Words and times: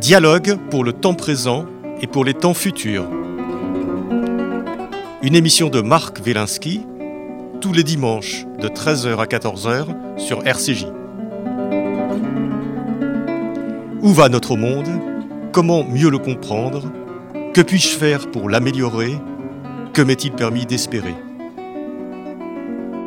Dialogue 0.00 0.58
pour 0.70 0.84
le 0.84 0.92
temps 0.92 1.14
présent 1.14 1.66
et 2.00 2.06
pour 2.06 2.24
les 2.24 2.34
temps 2.34 2.54
futurs. 2.54 3.08
Une 5.22 5.34
émission 5.34 5.68
de 5.68 5.80
Marc 5.80 6.18
Wielinski 6.24 6.86
tous 7.62 7.72
les 7.72 7.84
dimanches 7.84 8.44
de 8.60 8.66
13h 8.66 9.18
à 9.18 9.26
14h 9.26 9.86
sur 10.16 10.44
RCJ. 10.44 10.86
Où 14.02 14.08
va 14.08 14.28
notre 14.28 14.56
monde? 14.56 14.88
Comment 15.52 15.84
mieux 15.84 16.10
le 16.10 16.18
comprendre? 16.18 16.90
Que 17.54 17.60
puis-je 17.60 17.96
faire 17.96 18.32
pour 18.32 18.50
l'améliorer? 18.50 19.12
Que 19.92 20.02
m'est-il 20.02 20.32
permis 20.32 20.66
d'espérer? 20.66 21.14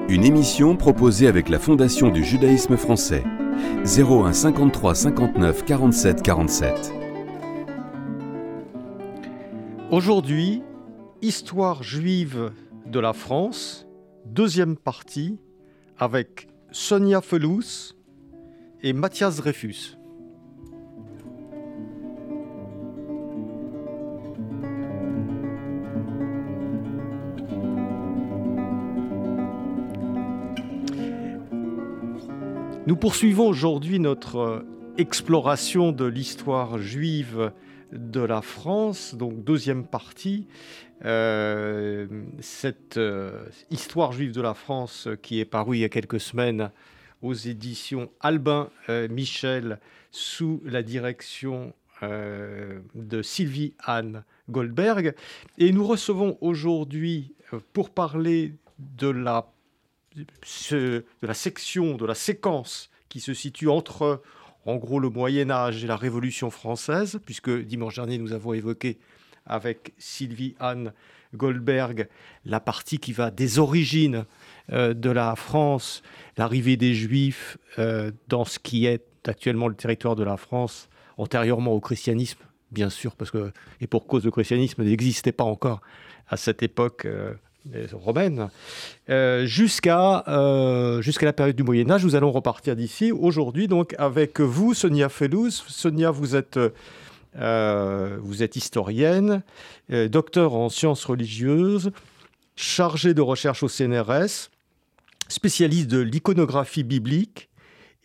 Une 0.08 0.24
émission 0.24 0.78
proposée 0.78 1.28
avec 1.28 1.50
la 1.50 1.60
Fondation 1.60 2.10
du 2.10 2.24
judaïsme 2.24 2.78
français. 2.78 3.24
01 3.86 4.34
53 4.34 4.96
59 4.96 5.66
47 5.66 6.22
47. 6.22 6.94
Aujourd'hui, 9.92 10.64
Histoire 11.22 11.82
juive 11.82 12.52
de 12.86 13.00
la 13.00 13.14
France, 13.14 13.88
deuxième 14.26 14.76
partie, 14.76 15.40
avec 15.98 16.48
Sonia 16.72 17.22
Felous 17.22 17.94
et 18.84 18.94
Mathias 18.94 19.38
Dreyfus. 19.38 19.98
Nous 32.88 32.96
poursuivons 32.96 33.48
aujourd'hui 33.48 33.98
notre 33.98 34.38
euh, 34.38 34.60
exploration 35.00 35.92
de 35.92 36.06
l'histoire 36.06 36.78
juive 36.78 37.52
de 37.92 38.20
la 38.20 38.44
France, 38.44 39.16
donc 39.16 39.44
deuxième 39.44 39.88
partie. 39.88 40.46
Euh, 41.04 42.06
cette 42.42 42.98
euh, 42.98 43.48
histoire 43.72 44.12
juive 44.12 44.34
de 44.34 44.42
la 44.42 44.54
France 44.54 45.08
qui 45.24 45.40
est 45.40 45.46
parue 45.46 45.78
il 45.78 45.80
y 45.80 45.84
a 45.84 45.90
quelques 45.90 46.20
semaines 46.20 46.70
aux 47.24 47.34
éditions 47.34 48.12
Albin 48.20 48.70
Michel 49.10 49.80
sous 50.12 50.62
la 50.64 50.84
direction 50.84 51.74
de 52.04 53.22
Sylvie 53.24 53.74
Anne 53.80 54.24
Goldberg. 54.52 55.16
Et 55.58 55.72
nous 55.72 55.88
recevons 55.88 56.38
aujourd'hui 56.40 57.34
pour 57.74 57.90
parler 57.90 58.54
de 58.78 59.08
la 59.08 59.48
de 60.16 61.04
la 61.22 61.34
section, 61.34 61.96
de 61.96 62.06
la 62.06 62.16
séquence 62.16 62.90
qui 63.10 63.20
se 63.20 63.34
situe 63.34 63.70
entre, 63.70 64.22
en 64.66 64.76
gros, 64.76 65.00
le 65.00 65.10
Moyen 65.10 65.50
Âge 65.50 65.84
et 65.84 65.88
la 65.88 65.98
Révolution 65.98 66.50
française, 66.50 67.20
puisque 67.26 67.50
dimanche 67.50 67.96
dernier, 67.96 68.18
nous 68.18 68.34
avons 68.34 68.54
évoqué 68.54 68.98
avec 69.46 69.94
Sylvie 69.98 70.56
Anne 70.60 70.94
Goldberg 71.36 72.08
la 72.46 72.60
partie 72.60 72.98
qui 72.98 73.14
va 73.14 73.32
des 73.32 73.60
origines 73.60 74.26
euh, 74.72 74.94
de 74.94 75.10
la 75.10 75.36
France, 75.36 76.02
l'arrivée 76.38 76.78
des 76.78 76.94
Juifs 76.94 77.58
euh, 77.78 78.12
dans 78.28 78.46
ce 78.46 78.60
qui 78.60 78.86
est 78.86 79.06
actuellement 79.28 79.68
le 79.68 79.76
territoire 79.76 80.16
de 80.16 80.24
la 80.24 80.38
France, 80.38 80.90
antérieurement 81.18 81.74
au 81.74 81.80
christianisme, 81.80 82.40
bien 82.72 82.90
sûr, 82.90 83.16
parce 83.16 83.32
que, 83.32 83.52
et 83.82 83.88
pour 83.88 84.08
cause 84.08 84.24
le 84.26 84.32
christianisme 84.32 84.84
n'existait 84.84 85.32
pas 85.32 85.44
encore 85.44 85.82
à 86.28 86.38
cette 86.38 86.64
époque 86.64 87.06
euh, 87.06 87.34
romaine, 87.94 88.50
euh, 89.10 89.46
jusqu'à 89.46 90.24
euh, 90.28 91.02
jusqu'à 91.02 91.26
la 91.26 91.34
période 91.34 91.56
du 91.56 91.64
Moyen 91.64 91.90
Âge. 91.90 92.04
Nous 92.04 92.16
allons 92.16 92.32
repartir 92.32 92.76
d'ici 92.76 93.12
aujourd'hui 93.12 93.68
donc 93.68 93.96
avec 93.98 94.40
vous, 94.40 94.74
Sonia 94.74 95.10
Felous. 95.10 95.52
Sonia, 95.52 96.12
vous 96.12 96.36
êtes 96.36 96.60
euh, 97.38 98.18
vous 98.22 98.44
êtes 98.44 98.56
historienne, 98.56 99.44
docteur 99.90 100.54
en 100.54 100.70
sciences 100.70 101.06
religieuses, 101.06 101.92
chargée 102.56 103.14
de 103.14 103.22
recherche 103.22 103.64
au 103.64 103.68
CNRS, 103.68 104.50
spécialiste 105.28 105.88
de 105.88 106.00
l'iconographie 106.00 106.84
biblique 106.84 107.50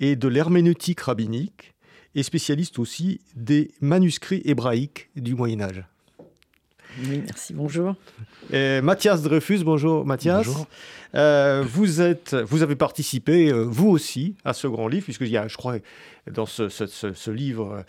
et 0.00 0.16
de 0.16 0.26
l'herméneutique 0.26 1.00
rabbinique, 1.00 1.74
et 2.16 2.24
spécialiste 2.24 2.80
aussi 2.80 3.20
des 3.36 3.70
manuscrits 3.80 4.42
hébraïques 4.44 5.10
du 5.14 5.36
Moyen 5.36 5.60
Âge. 5.60 5.84
Oui, 6.98 7.22
merci, 7.24 7.54
bonjour. 7.54 7.94
Et 8.52 8.80
Mathias 8.80 9.22
Dreyfus, 9.22 9.62
bonjour 9.64 10.04
Mathias. 10.04 10.46
Bonjour. 10.46 10.66
Euh, 11.14 11.64
vous, 11.66 12.00
êtes, 12.00 12.34
vous 12.34 12.62
avez 12.62 12.76
participé, 12.76 13.50
euh, 13.50 13.62
vous 13.62 13.88
aussi, 13.88 14.34
à 14.44 14.52
ce 14.52 14.66
grand 14.66 14.88
livre, 14.88 15.04
puisqu'il 15.04 15.28
y 15.28 15.36
a, 15.36 15.48
je 15.48 15.56
crois, 15.56 15.76
dans 16.30 16.46
ce, 16.46 16.68
ce, 16.68 16.86
ce 16.86 17.30
livre 17.30 17.72
euh, 17.72 17.82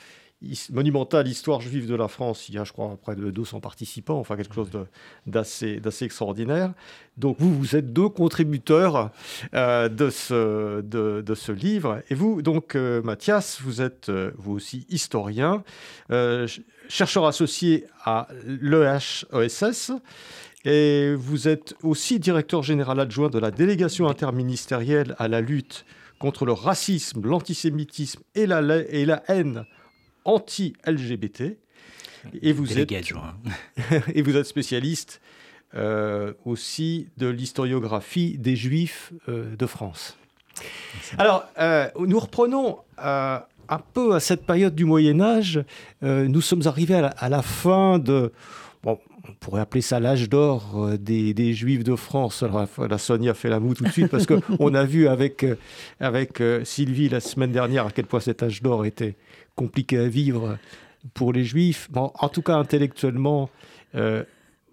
monumental 0.72 1.28
Histoire 1.28 1.62
juive 1.62 1.88
de 1.88 1.96
la 1.96 2.08
France, 2.08 2.50
il 2.50 2.56
y 2.56 2.58
a, 2.58 2.64
je 2.64 2.72
crois, 2.72 2.98
près 3.02 3.16
de 3.16 3.30
200 3.30 3.60
participants, 3.60 4.20
enfin 4.20 4.36
quelque 4.36 4.56
chose 4.56 4.70
d'assez 5.28 5.80
extraordinaire. 6.02 6.74
Donc 7.18 7.38
vous, 7.40 7.54
vous 7.54 7.76
êtes 7.76 7.94
deux 7.94 8.10
contributeurs 8.10 9.12
euh, 9.54 9.88
de, 9.90 10.10
ce, 10.10 10.82
de, 10.82 11.22
de, 11.22 11.36
ce 11.36 11.52
livre. 11.52 12.02
Et 12.10 12.16
vous, 12.16 12.42
donc, 12.42 12.76
euh, 12.76 13.02
Mathias, 13.02 13.62
vous 13.62 13.82
êtes 13.82 14.10
euh, 14.10 14.32
vous 14.38 14.54
aussi 14.54 14.86
historien, 14.90 15.64
chercheur 16.92 17.26
associé 17.26 17.86
à 18.04 18.28
l'EHESS. 18.46 19.92
Et 20.64 21.16
vous 21.16 21.48
êtes 21.48 21.74
aussi 21.82 22.20
directeur 22.20 22.62
général 22.62 23.00
adjoint 23.00 23.30
de 23.30 23.40
la 23.40 23.50
délégation 23.50 24.08
interministérielle 24.08 25.16
à 25.18 25.28
la 25.28 25.42
lutte 25.42 25.86
contre 26.20 26.46
le 26.46 26.52
racisme, 26.52 27.26
l'antisémitisme 27.26 28.22
et 28.36 28.46
la, 28.46 28.62
et 28.90 29.06
la 29.06 29.24
haine 29.28 29.66
anti-LGBT. 30.26 31.58
Et 32.44 32.54
vous, 32.54 32.78
êtes, 32.78 32.92
et 34.14 34.22
vous 34.22 34.38
êtes 34.38 34.46
spécialiste 34.46 35.20
euh, 35.74 36.34
aussi 36.46 37.08
de 37.18 37.28
l'historiographie 37.28 38.38
des 38.38 38.56
Juifs 38.56 39.14
euh, 39.30 39.56
de 39.56 39.66
France. 39.66 40.18
Alors, 41.18 41.46
euh, 41.58 41.90
nous 41.98 42.20
reprenons 42.20 42.80
un 43.72 43.80
peu 43.94 44.14
à 44.14 44.20
cette 44.20 44.46
période 44.46 44.76
du 44.76 44.86
Moyen 44.86 45.20
Âge. 45.22 45.64
nous 46.02 46.42
sommes 46.42 46.64
arrivés 46.66 46.96
à 46.96 47.02
la, 47.02 47.08
à 47.08 47.30
la 47.30 47.42
fin 47.42 47.98
de... 48.00 48.32
Bon, 48.84 49.00
on 49.28 49.34
pourrait 49.40 49.62
appeler 49.62 49.82
ça 49.82 50.00
l'âge 50.00 50.30
d'or 50.30 50.90
des, 51.00 51.34
des, 51.34 51.54
Juifs 51.54 51.84
de 51.84 51.96
France. 51.96 52.44
Alors, 52.44 52.68
la 52.90 52.98
Sonia 52.98 53.34
fait 53.34 53.50
la 53.50 53.60
moue 53.60 53.74
tout 53.74 53.84
de 53.84 53.92
suite 53.92 54.08
parce 54.08 54.26
qu'on 54.26 54.74
a 54.74 54.84
vu 54.84 55.08
avec, 55.08 55.46
avec 56.00 56.42
Sylvie 56.64 57.10
la 57.10 57.20
semaine 57.20 57.52
dernière 57.52 57.88
à 57.88 57.92
quel 57.92 58.06
point 58.06 58.20
cet 58.20 58.44
âge 58.44 58.62
d'or 58.62 58.86
était 58.86 59.16
compliqué 59.56 59.98
à 60.00 60.08
vivre 60.08 60.58
pour 61.14 61.34
les 61.34 61.44
juifs. 61.44 61.90
Bon, 61.92 62.12
en 62.16 62.30
tout 62.30 62.42
cas, 62.42 62.56
intellectuellement, 62.56 63.50
euh, 63.96 64.24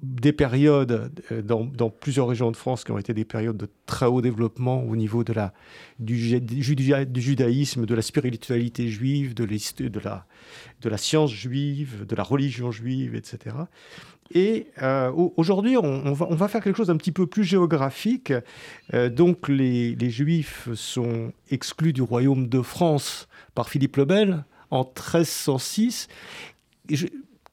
des 0.03 0.33
périodes 0.33 1.11
euh, 1.33 1.43
dans, 1.43 1.91
plusieurs 1.91 2.29
régions 2.29 2.51
de 2.51 2.57
France 2.57 2.85
qui 2.85 2.93
ont 2.93 2.99
été 2.99 3.15
des 3.15 3.25
périodes 3.25 3.57
de 3.57 3.69
très 3.87 4.07
haut 4.07 4.21
développement 4.21 4.85
au 4.85 4.95
niveau 4.95 5.25
de 5.25 5.33
la, 5.33 5.53
du, 5.99 6.17
judaïsme, 6.17 7.85
de 7.85 7.95
la 7.95 8.03
spiritualité 8.03 8.89
juive, 8.89 9.35
de, 9.35 9.45
de, 9.45 10.01
la, 10.01 10.27
de 10.83 10.89
la 10.89 10.97
science 10.97 11.33
juive, 11.33 12.07
de 12.07 12.15
la 12.15 12.23
religion 12.23 12.71
juive, 12.71 13.15
etc. 13.15 13.57
Et 14.35 14.67
euh, 14.83 15.11
aujourd'hui, 15.37 15.77
on, 15.77 16.13
va, 16.13 16.27
on, 16.29 16.35
va, 16.35 16.49
faire 16.49 16.63
quelque 16.63 16.77
chose 16.77 16.89
d'un 16.89 16.97
petit 16.97 17.13
peu 17.13 17.27
plus 17.27 17.45
géographique. 17.45 18.33
Euh, 18.93 19.09
donc, 19.09 19.49
les, 19.49 19.97
Juifs 20.11 20.69
sont 20.75 21.33
exclus 21.51 21.93
du 21.93 22.03
royaume 22.03 22.49
de 22.49 22.61
France 22.61 23.27
par 23.55 23.69
Philippe 23.69 23.97
le 23.97 24.05
Bel 24.05 24.45
en 24.71 24.85
1306. 24.85 26.09
Je, 26.91 27.07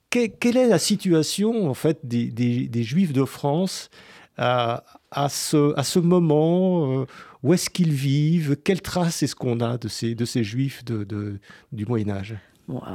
que, 0.09 0.27
quelle 0.27 0.57
est 0.57 0.67
la 0.67 0.79
situation 0.79 1.69
en 1.69 1.73
fait 1.73 1.99
des, 2.03 2.83
Juifs 2.83 3.13
de 3.13 3.25
France 3.25 3.89
à, 4.37 4.83
ce, 5.29 5.99
moment 5.99 7.01
euh, 7.01 7.05
Où 7.43 7.53
est-ce 7.53 7.69
qu'ils 7.69 7.93
vivent? 7.93 8.57
Quelles 8.63 8.81
traces 8.81 9.23
est-ce 9.23 9.35
qu'on 9.35 9.59
a 9.59 9.77
de 9.77 9.87
ces, 9.87 10.43
Juifs 10.43 10.83
du 10.85 11.85
Moyen 11.85 12.09
Âge? 12.09 12.35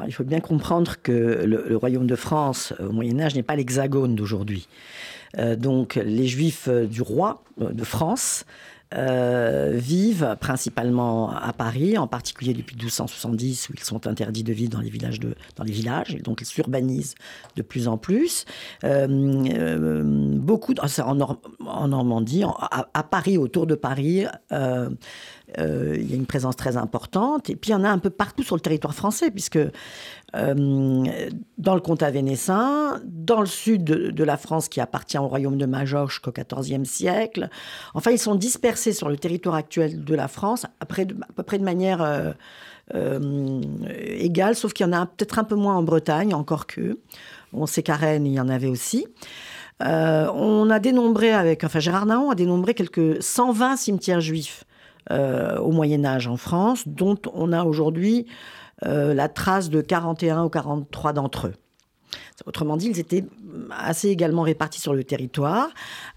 Il 0.06 0.12
faut 0.12 0.24
bien 0.24 0.40
comprendre 0.40 0.96
que 1.00 1.44
le, 1.44 1.76
royaume 1.76 2.06
de 2.06 2.16
France 2.16 2.74
euh, 2.80 2.88
au 2.88 2.92
Moyen 2.92 3.20
Âge 3.20 3.34
n'est 3.34 3.42
pas 3.42 3.56
l'hexagone 3.56 4.16
d'aujourd'hui. 4.16 4.66
Euh, 5.38 5.54
donc 5.54 5.94
les 5.94 6.26
Juifs 6.26 6.68
du 6.68 7.02
roi 7.02 7.44
de 7.58 7.84
France 7.84 8.44
euh, 8.92 9.70
vivent 9.74 10.36
principalement 10.40 11.30
à 11.30 11.52
Paris, 11.52 11.96
en 11.96 12.08
particulier 12.08 12.54
depuis 12.54 12.74
1270 12.74 13.68
où 13.68 13.72
ils 13.74 13.84
sont 13.84 14.06
interdits 14.08 14.42
de 14.42 14.52
vivre 14.52 14.70
dans 14.70 14.80
les 14.80 14.90
villages, 14.90 15.20
dans 15.20 15.64
les 15.64 15.72
villages 15.72 16.14
et 16.14 16.18
donc 16.18 16.40
ils 16.40 16.46
s'urbanisent 16.46 17.14
de 17.54 17.62
plus 17.62 17.86
en 17.86 17.98
plus. 17.98 18.46
Euh, 18.82 19.06
euh, 19.48 20.02
beaucoup, 20.04 20.74
en, 20.80 21.20
en 21.66 21.88
Normandie, 21.88 22.42
à, 22.44 23.02
Paris, 23.04 23.38
autour 23.38 23.66
de 23.66 23.76
Paris, 23.76 24.26
euh, 25.58 25.70
euh, 25.70 25.96
il 25.96 26.10
y 26.10 26.12
a 26.12 26.16
une 26.16 26.26
présence 26.26 26.56
très 26.56 26.76
importante. 26.76 27.50
Et 27.50 27.56
puis 27.56 27.70
il 27.70 27.72
y 27.72 27.76
en 27.76 27.84
a 27.84 27.88
un 27.88 27.98
peu 27.98 28.10
partout 28.10 28.42
sur 28.42 28.56
le 28.56 28.60
territoire 28.60 28.94
français, 28.94 29.30
puisque 29.30 29.58
dans 30.32 31.74
le 31.74 31.80
comtat 31.80 32.10
vénessin, 32.10 33.00
dans 33.04 33.40
le 33.40 33.46
sud 33.46 33.82
de, 33.82 34.24
la 34.24 34.36
France 34.36 34.68
qui 34.68 34.80
appartient 34.80 35.18
au 35.18 35.26
royaume 35.26 35.56
de 35.56 35.66
Majorque 35.66 36.10
jusqu'au 36.10 36.30
XIVe 36.32 36.84
siècle. 36.84 37.48
Enfin, 37.94 38.12
ils 38.12 38.18
sont 38.18 38.36
dispersés 38.36 38.92
sur 38.92 39.08
le 39.08 39.16
territoire 39.16 39.56
actuel 39.56 40.04
de 40.04 40.14
la 40.14 40.28
France, 40.28 40.66
à, 40.78 40.86
peu 40.86 41.42
près 41.42 41.58
de 41.58 41.64
manière 41.64 42.34
égale, 42.92 44.54
sauf 44.54 44.72
qu'il 44.72 44.86
y 44.86 44.88
en 44.88 44.92
a 44.92 45.06
peut-être 45.06 45.40
un 45.40 45.44
peu 45.44 45.56
moins 45.56 45.76
en 45.76 45.82
Bretagne, 45.82 46.32
encore 46.32 46.68
que. 46.68 47.00
On 47.52 47.66
sait 47.66 47.82
qu'à 47.82 47.96
Rennes, 47.96 48.26
il 48.26 48.34
y 48.34 48.40
en 48.40 48.48
avait 48.48 48.68
aussi. 48.68 49.08
Euh, 49.82 50.30
on 50.34 50.68
a 50.70 50.78
dénombré 50.78 51.32
avec, 51.32 51.64
enfin 51.64 51.80
Gérard 51.80 52.06
Naon 52.06 52.30
a 52.30 52.34
dénombré 52.34 52.74
quelques 52.74 53.22
120 53.22 53.76
cimetières 53.76 54.20
juifs 54.20 54.64
euh, 55.10 55.58
au 55.58 55.72
Moyen 55.72 56.04
Âge 56.04 56.26
en 56.26 56.36
France, 56.36 56.86
dont 56.86 57.18
on 57.34 57.52
a 57.52 57.64
aujourd'hui 57.64 58.26
euh, 58.84 59.12
la 59.14 59.28
trace 59.28 59.70
de 59.70 59.80
41 59.80 60.44
ou 60.44 60.48
43 60.48 61.12
d'entre 61.12 61.48
eux. 61.48 61.54
Autrement 62.46 62.76
dit, 62.76 62.88
ils 62.88 62.98
étaient 62.98 63.24
assez 63.70 64.08
également 64.08 64.42
répartis 64.42 64.80
sur 64.80 64.94
le 64.94 65.04
territoire, 65.04 65.68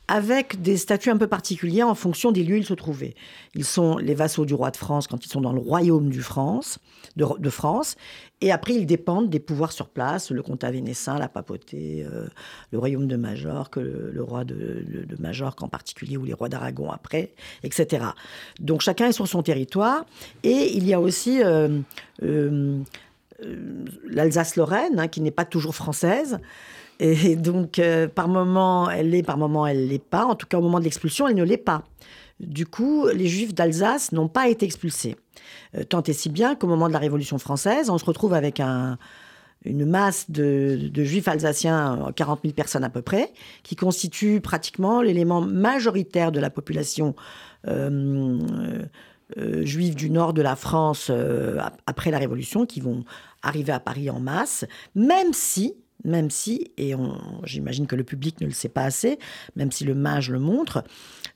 avec 0.07 0.61
des 0.61 0.77
statuts 0.77 1.09
un 1.09 1.17
peu 1.17 1.27
particuliers 1.27 1.83
en 1.83 1.95
fonction 1.95 2.31
des 2.31 2.43
lieux 2.43 2.55
où 2.55 2.59
ils 2.59 2.65
se 2.65 2.73
trouvaient. 2.73 3.15
Ils 3.55 3.65
sont 3.65 3.97
les 3.97 4.13
vassaux 4.13 4.45
du 4.45 4.53
roi 4.53 4.71
de 4.71 4.77
France 4.77 5.07
quand 5.07 5.25
ils 5.25 5.29
sont 5.29 5.41
dans 5.41 5.53
le 5.53 5.59
royaume 5.59 6.11
France, 6.13 6.79
de, 7.15 7.49
France, 7.49 7.95
et 8.41 8.51
après 8.51 8.73
ils 8.73 8.85
dépendent 8.85 9.29
des 9.29 9.39
pouvoirs 9.39 9.71
sur 9.71 9.87
place, 9.87 10.31
le 10.31 10.41
comtat 10.41 10.71
vénessin, 10.71 11.17
la 11.17 11.29
papauté, 11.29 12.05
euh, 12.05 12.27
le 12.71 12.79
royaume 12.79 13.07
de 13.07 13.15
Majorque, 13.15 13.77
le, 13.77 14.23
roi 14.23 14.43
de, 14.43 15.05
Majorque 15.19 15.61
en 15.61 15.67
particulier, 15.67 16.17
ou 16.17 16.25
les 16.25 16.33
rois 16.33 16.49
d'Aragon 16.49 16.91
après, 16.91 17.33
etc. 17.63 18.05
Donc 18.59 18.81
chacun 18.81 19.07
est 19.07 19.13
sur 19.13 19.27
son 19.27 19.43
territoire, 19.43 20.05
et 20.43 20.75
il 20.75 20.85
y 20.87 20.93
a 20.93 20.99
aussi... 20.99 21.41
Euh, 21.43 21.79
euh, 22.23 22.79
l'Alsace-Lorraine, 24.05 24.99
hein, 24.99 25.07
qui 25.07 25.21
n'est 25.21 25.31
pas 25.31 25.45
toujours 25.45 25.75
française. 25.75 26.39
Et 26.99 27.35
donc, 27.35 27.79
euh, 27.79 28.07
par 28.07 28.27
moment, 28.27 28.89
elle 28.89 29.09
l'est, 29.09 29.23
par 29.23 29.37
moment, 29.37 29.65
elle 29.65 29.87
l'est 29.87 30.03
pas. 30.03 30.25
En 30.25 30.35
tout 30.35 30.47
cas, 30.47 30.57
au 30.57 30.61
moment 30.61 30.79
de 30.79 30.83
l'expulsion, 30.83 31.27
elle 31.27 31.35
ne 31.35 31.43
l'est 31.43 31.57
pas. 31.57 31.83
Du 32.39 32.65
coup, 32.65 33.07
les 33.07 33.27
Juifs 33.27 33.53
d'Alsace 33.53 34.11
n'ont 34.11 34.27
pas 34.27 34.47
été 34.47 34.65
expulsés. 34.65 35.15
Euh, 35.75 35.83
tant 35.83 36.03
et 36.03 36.13
si 36.13 36.29
bien 36.29 36.55
qu'au 36.55 36.67
moment 36.67 36.87
de 36.87 36.93
la 36.93 36.99
Révolution 36.99 37.37
française, 37.37 37.89
on 37.89 37.97
se 37.97 38.05
retrouve 38.05 38.33
avec 38.33 38.59
une 38.59 39.85
masse 39.85 40.29
de, 40.29 40.91
Juifs 40.95 41.27
alsaciens, 41.27 42.11
40 42.15 42.41
000 42.43 42.53
personnes 42.53 42.83
à 42.83 42.89
peu 42.89 43.01
près, 43.01 43.31
qui 43.63 43.75
constituent 43.75 44.41
pratiquement 44.41 45.01
l'élément 45.01 45.41
majoritaire 45.41 46.31
de 46.31 46.39
la 46.39 46.49
population 46.49 47.15
euh, 47.67 48.39
juifs 49.37 49.95
du 49.95 50.09
nord 50.09 50.33
de 50.33 50.41
la 50.41 50.55
France 50.55 51.07
euh, 51.09 51.59
après 51.85 52.11
la 52.11 52.17
Révolution 52.17 52.65
qui 52.65 52.79
vont 52.79 53.03
arriver 53.41 53.71
à 53.71 53.79
Paris 53.79 54.09
en 54.09 54.19
masse, 54.19 54.65
même 54.95 55.33
si, 55.33 55.75
même 56.03 56.29
si, 56.29 56.71
et 56.77 56.93
j'imagine 57.43 57.87
que 57.87 57.95
le 57.95 58.03
public 58.03 58.41
ne 58.41 58.45
le 58.45 58.51
sait 58.51 58.69
pas 58.69 58.83
assez, 58.83 59.19
même 59.55 59.71
si 59.71 59.85
le 59.85 59.95
mage 59.95 60.29
le 60.29 60.39
montre, 60.39 60.83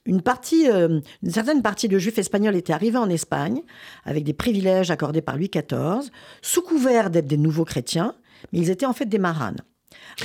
une 0.05 0.21
partie, 0.21 0.69
euh, 0.69 0.99
une 1.23 1.31
certaine 1.31 1.61
partie 1.61 1.87
de 1.87 1.97
juifs 1.97 2.17
espagnols 2.17 2.55
étaient 2.55 2.73
arrivés 2.73 2.97
en 2.97 3.09
Espagne 3.09 3.61
avec 4.03 4.23
des 4.23 4.33
privilèges 4.33 4.91
accordés 4.91 5.21
par 5.21 5.37
Louis 5.37 5.49
XIV, 5.49 6.09
sous 6.41 6.61
couvert 6.61 7.09
d'être 7.09 7.27
des 7.27 7.37
nouveaux 7.37 7.65
chrétiens, 7.65 8.15
mais 8.51 8.59
ils 8.59 8.69
étaient 8.69 8.85
en 8.85 8.93
fait 8.93 9.05
des 9.05 9.19
maranes. 9.19 9.61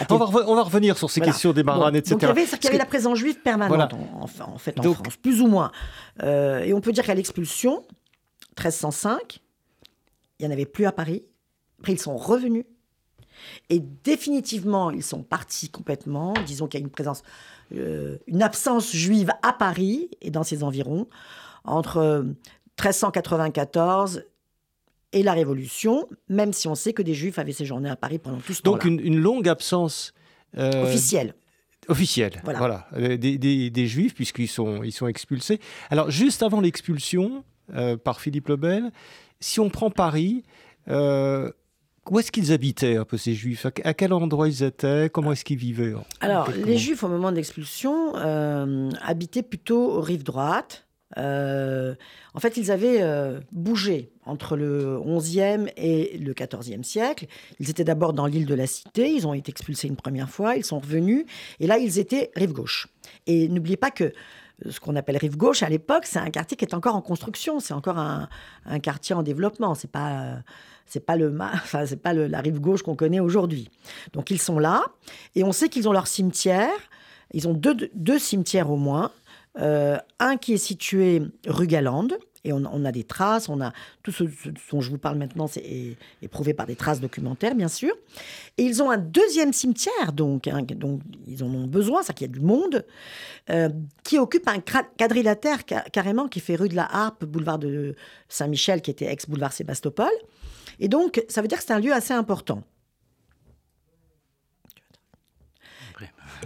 On 0.08 0.17
va, 0.17 0.62
revenir 0.62 0.96
sur 0.96 1.11
ces 1.11 1.20
questions 1.20 1.52
des 1.52 1.62
marranes, 1.62 1.96
etc. 1.96 2.12
Donc 2.12 2.23
il 2.23 2.64
y 2.64 2.69
avait, 2.69 2.79
la 2.79 2.87
présence 2.87 3.19
juive 3.19 3.40
permanente 3.40 3.94
en, 3.94 4.26
fait 4.56 4.79
en 4.79 4.93
France, 4.93 5.17
plus 5.17 5.40
ou 5.40 5.46
moins. 5.46 5.70
Euh, 6.23 6.61
et 6.61 6.73
on 6.73 6.81
peut 6.81 6.93
dire 6.93 7.05
qu'à 7.05 7.14
l'expulsion, 7.14 7.82
1305, 8.58 9.40
il 10.38 10.46
n'y 10.46 10.49
en 10.49 10.52
avait 10.52 10.67
plus 10.67 10.87
à 10.87 10.93
Paris. 10.93 11.25
Après, 11.81 11.93
ils 11.93 12.00
sont 12.00 12.17
revenus. 12.17 12.64
Et 13.70 13.81
définitivement, 13.81 14.90
ils 14.90 15.02
sont 15.02 15.23
partis 15.23 15.69
complètement. 15.69 16.34
Disons 16.46 16.69
qu'il 16.69 16.81
y 16.81 16.82
a 16.82 16.84
une 16.84 16.90
présence, 16.90 17.23
euh, 17.75 18.19
une 18.26 18.43
absence 18.43 18.93
juive 18.93 19.31
à 19.43 19.52
Paris 19.52 20.11
et 20.20 20.31
dans 20.31 20.43
ses 20.43 20.62
environs 20.62 21.08
entre 21.64 22.25
1394 22.79 24.25
et 25.12 25.23
la 25.23 25.32
Révolution, 25.32 26.09
même 26.29 26.53
si 26.53 26.69
on 26.69 26.75
sait 26.75 26.93
que 26.93 27.03
des 27.03 27.14
Juifs 27.14 27.38
avaient 27.38 27.53
séjourné 27.53 27.91
à 27.91 27.97
Paris 27.97 28.19
pendant 28.19 28.38
tout 28.38 28.55
ce 28.55 28.62
temps-là. 28.62 28.79
Donc 28.79 28.85
une, 28.85 29.19
longue 29.19 29.49
absence 29.49 30.14
euh, 30.56 30.85
officielle. 30.85 31.35
Officielle, 31.88 32.41
voilà. 32.44 32.87
Euh, 32.97 33.17
des, 33.17 33.87
Juifs, 33.87 34.14
puisqu'ils 34.14 34.49
sont, 34.49 34.82
ils 34.82 34.93
sont 34.93 35.06
expulsés. 35.06 35.61
Alors, 35.91 36.11
juste 36.11 36.43
avant 36.43 36.61
l'expulsion 36.61 37.44
euh, 37.75 37.97
par 37.97 38.20
Philippe 38.20 38.49
Lebel, 38.49 38.91
si 39.41 39.61
on 39.61 39.69
prend 39.69 39.91
Paris, 39.91 40.44
où 40.88 42.19
est-ce 42.19 42.32
qu'ils 42.32 42.53
habitaient 42.53 42.97
un 42.97 43.05
peu 43.05 43.17
ces 43.17 43.35
Juifs? 43.35 43.67
À, 43.67 43.94
quel 43.94 44.12
endroit 44.12 44.49
ils 44.49 44.62
étaient? 44.62 45.11
Comment 45.12 45.32
est-ce 45.32 45.44
qu'ils 45.44 45.58
vivaient? 45.58 45.94
Alors, 46.20 46.50
les 46.50 46.79
Juifs, 46.79 47.03
au 47.03 47.08
moment 47.08 47.31
de 47.31 47.37
l'expulsion, 47.37 48.15
habitaient 48.15 49.43
plutôt 49.43 49.93
aux 49.93 50.00
rives 50.00 50.25
droites, 50.25 50.87
euh, 51.19 51.94
en 52.35 52.41
fait, 52.41 52.56
ils 52.56 52.70
avaient 52.70 53.03
euh, 53.03 53.41
bougé 53.53 54.11
entre 54.25 54.56
le 54.56 55.00
XIe 55.05 55.70
et 55.76 56.17
le 56.19 56.32
XIVe 56.32 56.82
siècle. 56.82 57.26
Ils 57.61 57.70
étaient 57.70 57.85
d'abord 57.85 58.12
dans 58.12 58.26
l'île 58.26 58.47
de 58.47 58.55
la 58.55 58.67
Cité, 58.67 59.11
ils 59.11 59.26
ont 59.26 59.35
été 59.35 59.50
expulsés 59.50 59.88
une 59.88 59.97
première 59.97 60.31
fois, 60.31 60.56
ils 60.56 60.64
sont 60.64 60.79
revenus, 60.79 61.26
et 61.61 61.67
là, 61.67 61.79
ils 61.79 61.99
étaient 61.99 62.31
rive 62.37 62.53
gauche. 62.53 62.88
Et 63.26 63.49
n'oubliez 63.49 63.76
pas 63.76 63.91
que 63.91 64.12
ce 64.69 64.81
qu'on 64.81 64.97
appelle 64.97 65.17
rive 65.17 65.37
gauche 65.37 65.62
à 65.62 65.69
l'époque, 65.69 66.06
c'est 66.06 66.19
un 66.19 66.31
quartier 66.31 66.56
qui 66.56 66.64
est 66.64 66.75
encore 66.75 66.94
en 66.94 67.03
construction, 67.03 67.61
c'est 67.61 67.75
encore 67.75 67.99
un, 67.99 68.29
quartier 68.81 69.15
en 69.15 69.23
développement. 69.23 69.75
C'est 69.75 69.91
pas 69.91 70.38
pas 71.06 71.17
le 71.17 71.37
c'est 71.87 72.03
pas 72.03 72.12
la 72.12 72.41
rive 72.41 72.61
gauche 72.61 72.82
qu'on 72.82 72.94
connaît 72.94 73.20
aujourd'hui. 73.20 73.70
Donc 74.12 74.31
ils 74.31 74.41
sont 74.41 74.58
là 74.58 74.85
et 75.35 75.43
on 75.43 75.53
sait 75.53 75.69
qu'ils 75.69 75.88
ont 75.88 75.93
leur 75.93 76.06
cimetière. 76.06 76.70
Ils 77.35 77.49
ont 77.49 77.55
deux, 77.55 77.75
deux 77.94 78.19
cimetières 78.19 78.70
au 78.70 78.76
moins. 78.76 79.11
Euh, 79.59 79.99
un 80.19 80.37
qui 80.37 80.55
est 80.55 80.59
situé 80.59 81.23
rue 81.47 81.67
Galande, 81.67 82.17
et 82.45 82.53
on, 82.53 82.85
a 82.85 82.91
des 82.91 83.05
traces, 83.05 83.49
on 83.49 83.61
a 83.61 83.73
tout 84.03 84.11
ce, 84.11 84.25
dont 84.25 84.81
je 84.81 84.91
vous 84.91 84.99
parle 84.99 85.17
maintenant, 85.17 85.47
c'est 85.47 85.97
éprouvé 86.23 86.55
par 86.55 86.67
des 86.67 86.75
traces 86.75 87.01
documentaires, 87.01 87.55
bien 87.55 87.69
sûr. 87.69 87.95
Et 88.59 88.65
ils 88.65 88.83
ont 88.83 88.91
un 88.91 88.99
deuxième 88.99 89.53
cimetière, 89.53 90.13
donc, 90.13 90.49
hein, 90.49 90.63
donc 90.63 91.03
ils 91.29 91.45
en 91.45 91.55
ont 91.55 91.69
besoin, 91.69 92.03
ça 92.03 92.13
qu'il 92.13 92.27
y 92.27 92.31
a 92.31 92.33
du 92.33 92.41
monde, 92.41 92.85
euh, 93.51 93.69
qui 94.03 94.19
occupe 94.19 94.49
un 94.49 94.59
quadrilatère 94.59 95.65
carrément 95.65 96.27
qui 96.27 96.41
fait 96.41 96.57
rue 96.57 96.69
de 96.69 96.75
la 96.75 96.93
Harpe, 96.93 97.25
boulevard 97.25 97.61
de 97.61 97.95
Saint-Michel, 98.29 98.83
qui 98.83 98.91
était 98.91 99.07
ex-boulevard 99.07 99.53
Sébastopol. 99.53 100.11
Et 100.81 100.89
donc, 100.89 101.25
ça 101.29 101.43
veut 101.43 101.49
dire 101.49 101.59
que 101.59 101.65
c'est 101.65 101.73
un 101.73 101.81
lieu 101.81 101.93
assez 101.93 102.13
important. 102.13 102.65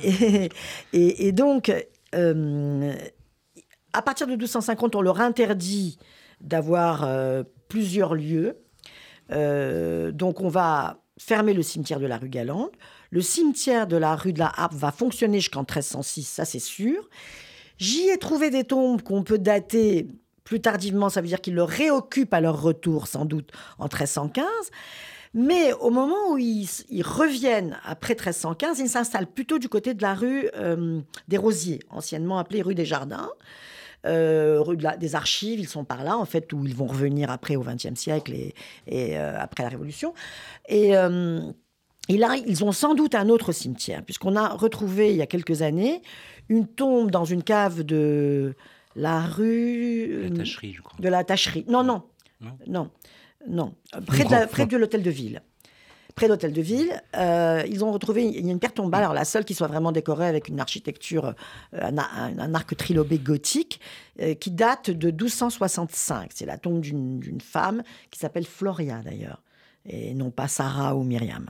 Et, 0.03 0.51
et, 0.93 1.33
donc, 1.33 1.73
euh, 2.15 2.95
à 3.93 4.03
partir 4.03 4.27
de 4.27 4.33
1250, 4.33 4.95
on 4.95 5.01
leur 5.01 5.21
interdit 5.21 5.99
d'avoir 6.41 7.05
euh, 7.05 7.43
plusieurs 7.69 8.15
lieux. 8.15 8.59
Euh, 9.33 10.13
donc 10.13 10.41
on 10.41 10.49
va 10.49 11.03
fermer 11.19 11.55
le 11.55 11.63
cimetière 11.63 11.99
de 12.01 12.07
la 12.07 12.19
rue 12.19 12.29
Galande. 12.29 12.71
Le 13.11 13.21
cimetière 13.21 13.87
de 13.87 13.97
la 13.97 14.15
rue 14.15 14.33
de 14.33 14.39
la 14.39 14.53
Harpe 14.55 14.75
va 14.75 14.93
fonctionner 14.93 15.41
jusqu'en 15.41 15.61
1306, 15.61 16.25
ça 16.25 16.45
c'est 16.45 16.59
sûr. 16.59 17.09
J'y 17.79 18.09
ai 18.09 18.19
trouvé 18.19 18.51
des 18.51 18.65
tombes 18.65 19.03
qu'on 19.03 19.23
peut 19.23 19.39
dater 19.39 20.09
plus 20.45 20.61
tardivement, 20.61 21.09
ça 21.09 21.21
veut 21.21 21.27
dire 21.27 21.41
qu'ils 21.41 21.55
le 21.55 21.65
réoccupent 21.65 22.33
à 22.33 22.41
leur 22.41 22.63
retour 22.63 23.09
sans 23.09 23.25
doute 23.25 23.51
en 23.79 23.85
1315. 23.85 24.45
Mais 25.35 25.73
au 25.75 25.91
moment 25.91 26.31
où 26.31 26.39
ils, 26.39 26.69
reviennent 27.03 27.79
après 27.85 28.15
1315, 28.15 28.79
ils 28.81 28.89
s'installent 28.89 29.27
plutôt 29.27 29.59
du 29.59 29.69
côté 29.69 29.95
de 29.95 30.03
la 30.03 30.15
rue 30.15 30.49
euh, 30.57 31.01
des 31.29 31.37
Rosiers, 31.37 31.81
anciennement 31.91 32.39
appelée 32.39 32.63
rue 32.63 32.75
des 32.75 32.85
Jardins. 32.85 33.31
Euh, 34.05 34.61
rue 34.61 34.77
des 34.77 35.15
Archives, 35.15 35.59
ils 35.59 35.69
sont 35.69 35.85
par 35.85 36.05
là, 36.05 36.17
en 36.17 36.25
fait, 36.25 36.53
où 36.53 36.65
ils 36.65 36.75
vont 36.75 36.87
revenir 36.87 37.31
après 37.31 37.57
au 37.57 37.63
XXe 37.63 37.95
siècle 37.95 38.35
et, 38.35 39.19
euh, 39.19 39.37
après 39.39 39.65
la 39.65 39.69
Révolution. 39.69 40.15
Et, 40.69 40.91
et, 40.91 42.17
là, 42.17 42.37
ils 42.47 42.65
ont 42.65 42.73
sans 42.73 42.95
doute 42.95 43.15
un 43.15 43.29
autre 43.29 43.53
cimetière, 43.53 44.05
puisqu'on 44.05 44.37
a 44.37 44.49
retrouvé 44.51 45.11
il 45.11 45.17
y 45.17 45.23
a 45.23 45.27
quelques 45.27 45.63
années 45.63 46.03
une 46.49 46.69
tombe 46.69 47.11
dans 47.11 47.25
une 47.25 47.43
cave 47.43 47.83
de 47.83 48.55
la 48.95 49.21
rue. 49.21 50.29
La 50.31 50.37
Tacherie, 50.37 50.73
je 50.73 50.83
crois. 50.83 50.99
De 51.01 51.09
la 51.09 51.25
Tacherie. 51.25 51.65
Non, 51.69 51.83
non. 51.83 52.03
Non. 52.41 52.59
non. 52.67 52.91
Non, 53.49 53.75
près 54.07 54.25
de, 54.25 54.47
près 54.47 54.67
de 54.67 54.77
l'hôtel 54.77 55.03
de 55.03 55.11
ville. 55.11 55.43
Près 56.15 56.27
de 56.27 56.33
l'hôtel 56.33 56.55
de 56.55 56.63
ville, 56.63 57.03
euh, 57.15 57.63
ils 57.69 57.85
ont 57.85 57.93
retrouvé 57.93 58.25
il 58.25 58.47
y 58.47 58.49
a 58.49 58.53
une 58.53 58.59
pierre 58.59 58.73
tombale, 58.73 59.03
alors 59.03 59.13
la 59.13 59.27
seule 59.27 59.45
qui 59.45 59.53
soit 59.53 59.67
vraiment 59.67 59.93
décorée 59.93 60.27
avec 60.27 60.49
une 60.49 60.61
architecture, 60.61 61.35
euh, 61.75 61.91
un, 61.91 62.55
arc 62.55 62.75
trilobé 62.75 63.19
gothique, 63.19 63.81
euh, 64.23 64.33
qui 64.33 64.51
date 64.51 64.91
de 64.91 65.11
1265. 65.11 66.31
C'est 66.35 66.47
la 66.47 66.57
tombe 66.57 66.81
d'une 66.81 67.41
femme 67.43 67.83
qui 68.11 68.19
s'appelle 68.19 68.47
Floria 68.47 69.03
d'ailleurs. 69.05 69.43
Et 69.89 70.15
non 70.15 70.31
pas 70.31 70.49
Sarah 70.49 70.95
ou 70.97 71.03
Myriam. 71.03 71.47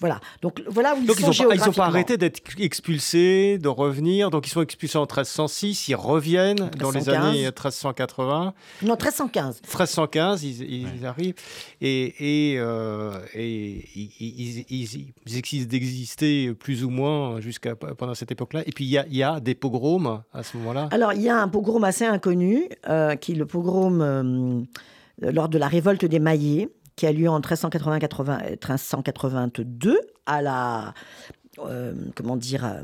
Voilà. 0.00 0.20
Donc 0.42 0.62
voilà 0.66 0.94
où 0.94 0.98
ils 0.98 1.06
Donc 1.06 1.16
sont 1.20 1.30
ils 1.30 1.42
n'ont 1.42 1.48
pas, 1.48 1.54
ils 1.54 1.68
ont 1.68 1.72
pas 1.72 1.86
arrêté 1.86 2.16
d'être 2.16 2.40
expulsés, 2.58 3.58
de 3.58 3.68
revenir. 3.68 4.30
Donc 4.30 4.46
ils 4.46 4.50
sont 4.50 4.62
expulsés 4.62 4.98
en 4.98 5.02
1306, 5.02 5.88
ils 5.88 5.94
reviennent 5.94 6.70
dans 6.78 6.90
les 6.90 6.98
1315. 6.98 7.24
années 7.24 7.42
1380. 7.42 8.54
Non, 8.82 8.88
1315. 8.94 9.62
1315, 9.62 10.42
ils, 10.42 10.96
ils 10.96 11.06
arrivent 11.06 11.34
et, 11.80 12.52
et, 12.52 12.58
euh, 12.58 13.12
et 13.34 13.88
ils, 13.94 14.64
ils, 14.68 15.38
existent 15.38 15.70
d'exister 15.70 16.52
plus 16.54 16.84
ou 16.84 16.90
moins 16.90 17.40
jusqu'à 17.40 17.76
pendant 17.76 18.14
cette 18.14 18.32
époque-là. 18.32 18.62
Et 18.66 18.72
puis 18.72 18.84
il 18.84 18.90
y 18.90 18.98
a, 18.98 19.06
il 19.06 19.16
y 19.16 19.22
a 19.22 19.40
des 19.40 19.54
pogroms 19.54 20.22
à 20.32 20.42
ce 20.42 20.56
moment-là. 20.58 20.88
Alors, 20.90 21.12
il 21.12 21.22
y 21.22 21.28
a 21.28 21.36
un 21.36 21.48
pogrom 21.48 21.84
assez 21.84 22.04
inconnu, 22.04 22.68
euh, 22.88 23.16
qui 23.16 23.32
est 23.32 23.36
le 23.36 23.46
pogrom 23.46 24.00
euh, 24.00 24.60
lors 25.20 25.48
de 25.48 25.58
la 25.58 25.68
révolte 25.68 26.04
des 26.04 26.18
Maillets, 26.18 26.68
qui 26.96 27.06
a 27.06 27.12
lieu 27.12 27.28
en 27.28 27.36
1380 27.40 28.38
1382 28.38 29.98
à 30.26 30.42
la. 30.42 30.94
euh, 31.58 31.94
comment 32.14 32.36
dire 32.36 32.64
euh, 32.64 32.82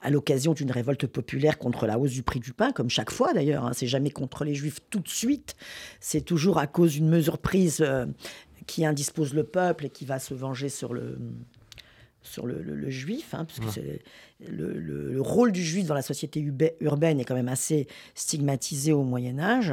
à 0.00 0.10
l'occasion 0.10 0.52
d'une 0.52 0.70
révolte 0.70 1.06
populaire 1.06 1.56
contre 1.58 1.86
la 1.86 1.98
hausse 1.98 2.10
du 2.12 2.22
prix 2.22 2.40
du 2.40 2.52
pain, 2.52 2.72
comme 2.72 2.90
chaque 2.90 3.10
fois 3.10 3.32
d'ailleurs. 3.32 3.64
hein. 3.64 3.72
c'est 3.74 3.86
jamais 3.86 4.10
contre 4.10 4.44
les 4.44 4.54
juifs 4.54 4.80
tout 4.90 5.00
de 5.00 5.08
suite. 5.08 5.56
C'est 6.00 6.20
toujours 6.22 6.58
à 6.58 6.66
cause 6.66 6.92
d'une 6.92 7.08
mesure 7.08 7.38
prise 7.38 7.78
euh, 7.80 8.06
qui 8.66 8.84
indispose 8.84 9.32
le 9.34 9.44
peuple 9.44 9.86
et 9.86 9.90
qui 9.90 10.04
va 10.04 10.18
se 10.18 10.34
venger 10.34 10.68
sur 10.68 10.92
le, 10.94 11.18
sur 12.22 12.46
le, 12.46 12.62
le- 12.62 12.74
le 12.74 12.90
juif, 12.90 13.34
hein, 13.34 13.44
puisque 13.46 13.70
c'est 13.72 14.02
le, 14.46 14.72
le- 14.78 15.12
le 15.12 15.20
rôle 15.22 15.52
du 15.52 15.62
juif 15.62 15.86
dans 15.86 15.94
la 15.94 16.02
société 16.02 16.44
urbaine 16.80 17.20
est 17.20 17.24
quand 17.24 17.34
même 17.34 17.48
assez 17.48 17.86
stigmatisé 18.14 18.92
au 18.92 19.02
Moyen 19.04 19.38
Âge. 19.38 19.72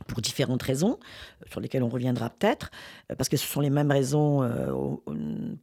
Euh, 0.00 0.04
pour 0.06 0.20
différentes 0.20 0.62
raisons, 0.62 0.98
euh, 1.42 1.46
sur 1.50 1.60
lesquelles 1.60 1.82
on 1.82 1.88
reviendra 1.88 2.30
peut-être, 2.30 2.70
euh, 3.10 3.14
parce 3.14 3.28
que 3.28 3.36
ce 3.36 3.46
sont 3.46 3.60
les 3.60 3.70
mêmes 3.70 3.90
raisons 3.90 4.42
euh, 4.42 4.72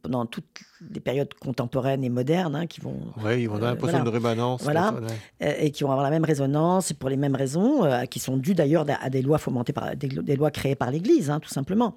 pendant 0.02 0.26
toutes 0.26 0.46
les 0.92 1.00
périodes 1.00 1.32
contemporaines 1.34 2.04
et 2.04 2.08
modernes 2.08 2.54
hein, 2.54 2.66
qui 2.66 2.80
vont 2.80 2.96
Oui, 3.24 3.48
on 3.48 3.56
a 3.56 3.60
l'impression 3.60 3.98
voilà. 3.98 4.04
de 4.04 4.08
rémanence. 4.10 4.62
Voilà. 4.62 4.92
ouais. 4.92 5.00
euh, 5.42 5.54
et 5.60 5.70
qui 5.70 5.84
vont 5.84 5.90
avoir 5.90 6.04
la 6.04 6.10
même 6.10 6.24
résonance 6.24 6.92
pour 6.92 7.08
les 7.08 7.16
mêmes 7.16 7.34
raisons, 7.34 7.84
euh, 7.84 8.04
qui 8.04 8.18
sont 8.18 8.36
dues 8.36 8.54
d'ailleurs 8.54 8.84
à 9.00 9.08
des 9.10 9.22
lois 9.22 9.38
fomentées 9.38 9.72
par 9.72 9.96
des, 9.96 10.08
des 10.08 10.36
lois 10.36 10.50
créées 10.50 10.74
par 10.74 10.90
l'Église, 10.90 11.30
hein, 11.30 11.40
tout 11.40 11.48
simplement. 11.48 11.94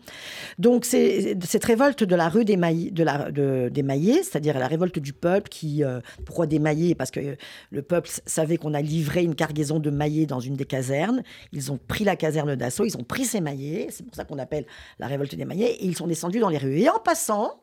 Donc 0.58 0.86
c'est 0.86 1.38
cette 1.44 1.66
révolte 1.66 2.04
de 2.04 2.16
la 2.16 2.30
rue 2.30 2.46
des 2.46 2.58
Maillets, 2.58 2.92
de 2.92 3.04
la, 3.04 3.32
de- 3.32 3.70
des 3.72 3.84
Maillets, 3.84 4.24
c'est-à-dire 4.24 4.58
la 4.58 4.68
révolte 4.68 5.00
du 5.00 5.14
peuple 5.14 5.50
qui, 5.50 5.84
euh, 5.84 6.00
pourquoi 6.26 6.46
des 6.48 6.60
Maillets 6.60 6.96
Parce 6.96 7.12
que 7.12 7.36
le 7.72 7.82
peuple 7.82 8.10
savait 8.26 8.58
qu'on 8.58 8.74
a 8.74 8.82
livré 8.82 9.24
une 9.24 9.36
cargaison 9.36 9.80
de 9.80 9.90
Maillets 9.90 10.26
dans 10.26 10.40
une 10.40 10.56
des 10.56 10.66
casernes. 10.66 11.22
Ils 11.52 11.72
ont 11.72 11.80
pris 11.88 12.04
la 12.06 12.16
caserne 12.16 12.56
d'assaut, 12.56 12.86
ils 12.86 12.96
ont 12.98 13.04
pris 13.04 13.26
ces 13.26 13.42
Maillets, 13.42 13.88
c'est 13.92 14.06
pour 14.06 14.16
ça 14.16 14.24
qu'on 14.26 14.40
appelle 14.40 14.66
la 15.00 15.08
révolte 15.08 15.36
des 15.36 15.46
Maillets, 15.46 15.72
et 15.74 15.86
ils 15.86 15.96
sont 15.98 16.08
descendus 16.08 16.40
dans 16.40 16.50
les 16.50 16.58
rues. 16.58 16.78
Et 16.80 16.90
en 16.90 17.00
passant, 17.00 17.62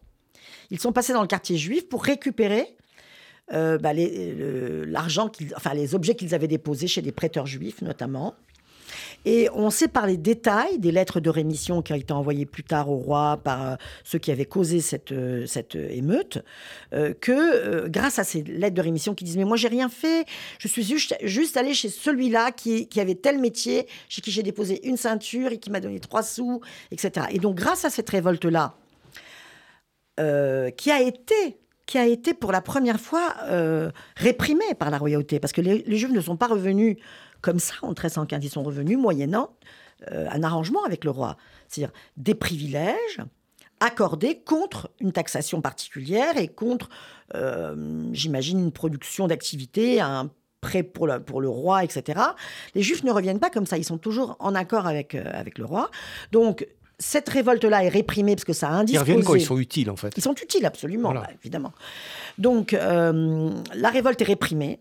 ils 0.71 0.81
sont 0.81 0.93
passés 0.93 1.13
dans 1.13 1.23
le 1.23 1.29
quartier 1.29 1.57
juif 1.57 1.89
pour 1.89 2.05
récupérer 2.05 2.77
euh, 3.53 3.79
bah, 3.79 3.93
l'argent, 3.95 5.31
enfin 5.57 5.73
les 5.73 5.95
objets 5.95 6.17
qu'ils 6.17 6.35
avaient 6.35 6.49
déposés 6.49 6.89
chez 6.89 7.03
des 7.03 7.13
prêteurs 7.13 7.47
juifs 7.47 7.81
notamment. 7.81 8.35
Et 9.25 9.49
on 9.53 9.71
sait 9.71 9.89
par 9.89 10.07
les 10.07 10.17
détails 10.17 10.79
des 10.79 10.93
lettres 10.93 11.19
de 11.19 11.29
rémission 11.31 11.83
qui 11.83 11.93
ont 11.93 11.97
été 11.97 12.13
envoyées 12.13 12.47
plus 12.47 12.63
tard 12.63 12.91
au 12.91 12.97
roi 12.97 13.41
par 13.43 13.67
euh, 13.67 13.77
ceux 14.05 14.19
qui 14.19 14.31
avaient 14.31 14.47
causé 14.47 14.81
cette, 14.81 15.13
euh, 15.13 15.47
émeute, 15.91 16.39
que 17.21 17.89
grâce 17.89 18.19
à 18.19 18.25
ces 18.25 18.43
lettres 18.43 18.75
de 18.75 18.83
rémission 18.83 19.15
qui 19.15 19.25
disent 19.25 19.37
mais 19.37 19.45
moi 19.45 19.57
j'ai 19.57 19.69
rien 19.69 19.89
fait, 19.89 20.27
je 20.59 20.69
suis 20.69 20.83
juste, 20.83 21.57
allé 21.57 21.75
chez 21.75 21.89
celui-là 21.89 22.53
qui, 22.53 22.89
qui 22.89 23.01
avait 23.01 23.15
tel 23.15 23.39
métier, 23.39 23.87
chez 24.09 24.23
qui 24.23 24.31
j'ai 24.31 24.43
déposé 24.43 24.87
une 24.89 24.97
ceinture 24.97 25.53
et 25.53 25.59
qui 25.59 25.71
m'a 25.71 25.81
donné 25.81 26.01
trois 26.01 26.23
sous, 26.23 26.61
etc. 26.91 27.27
Et 27.31 27.39
donc 27.39 27.57
grâce 27.57 27.85
à 27.85 27.91
cette 27.91 28.11
révolte-là, 28.11 28.75
euh, 30.21 30.71
qui 30.71 30.91
a 30.91 31.01
été 31.01 31.59
qui 31.87 31.99
a 31.99 32.07
été 32.07 32.35
pour 32.35 32.53
la 32.53 32.61
première 32.61 33.01
fois 33.01 33.35
euh, 33.45 33.91
réprimée 34.17 34.75
par 34.79 34.91
la 34.91 34.99
royauté, 34.99 35.41
parce 35.41 35.53
que 35.53 35.61
les, 35.61 35.85
Juifs 35.97 36.11
ne 36.11 36.21
sont 36.21 36.37
pas 36.37 36.49
revenus 36.49 36.97
comme 37.41 37.61
ça 37.61 37.75
en 37.83 37.89
1315, 37.89 38.45
ils 38.45 38.51
sont 38.51 38.65
revenus 38.65 38.99
moyennant 38.99 39.51
euh, 40.11 40.27
un 40.31 40.43
arrangement 40.43 40.85
avec 40.85 41.05
le 41.05 41.11
roi, 41.11 41.37
c'est-à-dire 41.69 41.95
des 42.17 42.35
privilèges 42.35 43.21
accordés 43.79 44.41
contre 44.41 44.91
une 45.01 45.13
taxation 45.13 45.61
particulière 45.61 46.37
et 46.39 46.49
contre, 46.49 46.89
euh, 47.35 48.09
j'imagine, 48.13 48.59
une 48.59 48.73
production 48.73 49.29
d'activité, 49.29 50.01
un 50.01 50.31
prêt 50.61 50.83
pour 50.83 51.07
le, 51.07 51.23
pour 51.23 51.41
le 51.41 51.49
roi, 51.49 51.85
etc. 51.85 52.21
Les 52.75 52.83
Juifs 52.83 53.05
ne 53.05 53.13
reviennent 53.13 53.39
pas 53.39 53.51
comme 53.51 53.67
ça, 53.67 53.79
ils 53.79 53.85
sont 53.85 53.99
toujours 53.99 54.37
en 54.41 54.55
accord 54.55 54.87
avec, 54.87 55.15
avec 55.15 55.59
le 55.59 55.67
roi. 55.67 55.91
Donc, 56.33 56.67
cette 56.99 57.29
révolte-là 57.29 57.85
est 57.85 57.89
réprimée 57.89 58.35
parce 58.37 58.45
que 58.45 58.53
ça 58.53 58.69
a 58.69 58.73
Ils 58.73 58.81
indisposé... 58.81 59.01
reviennent 59.13 59.25
quand 59.25 59.35
ils 59.35 59.45
sont 59.45 59.59
utiles, 59.59 59.91
en 59.91 59.97
fait. 59.97 60.13
Ils 60.17 60.23
sont 60.23 60.35
utiles, 60.35 60.65
absolument, 60.65 61.11
Voilà. 61.11 61.27
bah, 61.27 61.33
évidemment. 61.41 61.73
Donc, 62.39 62.73
euh, 62.73 63.51
la 63.75 63.91
révolte 63.91 64.21
est 64.23 64.25
réprimée, 64.25 64.81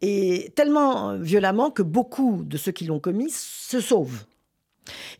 et 0.00 0.52
tellement 0.56 1.16
violemment 1.16 1.70
que 1.70 1.82
beaucoup 1.82 2.42
de 2.44 2.56
ceux 2.56 2.72
qui 2.72 2.84
l'ont 2.84 3.00
commis 3.00 3.30
se 3.30 3.80
sauvent. 3.80 4.24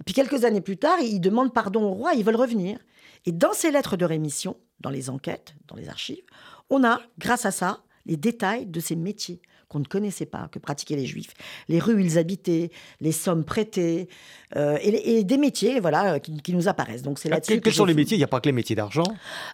Et 0.01 0.05
puis, 0.05 0.15
quelques 0.15 0.45
années 0.45 0.61
plus 0.61 0.77
tard, 0.77 0.99
ils 1.01 1.21
demandent 1.21 1.53
pardon 1.55 1.85
au 1.85 1.93
roi, 1.93 2.15
ils 2.15 2.25
veulent 2.25 2.37
revenir. 2.37 2.79
Et 3.27 3.33
dans 3.33 3.53
ces 3.53 3.71
lettres 3.71 3.97
de 3.97 4.05
rémission, 4.05 4.57
dans 4.81 4.91
les 4.91 5.11
enquêtes, 5.11 5.55
dans 5.69 5.77
les 5.77 5.89
archives, 5.89 6.25
on 6.71 6.85
a, 6.85 7.01
grâce 7.19 7.45
à 7.47 7.51
ça, 7.51 7.83
les 8.07 8.17
détails 8.17 8.67
de 8.67 8.81
ces 8.81 8.97
métiers 8.97 9.41
qu'on 9.71 9.79
ne 9.79 9.85
connaissait 9.85 10.27
pas, 10.27 10.49
que 10.51 10.59
pratiquaient 10.59 10.97
les 10.97 11.07
Juifs. 11.07 11.33
Les 11.69 11.79
rues 11.79 11.95
où 11.95 11.99
ils 12.01 12.19
habitaient, 12.19 12.71
les 13.01 13.13
sommes 13.13 13.45
prêtées, 13.45 14.09
euh, 14.57 14.77
et, 14.83 15.19
et 15.19 15.25
des 15.25 15.39
métiers 15.39 15.79
voilà, 15.79 16.19
qui, 16.19 16.37
qui 16.43 16.53
nous 16.53 16.67
apparaissent. 16.67 17.03
Donc, 17.03 17.21
c'est 17.21 17.29
Ah, 17.31 17.37
là-dessus 17.37 17.53
Quels 17.53 17.61
que 17.61 17.65
quels 17.67 17.75
sont 17.75 17.85
les 17.85 17.95
métiers? 17.95 18.17
Il 18.17 18.21
n'y 18.21 18.25
a 18.25 18.29
pas 18.29 18.41
que 18.41 18.49
les 18.49 18.53
métiers 18.53 18.75
d'argent. 18.75 19.05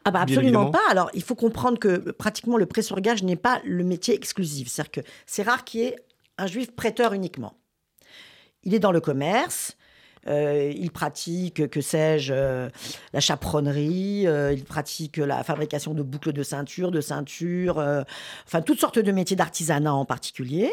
ah 0.06 0.10
bah 0.10 0.22
absolument 0.22 0.70
pas. 0.70 0.80
Alors, 0.90 1.10
il 1.12 1.22
faut 1.22 1.34
comprendre 1.34 1.78
que 1.78 1.88
euh, 1.88 2.12
pratiquement 2.18 2.56
le 2.56 2.64
pré-surgage 2.64 3.22
n'est 3.22 3.36
pas 3.36 3.60
le 3.64 3.84
métier 3.84 4.14
exclusif. 4.14 4.68
C'est-à-dire 4.68 4.90
que 4.90 5.00
c'est 5.26 5.42
rare 5.42 5.64
qu'il 5.64 5.80
y 5.80 5.84
ait 5.84 5.96
un 6.38 6.46
juif 6.46 6.74
prêteur 6.74 7.12
uniquement. 7.12 7.52
Il 8.64 8.72
est 8.74 8.78
dans 8.80 8.92
le 8.92 9.00
commerce, 9.00 9.76
euh, 10.28 10.72
il 10.74 10.90
pratique, 10.90 11.68
que 11.68 11.80
sais-je, 11.80 12.32
euh, 12.32 12.68
la 13.12 13.20
chaperonnerie, 13.20 14.26
euh, 14.26 14.52
il 14.52 14.64
pratique 14.64 15.18
la 15.18 15.42
fabrication 15.44 15.94
de 15.94 16.02
boucles 16.02 16.32
de 16.32 16.42
ceinture, 16.42 16.90
de 16.90 17.00
ceintures, 17.00 17.78
euh, 17.78 18.02
enfin 18.46 18.62
toutes 18.62 18.80
sortes 18.80 18.98
de 18.98 19.12
métiers 19.12 19.36
d'artisanat 19.36 19.94
en 19.94 20.04
particulier. 20.04 20.72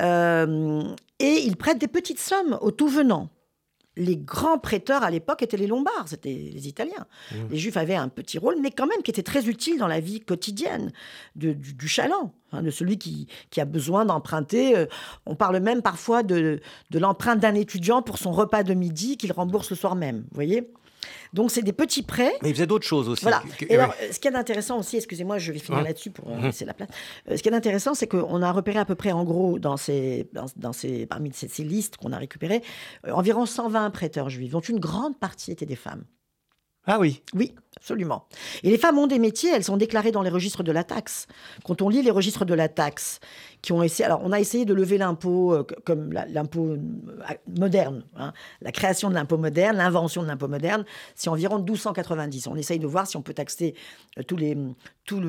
Et 0.00 0.04
il 1.20 1.56
prête 1.56 1.78
des 1.78 1.86
petites 1.86 2.18
sommes 2.18 2.58
aux 2.60 2.72
tout 2.72 2.88
venants. 2.88 3.28
Les 3.96 4.16
grands 4.16 4.58
prêteurs 4.58 5.02
à 5.02 5.10
l'époque 5.10 5.42
étaient 5.42 5.58
les 5.58 5.66
Lombards, 5.66 6.06
c'était 6.06 6.32
les 6.52 6.66
Italiens. 6.66 7.06
Les 7.50 7.58
Juifs 7.58 7.76
avaient 7.76 7.94
un 7.94 8.08
petit 8.08 8.38
rôle, 8.38 8.56
mais 8.60 8.70
quand 8.70 8.86
même 8.86 9.02
qui 9.02 9.10
était 9.10 9.22
très 9.22 9.46
utile 9.48 9.78
dans 9.78 9.86
la 9.86 10.00
vie 10.00 10.20
quotidienne 10.20 10.92
de- 11.36 11.52
du, 11.52 11.74
du 11.74 11.88
chaland, 11.88 12.32
hein, 12.52 12.62
de 12.62 12.70
celui 12.70 12.96
qui, 12.96 13.26
qui 13.50 13.60
a 13.60 13.66
besoin 13.66 14.06
d'emprunter. 14.06 14.76
Euh, 14.78 14.86
on 15.26 15.34
parle 15.34 15.58
même 15.60 15.82
parfois 15.82 16.22
de, 16.22 16.60
de 16.90 16.98
l'empreinte 16.98 17.40
d'un 17.40 17.54
étudiant 17.54 18.00
pour 18.00 18.16
son 18.16 18.32
repas 18.32 18.62
de 18.62 18.72
midi 18.72 19.18
qu'il 19.18 19.30
rembourse 19.32 19.68
le 19.68 19.76
soir 19.76 19.94
même. 19.94 20.20
Vous 20.30 20.34
voyez? 20.34 20.72
Donc 21.32 21.50
c'est 21.50 21.62
des 21.62 21.72
petits 21.72 22.02
prêts. 22.02 22.32
Mais 22.42 22.50
ils 22.50 22.54
faisaient 22.54 22.66
d'autres 22.66 22.86
choses 22.86 23.08
aussi. 23.08 23.22
Voilà. 23.22 23.42
Et 23.68 23.76
alors, 23.76 23.94
ce 24.10 24.18
qui 24.18 24.28
est 24.28 24.34
intéressant 24.34 24.78
aussi, 24.78 24.96
excusez-moi, 24.96 25.38
je 25.38 25.52
vais 25.52 25.58
finir 25.58 25.82
là-dessus 25.82 26.10
pour 26.10 26.28
euh, 26.30 26.40
laisser 26.40 26.64
la 26.64 26.74
place. 26.74 26.88
Euh, 27.30 27.36
ce 27.36 27.42
qui 27.42 27.48
est 27.48 27.54
intéressant, 27.54 27.94
c'est 27.94 28.06
qu'on 28.06 28.42
a 28.42 28.52
repéré 28.52 28.78
à 28.78 28.84
peu 28.84 28.94
près, 28.94 29.12
en 29.12 29.24
gros, 29.24 29.58
dans 29.58 29.76
ces, 29.76 30.28
dans, 30.32 30.46
dans 30.56 30.72
ces, 30.72 31.06
parmi 31.06 31.32
ces, 31.32 31.48
ces 31.48 31.64
listes 31.64 31.96
qu'on 31.96 32.12
a 32.12 32.18
récupérées, 32.18 32.62
euh, 33.06 33.12
environ 33.12 33.46
120 33.46 33.90
prêteurs 33.90 34.30
juifs, 34.30 34.50
dont 34.50 34.60
une 34.60 34.80
grande 34.80 35.18
partie 35.18 35.52
étaient 35.52 35.66
des 35.66 35.76
femmes. 35.76 36.04
Ah 36.86 36.98
oui. 36.98 37.22
Oui, 37.34 37.54
absolument. 37.76 38.26
Et 38.64 38.70
les 38.70 38.78
femmes 38.78 38.98
ont 38.98 39.06
des 39.06 39.20
métiers, 39.20 39.50
elles 39.54 39.62
sont 39.62 39.76
déclarées 39.76 40.10
dans 40.10 40.22
les 40.22 40.30
registres 40.30 40.64
de 40.64 40.72
la 40.72 40.82
taxe. 40.82 41.28
Quand 41.64 41.80
on 41.80 41.88
lit 41.88 42.02
les 42.02 42.10
registres 42.10 42.44
de 42.44 42.54
la 42.54 42.68
taxe, 42.68 43.20
qui 43.60 43.72
ont 43.72 43.82
essayé, 43.84 44.04
alors 44.04 44.20
on 44.24 44.32
a 44.32 44.40
essayé 44.40 44.64
de 44.64 44.74
lever 44.74 44.98
l'impôt 44.98 45.52
euh, 45.52 45.64
comme 45.84 46.12
l'impôt 46.12 46.70
euh, 46.70 46.78
moderne, 47.56 48.04
hein. 48.16 48.32
la 48.60 48.72
création 48.72 49.08
de 49.10 49.14
l'impôt 49.14 49.38
moderne, 49.38 49.76
l'invention 49.76 50.22
de 50.22 50.26
l'impôt 50.26 50.48
moderne, 50.48 50.84
c'est 51.14 51.28
environ 51.28 51.58
1290. 51.58 52.48
On 52.48 52.56
essaye 52.56 52.80
de 52.80 52.86
voir 52.88 53.06
si 53.06 53.16
on 53.16 53.22
peut 53.22 53.34
taxer 53.34 53.74
euh, 54.18 54.22
tous 54.24 54.36
les, 54.36 54.56
tous 55.04 55.20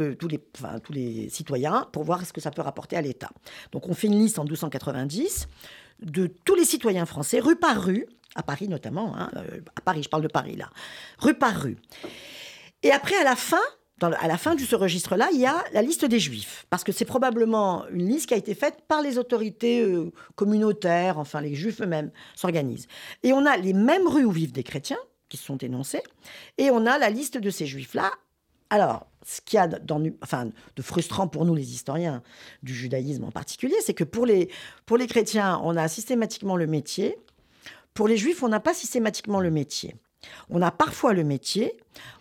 les 0.91 1.29
citoyens 1.29 1.87
pour 1.91 2.03
voir 2.03 2.25
ce 2.25 2.33
que 2.33 2.41
ça 2.41 2.49
peut 2.49 2.63
rapporter 2.63 2.95
à 2.95 3.01
l'État. 3.01 3.29
Donc 3.71 3.87
on 3.87 3.93
fait 3.93 4.07
une 4.07 4.17
liste 4.17 4.39
en 4.39 4.43
1290 4.43 5.47
de 6.01 6.27
tous 6.27 6.55
les 6.55 6.65
citoyens 6.65 7.05
français, 7.05 7.39
rue 7.39 7.55
par 7.55 7.83
rue, 7.83 8.07
à 8.35 8.43
Paris 8.43 8.67
notamment, 8.67 9.15
hein, 9.17 9.29
euh, 9.35 9.61
à 9.75 9.81
Paris, 9.81 10.03
je 10.03 10.09
parle 10.09 10.23
de 10.23 10.27
Paris 10.27 10.55
là, 10.55 10.69
rue 11.19 11.35
par 11.35 11.55
rue. 11.55 11.77
Et 12.81 12.91
après, 12.91 13.15
à 13.15 13.23
la 13.23 13.35
fin, 13.35 13.61
dans 13.99 14.11
à 14.11 14.27
la 14.27 14.37
fin 14.37 14.55
de 14.55 14.61
ce 14.61 14.75
registre-là, 14.75 15.29
il 15.33 15.39
y 15.39 15.45
a 15.45 15.63
la 15.71 15.81
liste 15.81 16.05
des 16.05 16.19
Juifs, 16.19 16.65
parce 16.69 16.83
que 16.83 16.91
c'est 16.91 17.05
probablement 17.05 17.85
une 17.89 18.07
liste 18.07 18.27
qui 18.27 18.33
a 18.33 18.37
été 18.37 18.55
faite 18.55 18.79
par 18.87 19.01
les 19.01 19.17
autorités 19.17 19.81
euh, 19.81 20.11
communautaires, 20.35 21.17
enfin 21.17 21.41
les 21.41 21.55
Juifs 21.55 21.81
eux-mêmes 21.81 22.11
s'organisent. 22.35 22.87
Et 23.23 23.33
on 23.33 23.45
a 23.45 23.55
les 23.57 23.73
mêmes 23.73 24.07
rues 24.07 24.25
où 24.25 24.31
vivent 24.31 24.51
des 24.51 24.63
chrétiens 24.63 24.99
qui 25.29 25.37
sont 25.37 25.57
énoncés, 25.57 26.03
et 26.57 26.69
on 26.71 26.85
a 26.85 26.97
la 26.97 27.09
liste 27.09 27.37
de 27.37 27.49
ces 27.49 27.65
Juifs-là. 27.65 28.11
Alors, 28.69 29.07
ce 29.25 29.39
qu'il 29.41 29.59
y 29.59 29.85
dans, 29.85 30.03
enfin, 30.21 30.49
de 30.75 30.81
frustrant 30.81 31.27
pour 31.27 31.45
nous, 31.45 31.55
les 31.55 31.71
historiens 31.71 32.21
du 32.63 32.73
judaïsme 32.73 33.23
en 33.23 33.31
particulier, 33.31 33.75
c'est 33.81 33.93
que 33.93 34.03
pour 34.03 34.25
les, 34.25 34.49
pour 34.85 34.97
les 34.97 35.07
chrétiens, 35.07 35.61
on 35.63 35.77
a 35.77 35.87
systématiquement 35.87 36.57
le 36.57 36.67
métier. 36.67 37.17
Pour 37.93 38.07
les 38.07 38.17
juifs, 38.17 38.43
on 38.43 38.49
n'a 38.49 38.59
pas 38.59 38.73
systématiquement 38.73 39.39
le 39.39 39.51
métier. 39.51 39.95
On 40.49 40.61
a 40.61 40.71
parfois 40.71 41.13
le 41.13 41.23
métier, 41.23 41.77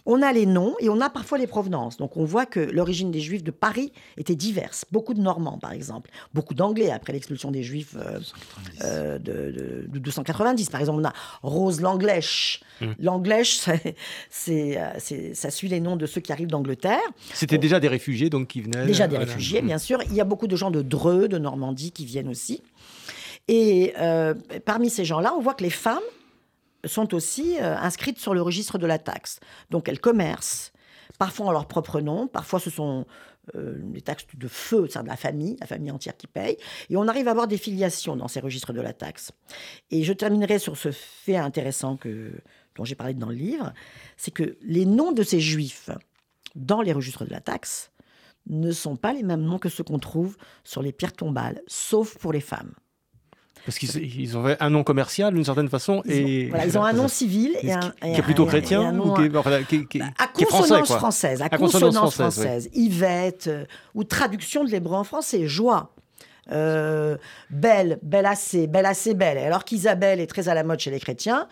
on 0.07 0.23
a 0.23 0.33
les 0.33 0.47
noms 0.47 0.75
et 0.81 0.89
on 0.89 1.01
a 1.01 1.09
parfois 1.09 1.39
les 1.39 1.47
provenances. 1.47 1.97
Donc 1.97 2.17
on 2.17 2.25
voit 2.25 2.47
que 2.47 2.61
l'origine 2.61 3.11
des 3.11 3.21
Juifs 3.21 3.45
de 3.45 3.51
Paris 3.51 3.93
était 4.17 4.35
diverse. 4.35 4.85
Beaucoup 4.91 5.15
de 5.15 5.21
Normands, 5.21 5.59
par 5.59 5.73
exemple. 5.73 6.11
Beaucoup 6.35 6.55
d'Anglais 6.55 6.91
après 6.91 7.13
l'expulsion 7.13 7.51
des 7.51 7.63
Juifs 7.63 7.97
euh, 7.97 8.21
euh, 8.83 9.19
de, 9.19 9.87
290. 9.99 10.71
Par 10.71 10.81
exemple, 10.81 11.01
on 11.01 11.05
a 11.05 11.13
Rose 11.43 11.81
Langlèche. 11.81 12.63
Mmh. 12.81 12.87
Langlèche, 12.99 13.61
ça 14.31 15.51
suit 15.51 15.69
les 15.69 15.81
noms 15.81 15.97
de 15.97 16.07
ceux 16.07 16.21
qui 16.21 16.33
arrivent 16.33 16.49
d'Angleterre. 16.49 17.01
C'était 17.33 17.59
déjà 17.59 17.79
des 17.81 17.89
réfugiés 17.89 18.31
donc 18.31 18.49
qui 18.49 18.61
venaient. 18.61 18.87
Déjà 18.87 19.07
des 19.07 19.19
réfugiés, 19.19 19.63
mmh. 19.63 19.67
bien 19.67 19.79
sûr. 19.79 20.03
Il 20.09 20.15
y 20.15 20.21
a 20.21 20.25
beaucoup 20.25 20.49
de 20.49 20.57
gens 20.57 20.71
de 20.71 20.83
Dreux, 20.83 21.29
de 21.29 21.39
Normandie 21.39 21.93
qui 21.93 22.05
viennent 22.05 22.29
aussi. 22.29 22.63
Et 23.49 23.93
euh, 23.99 24.35
parmi 24.65 24.91
ces 24.91 25.05
gens-là, 25.05 25.35
on 25.37 25.41
voit 25.41 25.55
que 25.55 25.65
les 25.65 25.71
femmes 25.71 25.99
sont 26.85 27.15
aussi 27.15 27.57
euh, 27.61 27.77
inscrites 27.77 28.19
sur 28.19 28.35
le 28.35 28.43
registre 28.43 28.79
de 28.79 28.87
la 28.87 28.99
taxe. 28.99 29.41
Donc 29.71 29.89
elles 29.89 30.01
commercent, 30.01 30.73
parfois 31.19 31.47
en 31.47 31.53
leur 31.53 31.67
propre 31.67 32.01
nom, 32.01 32.27
parfois 32.27 32.61
ce 32.61 32.71
sont 32.71 33.07
euh, 33.55 33.77
les 33.93 34.01
taxes 34.01 34.27
de 34.35 34.49
feu, 34.49 34.87
c'est 34.89 35.03
de 35.03 35.09
la 35.09 35.17
famille, 35.17 35.57
la 35.61 35.67
famille 35.67 35.91
entière 35.91 36.17
qui 36.17 36.27
paye. 36.27 36.57
Et 36.91 36.97
on 36.97 37.09
arrive 37.09 37.29
à 37.29 37.33
avoir 37.33 37.49
des 37.49 37.59
filiations 37.59 38.17
dans 38.17 38.29
ces 38.29 38.41
registres 38.41 38.73
de 38.73 38.81
la 38.81 38.93
taxe. 38.93 39.33
Et 39.91 40.05
je 40.05 40.13
terminerai 40.13 40.59
sur 40.59 40.77
ce 40.77 40.93
fait 40.93 41.37
intéressant 41.37 41.99
dont 42.77 42.85
j'ai 42.85 42.95
parlé 42.95 43.15
dans 43.15 43.29
le 43.29 43.35
livre, 43.35 43.73
c'est 44.17 44.31
que 44.31 44.57
les 44.63 44.87
noms 44.87 45.13
de 45.13 45.23
ces 45.23 45.41
juifs 45.41 45.91
dans 46.55 46.83
les 46.83 46.93
registres 46.93 47.25
de 47.25 47.31
la 47.31 47.41
taxe 47.41 47.91
ne 48.47 48.73
sont 48.73 48.97
pas 48.97 49.13
les 49.13 49.23
mêmes 49.23 49.43
noms 49.43 49.59
que 49.59 49.69
ceux 49.69 49.85
qu'on 49.85 49.99
trouve 49.99 50.37
sur 50.65 50.83
les 50.83 50.93
pierres 50.93 51.13
tombales, 51.13 51.63
sauf 51.67 52.19
pour 52.19 52.33
les 52.33 52.41
femmes. 52.41 52.73
Parce 53.65 53.79
qu'ils 53.79 54.37
ont 54.37 54.45
un 54.59 54.71
nom 54.71 54.83
commercial 54.83 55.35
d'une 55.35 55.45
certaine 55.45 55.69
façon. 55.69 56.03
Ils 56.05 56.13
et... 56.13 56.47
Ont, 56.47 56.49
voilà, 56.51 56.67
ils 56.67 56.79
ont 56.79 56.85
un 56.85 56.93
nom 56.93 57.09
civil 57.09 57.57
et 57.63 57.73
un, 57.73 57.81
qui 57.81 58.09
est 58.09 58.23
plutôt 58.23 58.47
chrétien 58.47 58.99
ou 58.99 59.15
qui 59.15 59.23
est, 59.23 59.37
enfin, 59.37 59.63
qui, 59.63 59.87
qui, 59.87 60.01
à 60.01 60.27
consonance 60.27 60.89
français, 60.89 60.99
française, 60.99 61.43
à, 61.43 61.49
consonance, 61.49 62.15
française, 62.15 62.69
Yvette 62.75 63.47
euh, 63.47 63.65
ou 63.95 64.05
traduction 64.05 64.65
de 64.65 64.71
l'hébreu 64.71 64.97
en 64.97 65.05
français, 65.05 65.47
joie. 65.47 65.91
Euh, 66.51 67.17
belle, 67.51 68.01
belle 68.03 68.27
assez, 68.27 68.67
belle 68.67 68.87
assez 68.87 69.15
belle. 69.15 69.39
Alors 69.39 69.65
qu'Isabelle 69.65 70.19
est 70.19 70.27
très 70.27 70.49
à 70.49 70.55
la 70.55 70.65
mode 70.65 70.81
chez 70.81 70.91
les 70.91 70.99
chrétiens, 70.99 71.47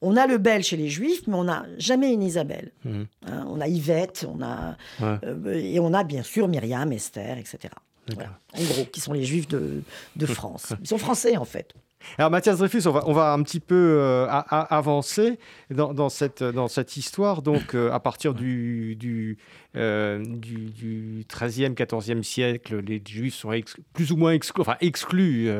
on 0.00 0.16
a 0.16 0.26
le 0.26 0.38
bel 0.38 0.62
chez 0.62 0.76
les 0.76 0.88
juifs, 0.88 1.22
mais 1.26 1.34
on 1.34 1.44
n'a 1.44 1.66
jamais 1.76 2.12
une 2.12 2.22
Isabelle. 2.22 2.70
Mmh. 2.84 3.02
Hein, 3.26 3.44
on 3.48 3.60
a 3.60 3.66
Yvette, 3.66 4.26
on 4.32 4.40
a, 4.42 4.76
euh, 5.02 5.54
et 5.54 5.80
on 5.80 5.92
a 5.92 6.04
bien 6.04 6.22
sûr 6.22 6.46
Myriam, 6.46 6.92
Esther, 6.92 7.36
etc. 7.36 7.74
En 8.16 8.62
gros, 8.62 8.84
qui 8.86 9.00
sont 9.00 9.12
les 9.12 9.24
juifs 9.24 9.48
de, 9.48 9.82
France. 10.26 10.72
Ils 10.80 10.88
sont 10.88 10.98
français, 10.98 11.36
en 11.36 11.44
fait. 11.44 11.74
Alors 12.16 12.30
Mathias 12.30 12.58
Dreyfus, 12.58 12.86
on 12.86 12.92
va, 12.92 13.02
on 13.06 13.12
va 13.12 13.32
un 13.32 13.42
petit 13.42 13.60
peu 13.60 13.74
euh, 14.00 14.26
avancer 14.28 15.38
dans, 15.70 16.08
cette, 16.08 16.42
dans 16.42 16.68
cette 16.68 16.96
histoire. 16.96 17.42
Donc 17.42 17.74
euh, 17.74 17.90
à 17.92 18.00
partir 18.00 18.34
du, 18.34 18.96
du, 18.96 19.36
euh, 19.76 20.24
du, 20.24 21.26
13e, 21.28 21.74
14e 21.74 22.22
siècle, 22.22 22.78
les 22.78 23.02
Juifs 23.04 23.34
sont 23.34 23.50
plus 23.92 24.12
ou 24.12 24.16
moins 24.16 24.32
exclus, 24.32 24.60
enfin 24.60 24.76
exclus, 24.80 25.50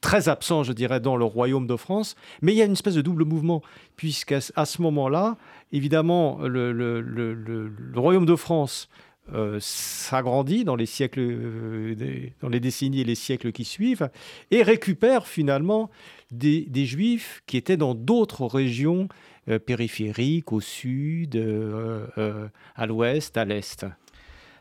très 0.00 0.28
absents, 0.28 0.62
je 0.62 0.72
dirais, 0.72 1.00
dans 1.00 1.16
le 1.16 1.24
royaume 1.24 1.66
de 1.66 1.76
France. 1.76 2.14
Mais 2.42 2.52
il 2.52 2.56
y 2.56 2.62
a 2.62 2.64
une 2.64 2.72
espèce 2.72 2.94
de 2.94 3.02
double 3.02 3.24
mouvement, 3.24 3.62
puisqu'à 3.96 4.38
à 4.54 4.66
ce 4.66 4.82
moment-là, 4.82 5.36
évidemment, 5.72 6.38
le, 6.42 6.72
le, 6.72 7.00
le 7.00 8.00
royaume 8.00 8.26
de 8.26 8.36
France 8.36 8.88
euh, 9.34 9.58
s'agrandit 9.60 10.64
dans 10.64 10.76
les 10.76 10.86
siècles, 10.86 11.20
euh, 11.20 11.94
dans 12.40 12.48
les 12.48 12.60
décennies 12.60 13.00
et 13.00 13.04
les 13.04 13.14
siècles 13.14 13.52
qui 13.52 13.64
suivent, 13.64 14.08
et 14.50 14.62
récupère 14.62 15.26
finalement 15.26 15.90
des, 16.30 16.66
juifs 16.86 17.42
qui 17.46 17.56
étaient 17.56 17.76
dans 17.76 17.94
d'autres 17.94 18.46
régions 18.46 19.08
euh, 19.48 19.58
périphériques, 19.58 20.52
au 20.52 20.60
sud, 20.60 21.36
à 22.76 22.86
l'ouest, 22.86 23.36
à 23.36 23.44
l'est. 23.44 23.84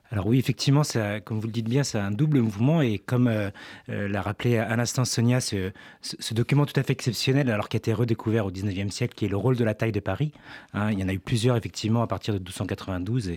Alors 0.10 0.26
oui, 0.28 0.40
effectivement, 0.40 0.84
ça, 0.84 1.20
comme 1.20 1.40
vous 1.40 1.48
le 1.48 1.52
dites 1.52 1.68
bien, 1.68 1.84
c'est 1.84 2.00
un 2.00 2.12
double 2.12 2.40
mouvement 2.40 2.82
et 2.82 2.98
comme 2.98 3.28
euh, 3.28 3.50
euh, 3.90 4.08
l'a 4.08 4.22
rappelé 4.22 4.58
à 4.58 4.74
l'instant 4.78 5.04
Sonia, 5.04 5.42
ce, 5.42 5.72
document 6.32 6.66
tout 6.66 6.80
à 6.80 6.84
fait 6.84 6.94
exceptionnel, 6.94 7.50
alors 7.50 7.68
qui 7.68 7.76
a 7.76 7.80
été 7.80 7.92
redécouvert 7.92 8.46
au 8.46 8.52
19e 8.52 8.90
siècle, 8.90 9.16
qui 9.16 9.26
est 9.26 9.28
le 9.28 9.36
rôle 9.36 9.58
de 9.58 9.66
la 9.66 9.74
taille 9.74 9.92
de 9.92 10.00
Paris. 10.00 10.32
Hein. 10.74 10.92
il 10.92 11.00
y 11.00 11.04
en 11.04 11.10
a 11.10 11.14
eu 11.14 11.20
plusieurs 11.20 11.58
effectivement 11.58 12.04
à 12.04 12.08
partir 12.08 12.34
de 12.34 12.40
1292 12.40 13.32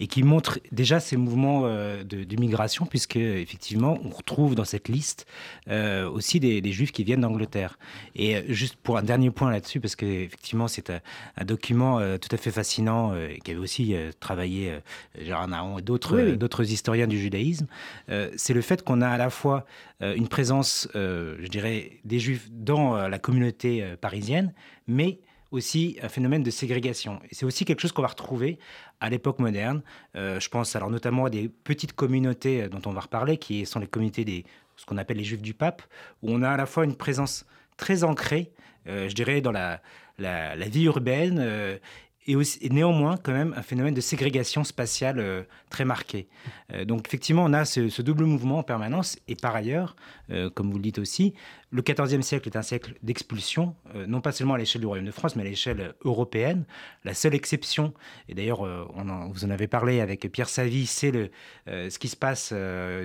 et, 0.00 0.06
qui 0.06 0.22
montre 0.22 0.60
déjà 0.72 0.98
ces 0.98 1.18
mouvements 1.18 1.62
euh, 1.64 2.02
de, 2.04 2.36
migration, 2.36 2.86
puisque 2.86 3.16
effectivement 3.16 3.98
on 4.02 4.08
retrouve 4.08 4.54
dans 4.54 4.64
cette 4.64 4.88
liste 4.88 5.26
aussi 5.68 6.40
des, 6.40 6.72
Juifs 6.72 6.90
qui 6.90 7.04
viennent 7.04 7.20
d'Angleterre. 7.20 7.78
Et 8.16 8.42
juste 8.52 8.76
pour 8.76 8.96
un 8.96 9.02
dernier 9.02 9.30
point 9.30 9.50
là-dessus, 9.50 9.78
parce 9.78 9.94
que 9.94 10.04
effectivement 10.04 10.66
c'est 10.66 10.90
un, 10.90 11.44
document 11.44 12.00
tout 12.18 12.28
à 12.32 12.36
fait 12.36 12.50
fascinant 12.50 13.14
qui 13.44 13.52
avait 13.52 13.60
aussi 13.60 13.94
travaillé 14.18 14.72
Gérard 15.20 15.48
Naon 15.48 15.78
et 15.78 15.82
d'autres 15.82 16.13
d'autres 16.36 16.70
historiens 16.70 17.06
du 17.06 17.18
judaïsme, 17.18 17.66
euh, 18.10 18.30
c'est 18.36 18.54
le 18.54 18.60
fait 18.60 18.82
qu'on 18.82 19.00
a 19.00 19.08
à 19.08 19.16
la 19.16 19.30
fois 19.30 19.64
euh, 20.02 20.14
une 20.14 20.28
présence, 20.28 20.88
euh, 20.94 21.36
je 21.40 21.48
dirais, 21.48 22.00
des 22.04 22.18
juifs 22.18 22.48
dans 22.50 23.08
la 23.08 23.18
communauté 23.18 23.84
parisienne, 24.00 24.52
mais 24.86 25.20
aussi 25.50 25.98
un 26.02 26.08
phénomène 26.08 26.42
de 26.42 26.50
ségrégation. 26.50 27.20
Et 27.30 27.34
c'est 27.34 27.46
aussi 27.46 27.64
quelque 27.64 27.80
chose 27.80 27.92
qu'on 27.92 28.02
va 28.02 28.08
retrouver 28.08 28.58
à 29.00 29.08
l'époque 29.08 29.38
moderne. 29.38 29.82
je 30.14 30.48
pense 30.48 30.74
alors 30.74 30.90
notamment 30.90 31.26
à 31.26 31.30
des 31.30 31.48
petites 31.48 31.92
communautés 31.92 32.68
dont 32.68 32.80
on 32.86 32.92
va 32.92 33.00
reparler, 33.00 33.36
qui 33.36 33.64
sont 33.66 33.78
les 33.78 33.86
communautés 33.86 34.24
des 34.24 34.44
ce 34.76 34.84
qu'on 34.84 34.96
appelle 34.96 35.18
les 35.18 35.24
juifs 35.24 35.42
du 35.42 35.54
pape, 35.54 35.82
où 36.22 36.32
on 36.32 36.42
a 36.42 36.50
à 36.50 36.56
la 36.56 36.66
fois 36.66 36.84
une 36.84 36.96
présence 36.96 37.46
très 37.76 38.02
ancrée, 38.02 38.50
je 38.86 39.12
dirais, 39.14 39.40
dans 39.40 39.52
la, 39.52 39.80
la, 40.18 40.56
la 40.56 40.68
vie 40.68 40.84
urbaine 40.84 41.78
et, 42.26 42.36
aussi, 42.36 42.58
néanmoins 42.70 43.16
quand 43.16 43.32
même 43.32 43.54
un 43.56 43.62
phénomène 43.62 43.94
de 43.94 44.00
ségrégation 44.00 44.64
spatiale 44.64 45.18
euh, 45.18 45.42
très 45.70 45.84
marqué. 45.84 46.28
Euh, 46.72 46.84
donc 46.84 47.06
effectivement, 47.06 47.44
on 47.44 47.52
a 47.52 47.64
ce, 47.64 48.02
double 48.02 48.24
mouvement 48.24 48.58
en 48.58 48.62
permanence. 48.62 49.18
Et 49.28 49.36
par 49.36 49.54
ailleurs, 49.54 49.96
euh, 50.30 50.50
comme 50.50 50.70
vous 50.70 50.76
le 50.76 50.82
dites 50.82 50.98
aussi, 50.98 51.34
le 51.74 51.82
XIVe 51.82 52.22
siècle 52.22 52.48
est 52.48 52.56
un 52.56 52.62
siècle 52.62 52.94
d'expulsion, 53.02 53.74
non 54.06 54.20
pas 54.20 54.30
seulement 54.30 54.54
à 54.54 54.58
l'échelle 54.58 54.80
du 54.80 54.86
Royaume 54.86 55.06
de 55.06 55.10
France, 55.10 55.34
mais 55.34 55.42
à 55.42 55.46
l'échelle 55.46 55.94
européenne. 56.04 56.66
La 57.02 57.14
seule 57.14 57.34
exception, 57.34 57.92
et 58.28 58.34
d'ailleurs 58.34 58.64
vous 58.64 59.44
en 59.44 59.50
avez 59.50 59.66
parlé 59.66 60.00
avec 60.00 60.30
Pierre 60.30 60.48
Savy, 60.48 60.86
c'est 60.86 61.10
le, 61.10 61.30
ce 61.66 61.98
qui 61.98 62.06
se 62.06 62.16
passe 62.16 62.52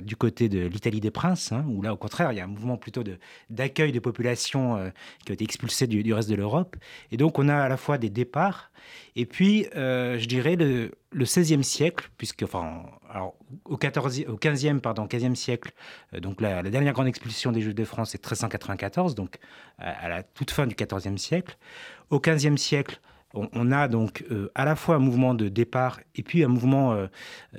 du 0.03 0.15
côté 0.15 0.49
de 0.49 0.67
l'Italie 0.67 0.99
des 0.99 1.09
Princes, 1.09 1.51
hein, 1.51 1.65
où 1.67 1.81
là 1.81 1.93
au 1.93 1.97
contraire, 1.97 2.31
il 2.31 2.37
y 2.37 2.41
a 2.41 2.43
un 2.43 2.47
mouvement 2.47 2.77
plutôt 2.77 3.03
d'accueil 3.49 3.91
de, 3.91 3.99
populations 3.99 4.91
qui 5.25 5.31
ont 5.31 5.33
été 5.33 5.43
expulsées 5.43 5.87
du, 5.87 6.13
reste 6.13 6.29
de 6.29 6.35
l'Europe. 6.35 6.75
Et 7.11 7.17
donc 7.17 7.39
on 7.39 7.49
a 7.49 7.55
à 7.55 7.69
la 7.69 7.77
fois 7.77 7.97
des 7.97 8.11
départs, 8.11 8.69
et 9.15 9.25
puis, 9.25 9.67
euh, 9.75 10.17
je 10.17 10.27
dirais 10.27 10.55
le, 10.55 10.91
le 11.11 11.25
16e 11.25 11.63
siècle, 11.63 12.09
puisque, 12.17 12.43
enfin, 12.43 12.83
alors, 13.09 13.35
au, 13.65 13.77
14, 13.77 14.25
au 14.27 14.35
15e, 14.35 14.79
pardon, 14.79 15.05
15e 15.05 15.35
siècle, 15.35 15.71
euh, 16.13 16.19
donc 16.19 16.41
la, 16.41 16.61
dernière 16.63 16.93
grande 16.93 17.07
expulsion 17.07 17.51
des 17.51 17.61
Juifs 17.61 17.75
de 17.75 17.85
France 17.85 18.13
est 18.15 18.23
1394, 18.23 19.15
donc 19.15 19.37
à, 19.77 20.07
la 20.07 20.23
toute 20.23 20.51
fin 20.51 20.67
du 20.67 20.75
14e 20.75 21.17
siècle. 21.17 21.57
Au 22.09 22.19
15e 22.19 22.57
siècle, 22.57 23.01
on, 23.33 23.71
a 23.71 23.87
donc 23.87 24.23
euh, 24.31 24.51
à 24.55 24.65
la 24.65 24.75
fois 24.75 24.95
un 24.95 24.99
mouvement 24.99 25.35
de 25.35 25.49
départ 25.49 25.99
et 26.15 26.23
puis 26.23 26.43
un 26.43 26.47
mouvement 26.47 26.97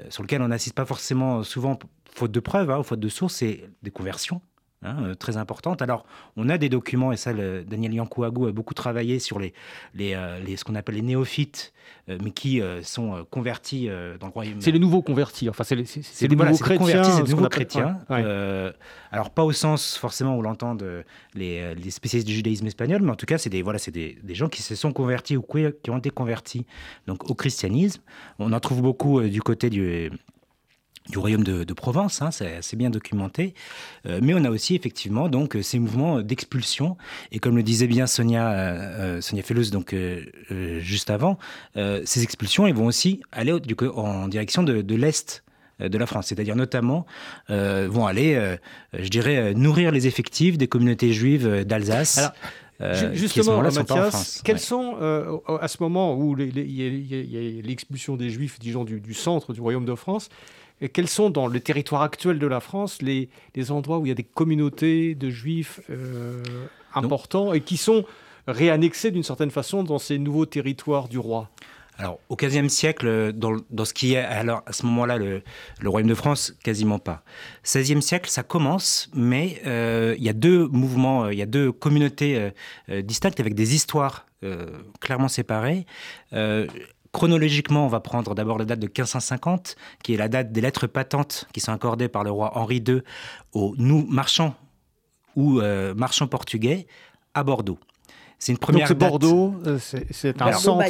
sur 0.09 0.25
lequel 0.25 0.43
on 0.43 0.49
n'assiste 0.49 0.75
pas 0.75 0.85
forcément 0.85 1.45
souvent, 1.45 1.79
faute 2.13 2.33
de 2.33 2.41
preuves, 2.41 2.71
hein, 2.71 2.83
faute 2.83 2.99
de 2.99 3.09
sources, 3.09 3.37
c'est 3.37 3.71
des 3.83 3.91
conversions. 3.93 4.41
Hein, 4.83 4.97
euh, 5.03 5.15
très 5.15 5.37
importante. 5.37 5.83
Alors, 5.83 6.07
on 6.39 6.49
a 6.49 6.57
des 6.57 6.71
documents, 6.71 7.13
et 7.13 7.19
ça, 7.19 7.35
Daniel 7.35 7.93
Yankouagou 7.93 8.47
a 8.47 8.53
beaucoup 8.53 8.73
travaillé 8.73 9.19
sur 9.19 9.39
les, 9.39 9.53
les, 9.95 10.15
euh, 10.15 10.57
ce 10.57 10.65
qu'on 10.65 10.75
appelle 10.75 10.95
les 10.95 11.03
néophytes, 11.03 11.75
euh, 12.09 12.17
mais 12.25 12.31
qui 12.31 12.63
sont 12.83 13.27
convertis 13.31 13.89
dans 14.19 14.29
le 14.29 14.33
royaume. 14.33 14.59
C'est 14.63 14.71
les 14.71 14.79
nouveaux 14.79 15.03
convertis, 15.03 15.51
enfin, 15.51 15.65
c'est 15.65 15.75
les, 15.75 15.85
des 16.29 16.35
nouveaux 16.35 16.57
chrétiens. 16.57 17.05
C'est 17.05 17.25
des 17.25 17.31
nouveaux 17.31 17.51
chrétiens. 17.51 17.99
alors, 18.09 19.29
pas 19.29 19.45
au 19.45 19.53
sens 19.53 19.99
forcément 19.99 20.39
où 20.39 20.41
l'entendent 20.41 21.05
les, 21.35 21.75
les, 21.75 21.91
spécialistes 21.91 22.27
du 22.27 22.35
judaïsme 22.35 22.67
espagnol, 22.67 23.03
mais 23.03 23.11
en 23.11 23.17
tout 23.17 23.27
cas, 23.27 23.37
c'est 23.37 23.51
des, 23.51 23.61
voilà, 23.61 23.79
des, 23.93 24.19
des, 24.23 24.35
gens 24.35 24.49
qui 24.49 24.63
se 24.63 24.75
sont 24.75 24.95
convertis 24.95 25.37
ou 25.37 25.43
qui 25.43 25.91
ont 25.91 25.99
été 25.99 26.09
convertis 26.09 26.65
donc, 27.07 27.29
au 27.29 27.35
christianisme. 27.35 28.01
On 28.39 28.51
en 28.55 28.61
trouve 28.61 28.81
beaucoup 28.81 29.21
du 29.21 29.43
côté 29.43 29.69
du 29.69 30.11
du 31.09 31.19
royaume 31.19 31.45
de, 31.45 31.73
Provence, 31.73 32.21
hein, 32.21 32.31
c'est 32.31 32.57
assez 32.57 32.77
bien 32.77 32.91
documenté. 32.91 33.55
Euh, 34.07 34.21
mais 34.23 34.35
on 34.35 34.45
a 34.45 34.51
aussi 34.51 34.75
effectivement 34.75 35.29
donc 35.29 35.57
ces 35.63 35.79
mouvements 35.79 36.21
d'expulsion. 36.21 36.97
Et 37.33 37.39
comme 37.39 37.57
le 37.57 37.63
disait 37.63 37.87
bien 37.87 38.07
Sonia, 38.07 38.51
euh, 38.51 39.17
euh 39.17 39.21
Sonia 39.21 39.43
donc 39.73 39.95
euh, 39.95 40.25
juste 40.81 41.11
avant, 41.11 41.39
ces 41.75 42.23
expulsions, 42.23 42.67
elles 42.67 42.75
vont 42.75 42.87
aussi 42.87 43.23
aller 43.33 43.59
du, 43.61 43.75
en 43.95 44.29
direction 44.29 44.63
de, 44.63 44.83
de 44.83 44.95
l'est 44.95 45.43
de 45.81 45.97
la 45.97 46.07
France, 46.07 46.27
c'est-à-dire 46.27 46.57
notamment 46.57 47.07
vont 47.49 48.07
aller, 48.07 48.57
je 48.93 49.09
dirais, 49.09 49.55
nourrir 49.55 49.93
les 49.93 50.07
effectifs 50.07 50.59
des 50.59 50.69
communautés 50.69 51.13
juives 51.13 51.65
d'Alsace. 51.65 52.21
justement, 53.13 53.63
Mathias, 53.63 54.43
quels 54.45 54.59
sont, 54.59 54.97
à 55.61 55.69
ce 55.69 55.79
moment 55.81 56.17
où 56.17 56.39
il 56.39 56.59
y 56.59 57.61
a 57.61 57.63
l'expulsion 57.63 58.17
des 58.17 58.31
Juifs, 58.31 58.59
disons, 58.59 58.85
du, 58.85 59.01
du, 59.01 59.15
centre 59.15 59.53
du 59.55 59.61
Royaume 59.61 59.87
de 59.87 59.95
France, 59.95 60.29
quels 60.89 61.09
sont 61.09 61.31
dans 61.31 61.47
le 61.47 61.61
territoire 61.61 62.03
actuel 62.03 62.39
de 62.39 62.47
la 62.47 62.61
France 62.61 63.03
les, 63.03 63.29
endroits 63.71 63.99
où 63.99 64.07
il 64.07 64.09
y 64.09 64.13
a 64.13 64.15
des 64.15 64.25
communautés 64.25 65.15
de 65.15 65.29
juifs 65.31 65.81
euh, 65.91 66.43
importants 66.95 67.53
et 67.53 67.61
qui 67.61 67.77
sont 67.77 68.05
réannexés 68.47 69.11
d'une 69.11 69.23
certaine 69.23 69.51
façon 69.51 69.85
dans 69.85 69.99
ces 69.99 70.19
nouveaux 70.19 70.47
territoires 70.47 71.09
du 71.09 71.19
roi? 71.19 71.51
Alors, 72.01 72.19
au 72.31 72.37
XVe 72.37 72.69
siècle, 72.69 73.33
dans, 73.35 73.85
ce 73.85 73.93
qui 73.93 74.15
est 74.15 74.25
alors, 74.25 74.63
à 74.65 74.73
ce 74.73 74.87
moment-là 74.87 75.19
le, 75.19 75.43
royaume 75.85 76.09
de 76.09 76.15
France, 76.15 76.55
quasiment 76.65 76.99
pas. 76.99 77.23
XVIe 77.63 78.01
siècle, 78.01 78.31
ça 78.31 78.43
commence, 78.43 79.11
mais 79.15 79.61
euh, 79.67 80.15
il 80.17 80.25
y 80.25 80.31
a 80.31 80.33
deux 80.33 80.67
mouvements, 80.69 81.25
euh, 81.25 81.33
il 81.35 81.39
y 81.39 81.43
a 81.43 81.47
deux 81.47 81.73
communautés 81.73 82.53
euh, 82.89 83.03
distinctes 83.03 83.39
avec 83.39 83.55
des 83.55 83.75
histoires 83.75 84.27
clairement 85.01 85.29
séparées. 85.29 85.85
Chronologiquement, 87.13 87.87
on 87.87 87.89
va 87.89 88.01
prendre 88.01 88.35
d'abord 88.35 88.59
la 88.59 88.65
date 88.65 88.79
de 88.79 88.87
1550, 88.87 89.77
qui 90.03 90.15
est 90.15 90.17
la 90.17 90.29
date 90.29 90.53
des 90.53 90.61
lettres 90.61 90.87
patentes 90.87 91.47
qui 91.53 91.61
sont 91.61 91.73
accordées 91.73 92.09
par 92.09 92.23
le 92.23 92.31
roi 92.31 92.57
Henri 92.57 92.83
II 92.87 93.03
aux 93.53 93.75
nous 93.79 94.07
marchands 94.07 94.55
ou 95.35 95.61
marchands 95.97 96.29
portugais 96.29 96.87
à 97.35 97.43
Bordeaux. 97.43 97.79
C'est 98.41 98.53
une 98.53 98.59
première. 98.59 98.89
Donc 98.89 98.99
Bordeaux, 98.99 99.55
euh, 99.67 99.79
c'est 99.79 100.41
un 100.41 100.53
centre. 100.53 100.83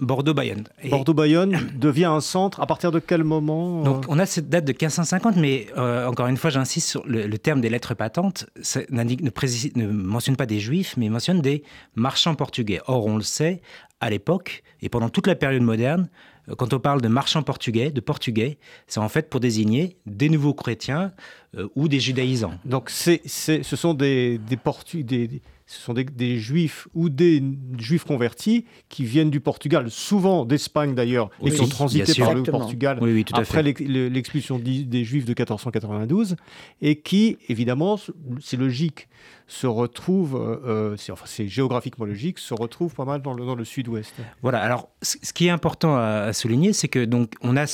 Bordeaux-Bayonne. 0.00 0.68
Bordeaux-Bayonne 0.90 1.70
devient 1.76 2.06
un 2.06 2.20
centre. 2.20 2.60
À 2.60 2.66
partir 2.66 2.90
de 2.90 2.98
quel 2.98 3.22
moment 3.22 3.80
euh 3.80 3.84
Donc 3.84 4.04
on 4.08 4.18
a 4.18 4.26
cette 4.26 4.48
date 4.48 4.64
de 4.64 4.72
1550, 4.72 5.36
mais 5.36 5.68
euh, 5.78 6.08
encore 6.08 6.26
une 6.26 6.36
fois, 6.36 6.50
j'insiste 6.50 6.88
sur 6.88 7.06
le, 7.06 7.38
terme 7.38 7.60
des 7.60 7.68
lettres 7.68 7.94
patentes. 7.94 8.46
Ne, 8.90 9.04
ne, 9.04 9.86
mentionne 9.86 10.34
pas 10.34 10.46
des 10.46 10.58
juifs, 10.58 10.96
mais 10.96 11.08
mentionne 11.08 11.40
des 11.40 11.62
marchands 11.94 12.34
portugais. 12.34 12.80
Or, 12.88 13.06
on 13.06 13.16
le 13.16 13.22
sait, 13.22 13.62
à 14.00 14.10
l'époque 14.10 14.64
et 14.82 14.88
pendant 14.88 15.08
toute 15.08 15.28
la 15.28 15.36
période 15.36 15.62
moderne, 15.62 16.08
quand 16.58 16.74
on 16.74 16.80
parle 16.80 17.00
de 17.00 17.08
marchands 17.08 17.42
portugais, 17.42 17.92
de 17.92 18.00
portugais, 18.00 18.58
c'est 18.88 19.00
en 19.00 19.08
fait 19.08 19.30
pour 19.30 19.38
désigner 19.38 19.96
des 20.06 20.28
nouveaux 20.28 20.54
chrétiens 20.54 21.12
ou 21.76 21.88
des 21.88 21.98
judaïsants. 22.00 22.54
Donc 22.64 22.90
c'est, 22.90 23.22
ce 23.26 23.62
sont 23.62 23.94
des, 23.94 24.38
des, 24.38 24.58
des, 25.02 25.40
ce 25.66 25.80
sont 25.80 25.94
des, 25.94 26.38
juifs 26.38 26.86
ou 26.94 27.08
des 27.08 27.42
juifs 27.78 28.04
convertis 28.04 28.66
qui 28.88 29.04
viennent 29.04 29.30
du 29.30 29.40
Portugal, 29.40 29.90
souvent 29.90 30.44
d'Espagne 30.44 30.94
d'ailleurs, 30.94 31.30
et 31.44 31.50
qui 31.50 31.60
ont 31.60 31.66
transité 31.66 32.14
par 32.20 32.34
le 32.34 32.44
Portugal 32.44 33.00
après 33.32 33.62
l'expulsion 33.62 34.60
des 34.60 35.04
juifs 35.04 35.24
de 35.24 35.30
1492, 35.30 36.36
et 36.82 37.00
qui, 37.00 37.38
évidemment, 37.48 37.98
c'est 38.40 38.56
logique, 38.56 39.08
se 39.48 39.66
retrouvent, 39.66 40.36
euh, 40.36 40.96
c'est 40.96 41.10
enfin, 41.12 41.26
géographiquement 41.46 42.04
logique, 42.04 42.38
se 42.38 42.54
retrouvent 42.54 42.94
pas 42.94 43.04
mal 43.04 43.22
dans 43.22 43.34
le, 43.34 43.44
dans 43.44 43.54
le 43.54 43.64
sud-ouest. 43.64 44.14
Voilà, 44.42 44.60
alors 44.60 44.88
ce 45.02 45.32
qui 45.32 45.46
est 45.46 45.50
important 45.50 45.96
à, 45.96 46.32
souligner, 46.32 46.72
c'est 46.72 46.88
que 46.88 47.04
donc 47.04 47.32
on 47.42 47.56
a 47.56 47.66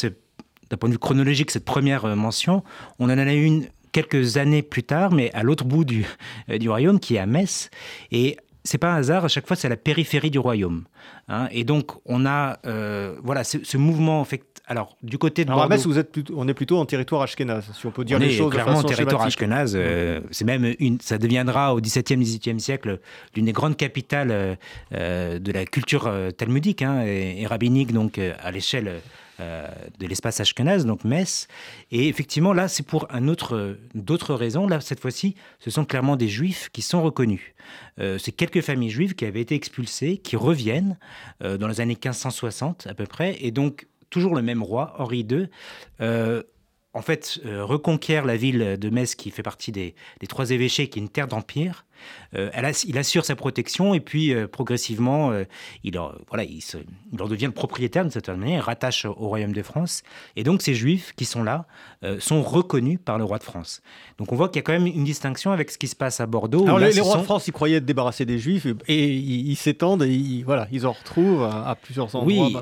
d'un 0.71 0.77
point 0.79 0.89
de 0.89 0.95
vue 0.95 0.99
chronologique, 0.99 1.51
cette 1.51 1.65
première 1.67 2.07
euh, 2.07 2.15
mention, 2.15 2.63
on 2.99 3.07
en 3.07 3.19
a 3.19 3.33
une 3.33 3.67
quelques 3.93 4.37
années 4.39 4.63
plus 4.63 4.83
tard, 4.83 5.13
mais 5.13 5.31
à 5.35 5.43
l'autre 5.43 5.65
bout 5.65 5.85
du, 5.85 6.05
euh, 6.51 6.59
du 6.59 6.69
royaume, 6.69 6.99
qui 6.99 7.17
est 7.17 7.19
à 7.19 7.27
Metz. 7.27 7.71
Et 8.11 8.37
c'est 8.65 8.79
pas 8.79 8.93
un 8.93 8.97
hasard, 8.97 9.25
à 9.25 9.29
chaque 9.29 9.47
fois, 9.47 9.57
c'est 9.57 9.69
la 9.69 9.77
périphérie 9.77 10.31
du 10.31 10.39
royaume. 10.39 10.85
Hein. 11.29 11.49
et 11.53 11.65
donc, 11.65 11.93
on 12.05 12.27
a 12.27 12.59
euh, 12.67 13.17
voilà, 13.23 13.45
ce, 13.45 13.77
mouvement. 13.77 14.21
En 14.21 14.25
fait, 14.25 14.45
alors, 14.67 14.97
du 15.03 15.19
côté 15.19 15.45
de 15.45 15.51
alors, 15.51 15.65
à 15.65 15.69
Metz, 15.69 15.87
vous 15.87 15.99
êtes 15.99 16.17
on 16.35 16.49
est 16.49 16.55
plutôt 16.55 16.79
en 16.79 16.87
territoire 16.87 17.23
ashkénaze, 17.23 17.71
si 17.75 17.87
on 17.87 17.91
peut 17.91 18.05
dire 18.05 18.17
on 18.17 18.21
les 18.21 18.29
est 18.29 18.39
choses 18.39 18.53
clairement 18.53 18.79
en 18.79 18.83
territoire 18.83 19.23
ashkénaze. 19.23 19.75
Euh, 19.77 20.21
c'est 20.31 20.45
même 20.45 20.75
une, 20.79 21.01
ça 21.01 21.19
deviendra 21.19 21.75
au 21.75 21.81
XVIIe, 21.81 22.19
XVIIIe 22.19 22.61
siècle 22.61 23.01
l'une 23.35 23.47
des 23.47 23.53
grandes 23.53 23.77
capitales 23.77 24.59
de 24.93 25.53
la 25.53 25.65
culture 25.65 26.13
talmudique 26.37 26.83
hein, 26.83 27.05
et, 27.05 27.43
et, 27.43 27.47
rabbinique, 27.47 27.93
donc 27.93 28.19
à 28.19 28.51
l'échelle 28.51 29.01
euh, 29.43 29.67
de 29.99 30.07
l'espace 30.07 30.41
ashkenaz, 30.41 30.87
donc 30.87 31.05
Metz. 31.05 31.49
Et 31.91 32.09
effectivement, 32.09 32.53
là, 32.53 32.69
c'est 32.69 32.85
pour 32.85 33.07
un 33.11 33.29
autre, 33.29 33.77
d'autres 33.95 34.35
raisons. 34.35 34.67
Là, 34.67 34.81
cette 34.81 35.01
fois-ci, 35.01 35.35
ce 35.59 35.71
sont 35.71 35.85
clairement 35.85 36.17
des 36.17 36.29
juifs 36.29 36.69
qui 36.73 36.83
sont 36.83 37.03
reconnus. 37.03 37.41
Euh, 37.99 38.19
c'est 38.19 38.33
quelques 38.33 38.61
familles 38.61 38.91
juives 38.91 39.15
qui 39.15 39.25
avaient 39.25 39.41
été 39.41 39.55
expulsées, 39.55 40.19
qui 40.19 40.37
reviennent 40.37 40.97
euh, 41.43 41.59
dans 41.59 41.69
les 41.69 41.81
années 41.81 41.99
1560 42.03 42.87
à 42.87 42.95
peu 42.95 43.07
près. 43.07 43.37
Et 43.41 43.51
donc, 43.51 43.87
toujours 44.11 44.35
le 44.35 44.43
même 44.43 44.63
roi, 44.63 44.95
Henri 44.99 45.27
II, 45.29 45.49
en 46.95 47.03
fait, 47.03 47.41
reconquiert 47.45 48.25
la 48.25 48.37
ville 48.37 48.77
de 48.79 48.91
Metz 48.91 49.15
qui 49.15 49.31
fait 49.31 49.43
partie 49.43 49.73
des, 49.73 49.95
trois 50.29 50.51
évêchés, 50.51 50.89
qui 50.89 50.99
est 50.99 51.03
une 51.03 51.09
terre 51.09 51.29
d'empire. 51.29 51.85
Euh, 52.35 52.51
il 52.87 52.99
assure 52.99 53.25
sa 53.25 53.37
protection 53.37 53.95
et 53.95 54.01
puis 54.01 54.33
euh, 54.33 54.47
progressivement, 54.49 55.31
euh, 55.31 55.45
il, 55.85 55.99
voilà, 56.29 56.45
il, 56.45 56.63
en 57.21 57.29
devient 57.29 57.47
le 57.47 57.53
propriétaire 57.53 58.05
de 58.05 58.11
cette 58.11 58.29
manière, 58.29 58.59
il 58.59 58.61
rattache 58.61 59.05
au 59.05 59.13
Royaume 59.13 59.53
de 59.53 59.63
France. 59.63 60.03
Et 60.37 60.45
donc 60.45 60.63
ces 60.63 60.75
juifs 60.75 61.13
qui 61.17 61.25
sont 61.25 61.43
là 61.43 61.67
sont 62.19 62.43
reconnus 62.43 62.99
par 63.05 63.19
le 63.19 63.25
roi 63.25 63.39
de 63.39 63.45
France. 63.45 63.83
Donc 64.19 64.33
on 64.33 64.37
voit 64.37 64.49
qu'il 64.49 64.57
y 64.57 64.61
a 64.61 64.63
quand 64.63 64.73
même 64.73 64.87
une 64.87 65.05
distinction 65.05 65.53
avec 65.53 65.71
ce 65.71 65.79
qui 65.79 65.89
se 65.89 65.97
passe 65.97 66.21
à 66.21 66.27
Bordeaux. 66.27 66.65
Alors 66.65 66.79
les, 66.79 67.01
rois 67.01 67.19
de 67.19 67.23
France, 67.23 67.47
ils 67.47 67.53
croyaient 67.53 67.77
être 67.77 67.85
débarrassés 67.85 68.25
des 68.25 68.39
juifs 68.39 68.67
et, 68.89 69.09
ils 69.09 69.57
s'étendent 69.57 70.03
et 70.03 70.13
ils, 70.13 70.43
voilà, 70.45 70.67
ils 70.73 70.87
en 70.87 70.93
retrouvent 70.93 71.45
à, 71.45 71.77
plusieurs 71.81 72.15
endroits. 72.17 72.47
Oui. 72.47 72.57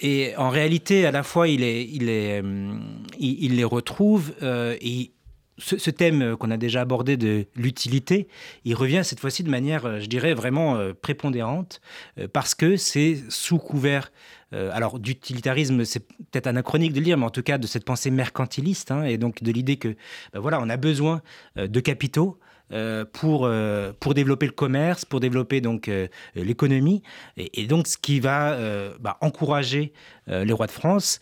Et 0.00 0.34
en 0.36 0.50
réalité, 0.50 1.06
à 1.06 1.12
la 1.12 1.22
fois, 1.22 1.48
il, 1.48 1.62
il, 1.62 2.04
les 3.56 3.64
retrouve 3.64 4.32
et 4.42 5.12
ce, 5.58 5.90
thème 5.90 6.36
qu'on 6.36 6.50
a 6.50 6.56
déjà 6.56 6.80
abordé 6.80 7.16
de 7.16 7.46
l'utilité, 7.54 8.28
il 8.64 8.74
revient 8.74 9.02
cette 9.04 9.20
fois-ci 9.20 9.42
de 9.42 9.50
manière, 9.50 9.86
euh, 9.86 10.00
je 10.00 10.06
dirais, 10.06 10.34
vraiment 10.34 10.76
euh, 10.76 10.92
prépondérante, 10.94 11.80
euh, 12.18 12.28
parce 12.32 12.54
que 12.54 12.76
c'est 12.76 13.22
sous 13.28 13.58
couvert, 13.58 14.12
alors 14.52 15.00
d'utilitarisme, 15.00 15.84
c'est 15.84 16.06
peut-être 16.06 16.46
anachronique 16.46 16.92
de 16.92 17.00
le 17.00 17.16
mais 17.16 17.24
en 17.24 17.30
tout 17.30 17.42
cas 17.42 17.58
de 17.58 17.66
cette 17.66 17.84
pensée 17.84 18.12
mercantiliste, 18.12 18.92
hein, 18.92 19.02
et 19.02 19.18
donc 19.18 19.42
de 19.42 19.50
l'idée 19.50 19.78
que, 19.78 19.96
ben 20.32 20.38
voilà, 20.38 20.60
on 20.60 20.68
a 20.68 20.76
besoin 20.76 21.22
de 21.56 21.80
capitaux. 21.80 22.38
Pour, 23.12 23.48
pour 24.00 24.14
développer 24.14 24.46
le 24.46 24.52
commerce, 24.52 25.04
pour 25.04 25.20
développer 25.20 25.60
donc 25.60 25.90
l'économie, 26.34 27.02
et, 27.36 27.66
donc 27.66 27.86
ce 27.86 27.96
qui 27.96 28.20
va 28.20 28.56
bah, 29.00 29.16
encourager 29.20 29.92
les 30.26 30.52
rois 30.52 30.66
de 30.66 30.72
France 30.72 31.20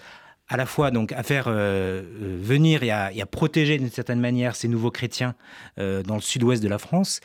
à 0.52 0.56
la 0.58 0.66
fois 0.66 0.90
donc 0.90 1.12
à 1.12 1.22
faire 1.22 1.48
euh, 1.48 2.02
euh, 2.02 2.38
venir 2.40 2.82
et 2.82 2.90
à, 2.90 3.26
protéger 3.26 3.78
d'une 3.78 3.90
certaine 3.90 4.20
manière 4.20 4.54
ces 4.54 4.68
nouveaux 4.68 4.90
chrétiens 4.90 5.34
euh, 5.78 6.02
dans 6.02 6.14
le 6.14 6.20
sud-ouest 6.20 6.62
de 6.62 6.68
la 6.68 6.78
France. 6.78 7.20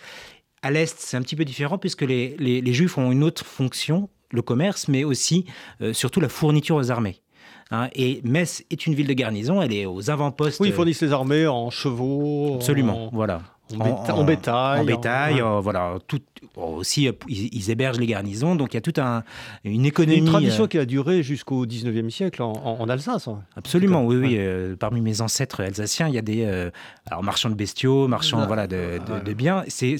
À 0.62 0.72
l'est, 0.72 0.98
c'est 0.98 1.18
un 1.18 1.22
petit 1.22 1.36
peu 1.36 1.44
différent 1.44 1.78
puisque 1.78 2.04
les, 2.04 2.36
les, 2.38 2.74
Juifs 2.74 2.98
ont 2.98 3.12
une 3.12 3.24
autre 3.24 3.46
fonction, 3.46 4.10
le 4.32 4.42
commerce, 4.42 4.88
mais 4.88 5.04
aussi 5.04 5.46
surtout 5.94 6.20
la 6.20 6.30
fourniture 6.30 6.78
aux 6.78 6.90
armées. 6.90 7.22
Hein. 7.70 7.90
et 7.94 8.22
Metz 8.24 8.64
est 8.72 8.88
une 8.88 8.96
ville 8.96 9.08
de 9.08 9.14
garnison, 9.14 9.62
elle 9.62 9.74
est 9.74 9.86
aux 9.86 10.10
avant-postes. 10.10 10.62
Oui, 10.62 10.70
ils 10.70 10.74
fournissent 10.74 11.02
les 11.02 11.12
armées 11.12 11.48
en 11.48 11.70
chevaux. 11.70 12.56
Absolument, 12.56 13.10
voilà. 13.14 13.42
En, 13.76 14.24
bétail. 14.24 14.80
En 14.80 14.86
bétail, 14.86 15.44
voilà. 15.62 15.98
Tout, 16.08 16.22
aussi, 16.56 17.10
ils, 17.28 17.72
hébergent 17.72 18.00
les 18.00 18.08
garnisons, 18.08 18.56
donc 18.56 18.74
il 18.74 18.78
y 18.78 18.80
a 18.80 18.82
toute 18.82 19.00
un, 19.00 19.24
une 19.64 19.86
économie. 19.86 20.18
Une 20.18 20.26
tradition 20.26 20.64
euh, 20.64 20.68
qui 20.68 20.78
a 20.78 20.86
duré 20.86 21.24
jusqu'au 21.24 21.66
19e 21.66 22.10
siècle 22.10 22.42
en, 22.42 22.90
Alsace. 22.90 23.28
Hein. 23.28 23.44
Absolument, 23.56 24.06
oui, 24.06 24.16
oui. 24.16 24.36
Euh, 24.38 24.76
parmi 24.76 25.02
mes 25.02 25.22
ancêtres 25.22 25.62
alsaciens, 25.62 26.08
il 26.08 26.16
y 26.16 26.18
a 26.18 26.22
des 26.22 26.46
euh, 26.46 26.70
alors, 27.06 27.24
marchands 27.24 27.50
de 27.50 27.56
bestiaux, 27.56 28.08
marchands 28.08 28.46
voilà, 28.48 28.68
de, 28.68 29.00
de, 29.24 29.34
biens. 29.34 29.64
C'est 29.68 29.98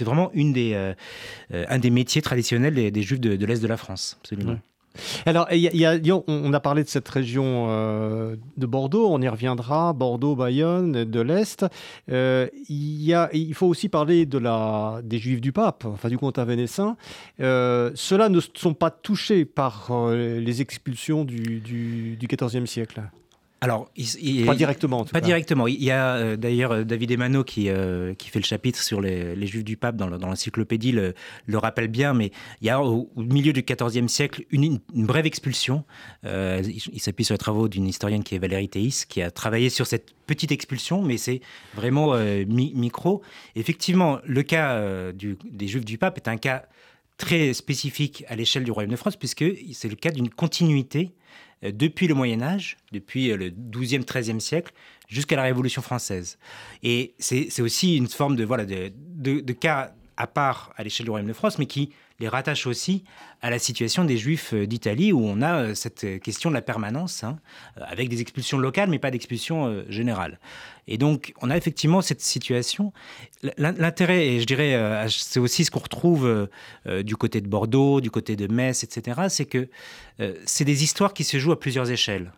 vraiment 0.00 0.30
une 0.34 0.52
des, 0.52 0.94
un 1.52 1.78
des 1.78 1.90
métiers 1.90 2.22
traditionnels 2.22 2.74
des, 2.74 3.02
juifs 3.02 3.20
de, 3.20 3.44
l'Est 3.44 3.62
de 3.62 3.68
la 3.68 3.76
France, 3.76 4.16
absolument. 4.20 4.56
Alors, 5.26 5.48
on 6.26 6.52
a 6.52 6.60
parlé 6.60 6.82
de 6.82 6.88
cette 6.88 7.08
région 7.08 7.66
euh, 7.68 8.36
de 8.56 8.66
Bordeaux, 8.66 9.08
on 9.08 9.20
y 9.20 9.28
reviendra, 9.28 9.92
Bordeaux, 9.92 10.34
Bayonne, 10.34 11.04
de 11.04 11.20
l'Est. 11.20 11.64
Euh, 12.10 12.48
il, 12.68 13.54
faut 13.54 13.66
aussi 13.66 13.88
parler 13.88 14.26
des 14.26 15.18
Juifs 15.18 15.40
du 15.40 15.52
Pape, 15.52 15.84
enfin 15.86 16.08
du 16.08 16.18
comte 16.18 16.38
vénessin. 16.38 16.96
Euh, 17.40 17.90
Ceux-là 17.94 18.28
ne 18.28 18.40
sont 18.40 18.74
pas 18.74 18.90
touchés 18.90 19.44
par 19.44 19.88
euh, 19.90 20.40
les 20.40 20.60
expulsions 20.60 21.24
du 21.24 22.18
XIVe 22.20 22.66
siècle. 22.66 23.02
Alors, 23.62 23.90
il, 23.94 24.46
pas 24.46 24.54
directement. 24.54 25.04
pas 25.04 25.20
directement. 25.20 25.66
Il 25.66 25.82
y 25.82 25.90
a 25.90 26.14
euh, 26.14 26.36
d'ailleurs 26.36 26.72
euh, 26.72 26.84
David 26.84 27.10
Emano 27.10 27.44
qui, 27.44 27.68
euh, 27.68 28.14
qui 28.14 28.30
fait 28.30 28.38
le 28.38 28.44
chapitre 28.44 28.80
sur 28.80 29.02
les, 29.02 29.46
Juifs 29.46 29.64
du 29.64 29.76
Pape 29.76 29.96
dans, 29.96 30.08
l'encyclopédie 30.08 30.92
le, 30.92 31.12
le, 31.46 31.58
rappelle 31.58 31.88
bien, 31.88 32.14
mais 32.14 32.30
il 32.62 32.68
y 32.68 32.70
a 32.70 32.80
au, 32.80 33.10
milieu 33.16 33.52
du 33.52 33.62
XIVe 33.62 34.08
siècle 34.08 34.44
une, 34.50 34.78
brève 34.94 35.26
expulsion. 35.26 35.84
il, 36.24 37.00
s'appuie 37.00 37.24
sur 37.24 37.34
les 37.34 37.38
travaux 37.38 37.68
d'une 37.68 37.86
historienne 37.86 38.24
qui 38.24 38.34
est 38.34 38.38
Valérie 38.38 38.68
Théis, 38.68 39.04
qui 39.06 39.20
a 39.20 39.30
travaillé 39.30 39.68
sur 39.68 39.86
cette 39.86 40.14
petite 40.26 40.52
expulsion, 40.52 41.02
mais 41.02 41.18
c'est 41.18 41.40
vraiment 41.74 42.14
micro. 42.46 43.20
Effectivement, 43.56 44.20
le 44.24 44.42
cas 44.42 45.12
du, 45.12 45.36
des 45.50 45.68
Juifs 45.68 45.84
du 45.84 45.98
Pape 45.98 46.16
est 46.16 46.28
un 46.28 46.38
cas 46.38 46.64
très 47.18 47.52
spécifique 47.52 48.24
à 48.28 48.36
l'échelle 48.36 48.64
du 48.64 48.70
Royaume 48.70 48.92
de 48.92 48.96
France, 48.96 49.16
puisque 49.16 49.44
c'est 49.74 49.88
le 49.88 49.96
cas 49.96 50.10
d'une 50.10 50.30
continuité 50.30 51.12
depuis 51.62 52.06
le 52.06 52.14
Moyen 52.14 52.42
Âge, 52.42 52.76
depuis 52.92 53.30
euh, 53.30 53.36
le 53.36 53.50
XIIe, 53.50 54.04
XIIIe 54.04 54.40
siècle, 54.40 54.72
jusqu'à 55.08 55.36
la 55.36 55.42
Révolution 55.42 55.82
française. 55.82 56.38
Et 56.82 57.14
c'est 57.18 57.60
aussi 57.60 57.96
une 57.96 58.08
forme 58.08 58.36
de, 58.36 58.44
voilà, 58.44 58.64
de, 58.64 58.90
de, 59.40 59.52
cas 59.52 59.92
à 60.16 60.26
part 60.26 60.72
à 60.76 60.84
l'échelle 60.84 61.04
du 61.04 61.10
Royaume 61.10 61.28
de 61.28 61.32
France, 61.32 61.58
mais 61.58 61.66
qui 61.66 61.90
les 62.20 62.28
rattache 62.28 62.66
aussi 62.66 63.04
à 63.42 63.50
la 63.50 63.58
situation 63.58 64.04
des 64.04 64.18
Juifs 64.18 64.52
euh, 64.52 64.66
d'Italie, 64.66 65.12
où 65.12 65.24
on 65.24 65.42
a 65.42 65.62
euh, 65.62 65.74
cette 65.74 66.20
question 66.20 66.50
de 66.50 66.54
la 66.54 66.62
permanence, 66.62 67.24
hein, 67.24 67.38
avec 67.76 68.08
des 68.08 68.20
expulsions 68.20 68.58
locales, 68.58 68.88
mais 68.90 68.98
pas 68.98 69.10
d'expulsions 69.10 69.84
générales. 69.88 70.38
Et 70.86 70.98
donc, 70.98 71.32
on 71.40 71.50
a 71.50 71.56
effectivement 71.56 72.02
cette 72.02 72.20
situation. 72.20 72.92
L'intérêt, 73.56 74.26
et 74.26 74.40
je 74.40 74.44
dirais, 74.46 75.06
c'est 75.08 75.40
aussi 75.40 75.64
ce 75.64 75.70
qu'on 75.70 75.80
retrouve 75.80 76.48
du 76.86 77.16
côté 77.16 77.40
de 77.40 77.48
Bordeaux, 77.48 78.00
du 78.00 78.10
côté 78.10 78.36
de 78.36 78.52
Metz, 78.52 78.82
etc., 78.82 79.22
c'est 79.28 79.44
que 79.44 79.68
c'est 80.44 80.64
des 80.64 80.82
histoires 80.82 81.14
qui 81.14 81.22
se 81.22 81.38
jouent 81.38 81.52
à 81.52 81.60
plusieurs 81.60 81.90
échelles. 81.90 82.32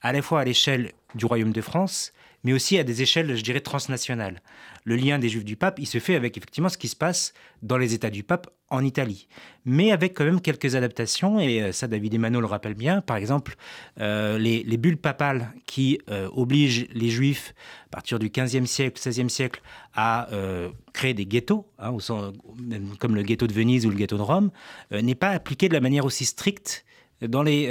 À 0.00 0.12
la 0.12 0.22
fois 0.22 0.40
à 0.40 0.44
l'échelle 0.44 0.92
du 1.14 1.26
Royaume 1.26 1.52
de 1.52 1.60
France, 1.60 2.12
mais 2.48 2.54
aussi 2.54 2.78
à 2.78 2.82
des 2.82 3.02
échelles, 3.02 3.36
je 3.36 3.42
dirais, 3.42 3.60
transnationales. 3.60 4.40
Le 4.84 4.96
lien 4.96 5.18
des 5.18 5.28
Juifs 5.28 5.44
du 5.44 5.56
pape, 5.56 5.78
il 5.78 5.86
se 5.86 5.98
fait 5.98 6.14
avec 6.14 6.34
effectivement 6.38 6.70
ce 6.70 6.78
qui 6.78 6.88
se 6.88 6.96
passe 6.96 7.34
dans 7.60 7.76
les 7.76 7.92
États 7.92 8.08
du 8.08 8.22
pape 8.22 8.48
en 8.70 8.82
Italie, 8.82 9.28
mais 9.66 9.92
avec 9.92 10.14
quand 10.14 10.24
même 10.24 10.40
quelques 10.40 10.74
adaptations, 10.74 11.40
et 11.40 11.60
euh, 11.60 11.72
ça 11.72 11.88
David 11.88 12.14
Emmanuel 12.14 12.40
le 12.40 12.46
rappelle 12.46 12.72
bien, 12.72 13.02
par 13.02 13.18
exemple 13.18 13.56
euh, 14.00 14.38
les, 14.38 14.76
bulles 14.78 14.96
papales 14.96 15.52
qui 15.66 16.00
euh, 16.08 16.30
obligent 16.32 16.86
les 16.94 17.10
Juifs, 17.10 17.54
à 17.88 17.90
partir 17.90 18.18
du 18.18 18.30
15e 18.30 18.64
siècle, 18.64 18.98
16e 18.98 19.28
siècle, 19.28 19.60
à 19.94 20.28
créer 20.94 21.12
des 21.12 21.26
ghettos, 21.26 21.66
hein, 21.78 21.94
comme 22.98 23.14
le 23.14 23.22
ghetto 23.24 23.46
de 23.46 23.52
Venise 23.52 23.84
ou 23.84 23.90
le 23.90 23.96
ghetto 23.96 24.16
de 24.16 24.22
Rome, 24.22 24.50
n'est 24.90 25.14
pas 25.14 25.30
appliqué 25.30 25.68
de 25.68 25.74
la 25.74 25.80
manière 25.80 26.06
aussi 26.06 26.24
stricte 26.24 26.86
dans, 27.20 27.42
les, 27.42 27.66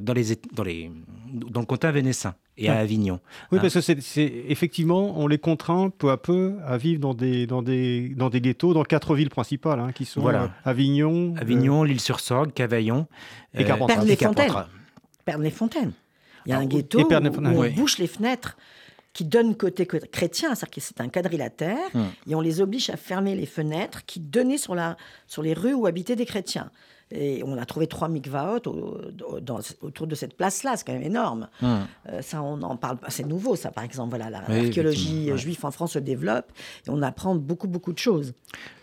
dans, 0.00 0.12
les, 0.12 0.24
dans, 0.52 0.62
les, 0.64 0.90
dans 1.32 1.60
le 1.60 1.66
comté 1.66 1.90
vénécin 1.90 2.34
et 2.60 2.68
à 2.68 2.78
Avignon. 2.78 3.20
Oui, 3.50 3.58
hein. 3.58 3.62
parce 3.62 3.74
que 3.74 3.80
c'est 4.00 4.44
effectivement, 4.48 5.18
on 5.18 5.26
les 5.26 5.38
contraint 5.38 5.90
peu 5.90 6.10
à 6.10 6.16
peu 6.16 6.56
à 6.64 6.76
vivre 6.76 7.00
dans 7.00 7.14
des, 7.14 7.46
dans 7.46 7.62
des, 7.62 8.10
dans 8.10 8.30
des 8.30 8.40
ghettos 8.40 8.74
dans 8.74 8.84
quatre 8.84 9.14
villes 9.14 9.30
principales, 9.30 9.80
hein, 9.80 9.92
qui 9.92 10.04
sont 10.04 10.26
euh, 10.28 10.46
Avignon, 10.64 11.34
Avignon, 11.38 11.82
euh, 11.82 11.86
l'île-sur-Sorgue, 11.86 12.52
Cavaillon 12.52 13.06
et 13.54 13.64
euh, 13.64 13.86
Perne-les-Fontaines. 13.86 14.52
Perne-les-Fontaines. 15.24 15.92
Il 16.46 16.50
y 16.50 16.52
a 16.52 16.58
un 16.58 16.62
ah, 16.62 16.66
ghetto 16.66 17.00
où 17.00 17.12
on 17.44 17.70
bouche 17.70 17.98
les 17.98 18.06
fenêtres 18.06 18.56
qui 19.12 19.24
donnent 19.24 19.56
côté 19.56 19.86
chrétien, 19.86 20.54
c'est-à-dire 20.54 20.70
que 20.70 20.80
c'est 20.80 21.00
un 21.00 21.08
quadrilatère, 21.08 21.78
hum. 21.94 22.06
et 22.28 22.34
on 22.34 22.40
les 22.40 22.60
oblige 22.60 22.90
à 22.90 22.96
fermer 22.96 23.34
les 23.34 23.46
fenêtres 23.46 24.04
qui 24.06 24.20
donnaient 24.20 24.56
sur, 24.56 24.74
la, 24.74 24.96
sur 25.26 25.42
les 25.42 25.52
rues 25.52 25.74
où 25.74 25.86
habitaient 25.86 26.16
des 26.16 26.26
chrétiens. 26.26 26.70
Et 27.12 27.42
on 27.44 27.58
a 27.58 27.66
trouvé 27.66 27.86
trois 27.86 28.08
mikvaot 28.08 28.60
autour 29.80 30.06
de 30.06 30.14
cette 30.14 30.36
place-là, 30.36 30.76
c'est 30.76 30.86
quand 30.86 30.92
même 30.92 31.02
énorme. 31.02 31.48
Hum. 31.62 31.86
Euh, 32.08 32.22
ça, 32.22 32.42
on 32.42 32.62
en 32.62 32.76
parle, 32.76 32.98
c'est 33.08 33.26
nouveau, 33.26 33.56
ça, 33.56 33.70
par 33.70 33.84
exemple. 33.84 34.10
Voilà, 34.10 34.30
l'archéologie 34.30 35.30
juive 35.36 35.58
en 35.64 35.70
France 35.70 35.92
se 35.92 35.98
développe 35.98 36.52
et 36.86 36.90
on 36.90 37.02
apprend 37.02 37.34
beaucoup, 37.34 37.68
beaucoup 37.68 37.92
de 37.92 37.98
choses 37.98 38.32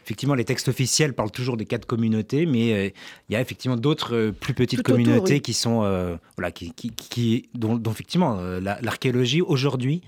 effectivement, 0.08 0.36
les 0.36 0.46
textes 0.46 0.70
officiels 0.70 1.14
parlent 1.14 1.32
toujours 1.32 1.58
des 1.58 1.66
quatre 1.66 1.86
communautés, 1.86 2.46
mais 2.46 2.74
euh, 2.74 2.90
il 3.28 3.34
y 3.34 3.36
a 3.36 3.42
effectivement 3.42 3.76
d'autres 3.76 4.16
euh, 4.16 4.32
plus 4.32 4.54
petites 4.54 4.82
communautés 4.82 5.42
qui 5.42 5.52
sont, 5.52 5.84
euh, 5.84 6.16
voilà, 6.38 6.50
qui, 6.52 6.72
qui, 6.72 7.50
dont, 7.54 7.78
effectivement 7.92 8.40
l'archéologie 8.82 9.42
aujourd'hui 9.42 10.02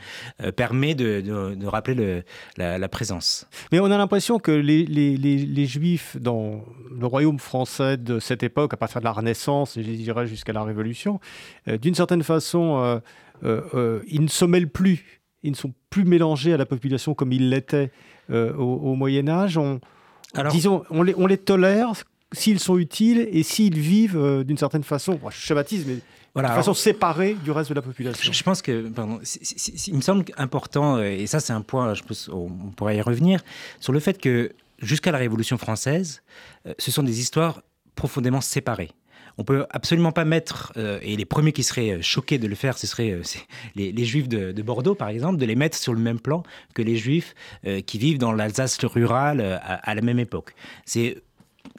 permet 0.55 0.95
de, 0.95 1.21
de, 1.21 1.67
rappeler 1.67 1.95
le, 1.95 2.23
la, 2.57 2.87
présence. 2.87 3.47
Mais 3.73 3.79
on 3.81 3.91
a 3.91 3.97
l'impression 3.97 4.39
que 4.39 4.51
les, 4.51 4.85
les, 4.85 5.17
les, 5.17 5.65
Juifs 5.65 6.15
dans 6.17 6.63
le 6.97 7.05
royaume 7.05 7.39
français 7.39 7.97
de 7.97 8.19
cette 8.19 8.43
époque, 8.43 8.73
à 8.73 8.77
partir 8.77 9.01
de 9.01 9.05
la 9.05 9.11
Renaissance, 9.11 9.73
je 9.75 9.81
dirais 9.81 10.27
jusqu'à 10.27 10.53
la 10.53 10.63
Révolution, 10.63 11.19
d'une 11.67 11.95
certaine 11.95 12.23
façon, 12.23 13.01
ils 13.43 14.21
ne 14.21 14.27
se 14.27 14.45
mêlent 14.45 14.69
plus, 14.69 15.21
ils 15.43 15.51
ne 15.51 15.55
sont 15.55 15.73
plus 15.89 16.05
mélangés 16.05 16.53
à 16.53 16.57
la 16.57 16.65
population 16.65 17.13
comme 17.13 17.33
ils 17.33 17.49
l'étaient. 17.49 17.91
Euh, 18.31 18.53
au, 18.55 18.95
Moyen 18.95 19.27
Âge. 19.27 19.57
On, 19.57 19.79
disons, 20.51 20.83
on 20.89 21.01
les, 21.01 21.15
on 21.17 21.25
les 21.25 21.37
tolère 21.37 21.93
s'ils 22.31 22.59
sont 22.59 22.77
utiles 22.77 23.27
et 23.31 23.41
s'ils 23.41 23.79
vivent 23.79 24.17
euh, 24.17 24.43
d'une 24.43 24.57
certaine 24.57 24.83
façon, 24.83 25.19
je 25.29 25.35
schématise, 25.35 25.85
mais 25.87 25.97
voilà, 26.35 26.49
de 26.49 26.53
façon 26.53 26.75
séparée 26.75 27.35
du 27.43 27.49
reste 27.49 27.69
de 27.69 27.75
la 27.75 27.81
population. 27.81 28.31
Je, 28.31 28.43
pense 28.43 28.61
que, 28.61 28.87
pardon, 28.89 29.19
il 29.87 29.95
me 29.95 30.01
semble 30.01 30.25
important, 30.37 30.97
euh, 30.97 31.05
et 31.05 31.25
ça 31.25 31.39
c'est 31.39 31.53
un 31.53 31.61
point, 31.61 31.95
je 31.95 32.03
pense, 32.03 32.29
on 32.31 32.49
pourrait 32.75 32.97
y 32.97 33.01
revenir, 33.01 33.41
sur 33.79 33.93
le 33.93 33.99
fait 33.99 34.21
que 34.21 34.51
jusqu'à 34.77 35.11
la 35.11 35.17
Révolution 35.17 35.57
française, 35.57 36.21
ce 36.77 36.91
sont 36.91 37.03
des 37.03 37.19
histoires 37.19 37.63
profondément 37.95 38.41
séparées. 38.41 38.91
On 39.39 39.45
peut 39.45 39.65
absolument 39.69 40.11
pas 40.11 40.25
mettre, 40.25 40.73
euh, 40.75 40.99
et 41.01 41.15
les 41.15 41.23
premiers 41.23 41.53
qui 41.53 41.63
seraient 41.63 41.91
euh, 41.91 42.01
choqués 42.01 42.39
de 42.39 42.45
le 42.45 42.55
faire, 42.55 42.77
ce 42.77 42.85
seraient 42.85 43.11
euh, 43.11 43.23
les, 43.75 44.03
juifs 44.03 44.27
de, 44.27 44.61
Bordeaux, 44.61 44.95
par 44.95 45.07
exemple, 45.07 45.37
de 45.37 45.45
les 45.45 45.55
mettre 45.55 45.77
sur 45.77 45.93
le 45.93 46.01
même 46.01 46.19
plan 46.19 46.43
que 46.73 46.81
les 46.81 46.97
juifs 46.97 47.33
qui 47.85 47.97
vivent 47.97 48.17
dans 48.17 48.33
l'Alsace 48.33 48.77
rurale 48.83 49.41
à, 49.63 49.95
la 49.95 50.01
même 50.01 50.19
époque. 50.19 50.53
C'est 50.85 51.23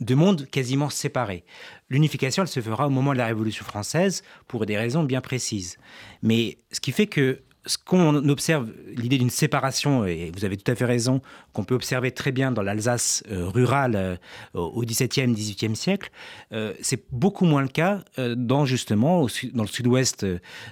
deux 0.01 0.15
mondes 0.15 0.47
quasiment 0.47 0.89
séparés. 0.89 1.45
L'unification, 1.91 2.45
elle 2.45 2.49
se 2.49 2.61
fera 2.61 2.87
au 2.87 2.91
moment 2.91 3.13
de 3.13 3.19
la 3.19 3.27
Révolution 3.27 3.65
française 3.65 4.25
pour 4.49 4.65
des 4.65 4.79
raisons 4.79 5.05
bien 5.05 5.21
précises. 5.21 5.77
Mais 6.23 6.57
ce 6.73 6.81
qui 6.81 6.93
fait 6.93 7.07
que 7.07 7.43
ce 7.67 7.77
qu'on 7.77 8.15
observe, 8.29 8.71
l'idée 8.97 9.19
d'une 9.19 9.31
séparation, 9.31 10.07
et 10.07 10.33
vous 10.35 10.45
avez 10.45 10.57
tout 10.57 10.71
à 10.71 10.75
fait 10.75 10.85
raison, 10.85 11.21
qu'on 11.53 11.65
peut 11.65 11.75
observer 11.75 12.11
très 12.11 12.33
bien 12.33 12.53
dans 12.53 12.63
l'Alsace 12.63 13.23
euh, 13.31 13.49
rurale 13.49 13.97
euh, 13.97 14.17
au 14.55 14.83
XVIIe, 14.83 15.33
XVIIIe 15.33 15.77
siècle, 15.77 16.11
euh, 16.53 16.73
c'est 16.81 17.05
beaucoup 17.13 17.45
moins 17.45 17.63
le 17.63 17.69
cas 17.69 18.03
dans 18.37 18.65
justement 18.65 19.27
dans 19.53 19.63
le 19.63 19.69
sud-ouest, 19.69 20.27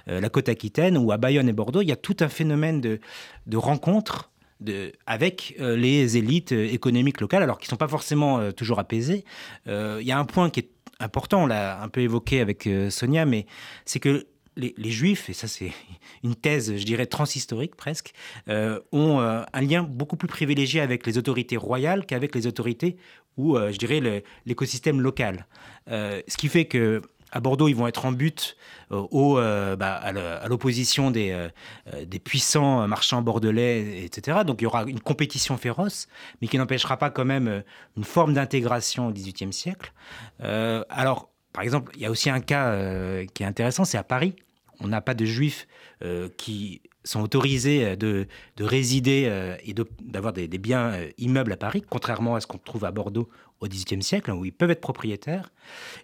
la 0.07 0.29
côte 0.29 0.49
aquitaine 0.49 0.97
ou 0.97 1.11
à 1.11 1.17
Bayonne 1.17 1.47
et 1.49 1.53
Bordeaux. 1.53 1.81
Il 1.81 1.87
y 1.87 1.91
a 1.91 1.95
tout 1.95 2.17
un 2.19 2.29
phénomène 2.29 2.81
de, 2.81 2.99
de 3.47 3.57
rencontres 3.57 4.31
de, 4.59 4.91
avec 5.05 5.55
les 5.59 6.17
élites 6.17 6.51
économiques 6.51 7.21
locales, 7.21 7.43
alors 7.43 7.57
qu'ils 7.57 7.67
ne 7.67 7.71
sont 7.71 7.77
pas 7.77 7.87
forcément 7.87 8.51
toujours 8.51 8.79
apaisées. 8.79 9.23
il 9.67 10.01
y 10.01 10.11
a 10.11 10.19
un 10.19 10.25
point 10.25 10.49
qui 10.49 10.61
est 10.61 10.69
important, 10.99 11.43
on 11.43 11.47
l'a 11.47 11.81
un 11.81 11.89
peu 11.89 12.01
évoqué 12.01 12.41
avec 12.41 12.67
Sonia, 12.89 13.25
mais 13.25 13.45
c'est 13.85 13.99
que 13.99 14.27
les, 14.59 14.91
Juifs, 14.91 15.29
et 15.29 15.33
ça 15.33 15.47
c'est 15.47 15.71
une 16.23 16.35
thèse, 16.35 16.75
je 16.75 16.83
dirais, 16.83 17.05
transhistorique 17.05 17.75
presque, 17.75 18.13
euh, 18.47 18.79
ont 18.91 19.19
euh, 19.19 19.43
un 19.53 19.61
lien 19.61 19.83
beaucoup 19.83 20.17
plus 20.17 20.27
privilégié 20.27 20.81
avec 20.81 21.05
les 21.05 21.17
autorités 21.17 21.57
royales 21.57 22.05
qu'avec 22.05 22.35
les 22.35 22.47
autorités 22.47 22.97
ou, 23.37 23.55
euh, 23.55 23.71
je 23.71 23.77
dirais, 23.77 24.23
l'écosystème 24.45 24.99
local. 25.01 25.45
ce 25.87 26.37
qui 26.37 26.49
fait 26.49 26.65
que 26.65 27.01
à 27.31 27.41
Bordeaux, 27.41 27.67
ils 27.67 27.75
vont 27.75 27.85
être 27.85 28.05
en 28.05 28.11
but 28.11 28.57
au, 28.89 29.35
bah, 29.35 29.93
à 29.93 30.47
l'opposition 30.47 31.11
des, 31.11 31.47
des, 32.07 32.17
puissants 32.17 32.87
marchands 32.87 33.21
bordelais, 33.21 34.03
etc. 34.03 34.39
Donc 34.47 34.61
il 34.61 34.63
y 34.63 34.67
aura 34.67 34.85
une 34.85 34.99
compétition 34.99 35.55
féroce, 35.55 36.07
mais 36.41 36.47
qui 36.47 36.57
n'empêchera 36.57 36.97
pas 36.97 37.11
quand 37.11 37.25
même 37.25 37.63
une 37.95 38.03
forme 38.03 38.33
d'intégration 38.33 39.09
au 39.09 39.11
XVIIIe 39.11 39.53
siècle. 39.53 39.93
alors, 40.39 41.29
par 41.53 41.63
exemple, 41.63 41.91
il 41.95 42.01
y 42.01 42.07
a 42.07 42.09
aussi 42.09 42.31
un 42.31 42.39
cas 42.39 42.75
qui 43.35 43.43
est 43.43 43.45
intéressant, 43.45 43.85
c'est 43.85 43.99
à 43.99 44.03
Paris 44.03 44.33
on 44.81 44.87
n'a 44.87 45.01
pas 45.01 45.13
de 45.13 45.25
juifs 45.25 45.67
euh, 46.03 46.29
qui 46.37 46.81
sont 47.03 47.21
autorisés 47.21 47.95
de, 47.95 48.27
résider 48.59 49.25
euh, 49.27 49.55
et 49.65 49.73
d'avoir 50.01 50.33
des, 50.33 50.47
biens 50.47 50.91
euh, 50.91 51.09
immeubles 51.17 51.53
à 51.53 51.57
Paris, 51.57 51.83
contrairement 51.87 52.35
à 52.35 52.41
ce 52.41 52.47
qu'on 52.47 52.57
trouve 52.57 52.85
à 52.85 52.91
Bordeaux 52.91 53.29
au 53.61 53.67
XVIIIe 53.67 54.03
siècle, 54.03 54.31
où 54.31 54.45
ils 54.45 54.53
peuvent 54.53 54.71
être 54.71 54.81
propriétaires. 54.81 55.51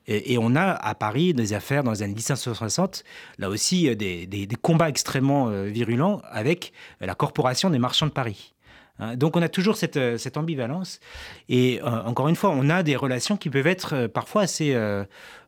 Et, 0.08 0.38
on 0.38 0.56
a 0.56 0.72
à 0.72 0.96
Paris 0.96 1.34
des 1.34 1.54
affaires 1.54 1.84
dans 1.84 1.92
les 1.92 2.04
années 2.04 2.16
1760, 2.16 3.04
là 3.38 3.50
aussi 3.50 3.96
des, 3.96 4.48
combats 4.62 4.90
extrêmement 4.90 5.48
virulents 5.64 6.22
avec 6.30 6.74
la 7.00 7.16
corporation 7.16 7.70
des 7.70 7.80
marchands 7.80 8.08
de 8.08 8.12
Paris. 8.12 8.54
Hein, 9.00 9.16
donc 9.16 9.38
on 9.38 9.42
a 9.42 9.48
toujours 9.48 9.78
cette 9.78 10.36
ambivalence. 10.36 11.00
Et 11.48 11.82
encore 11.82 12.28
une 12.28 12.36
fois, 12.36 12.50
on 12.50 12.70
a 12.70 12.84
des 12.84 12.98
relations 12.98 13.38
qui 13.38 13.50
peuvent 13.50 13.68
être 13.68 14.08
parfois 14.08 14.42
assez... 14.42 14.78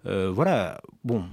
voilà, 0.06 0.80
bon, 1.04 1.26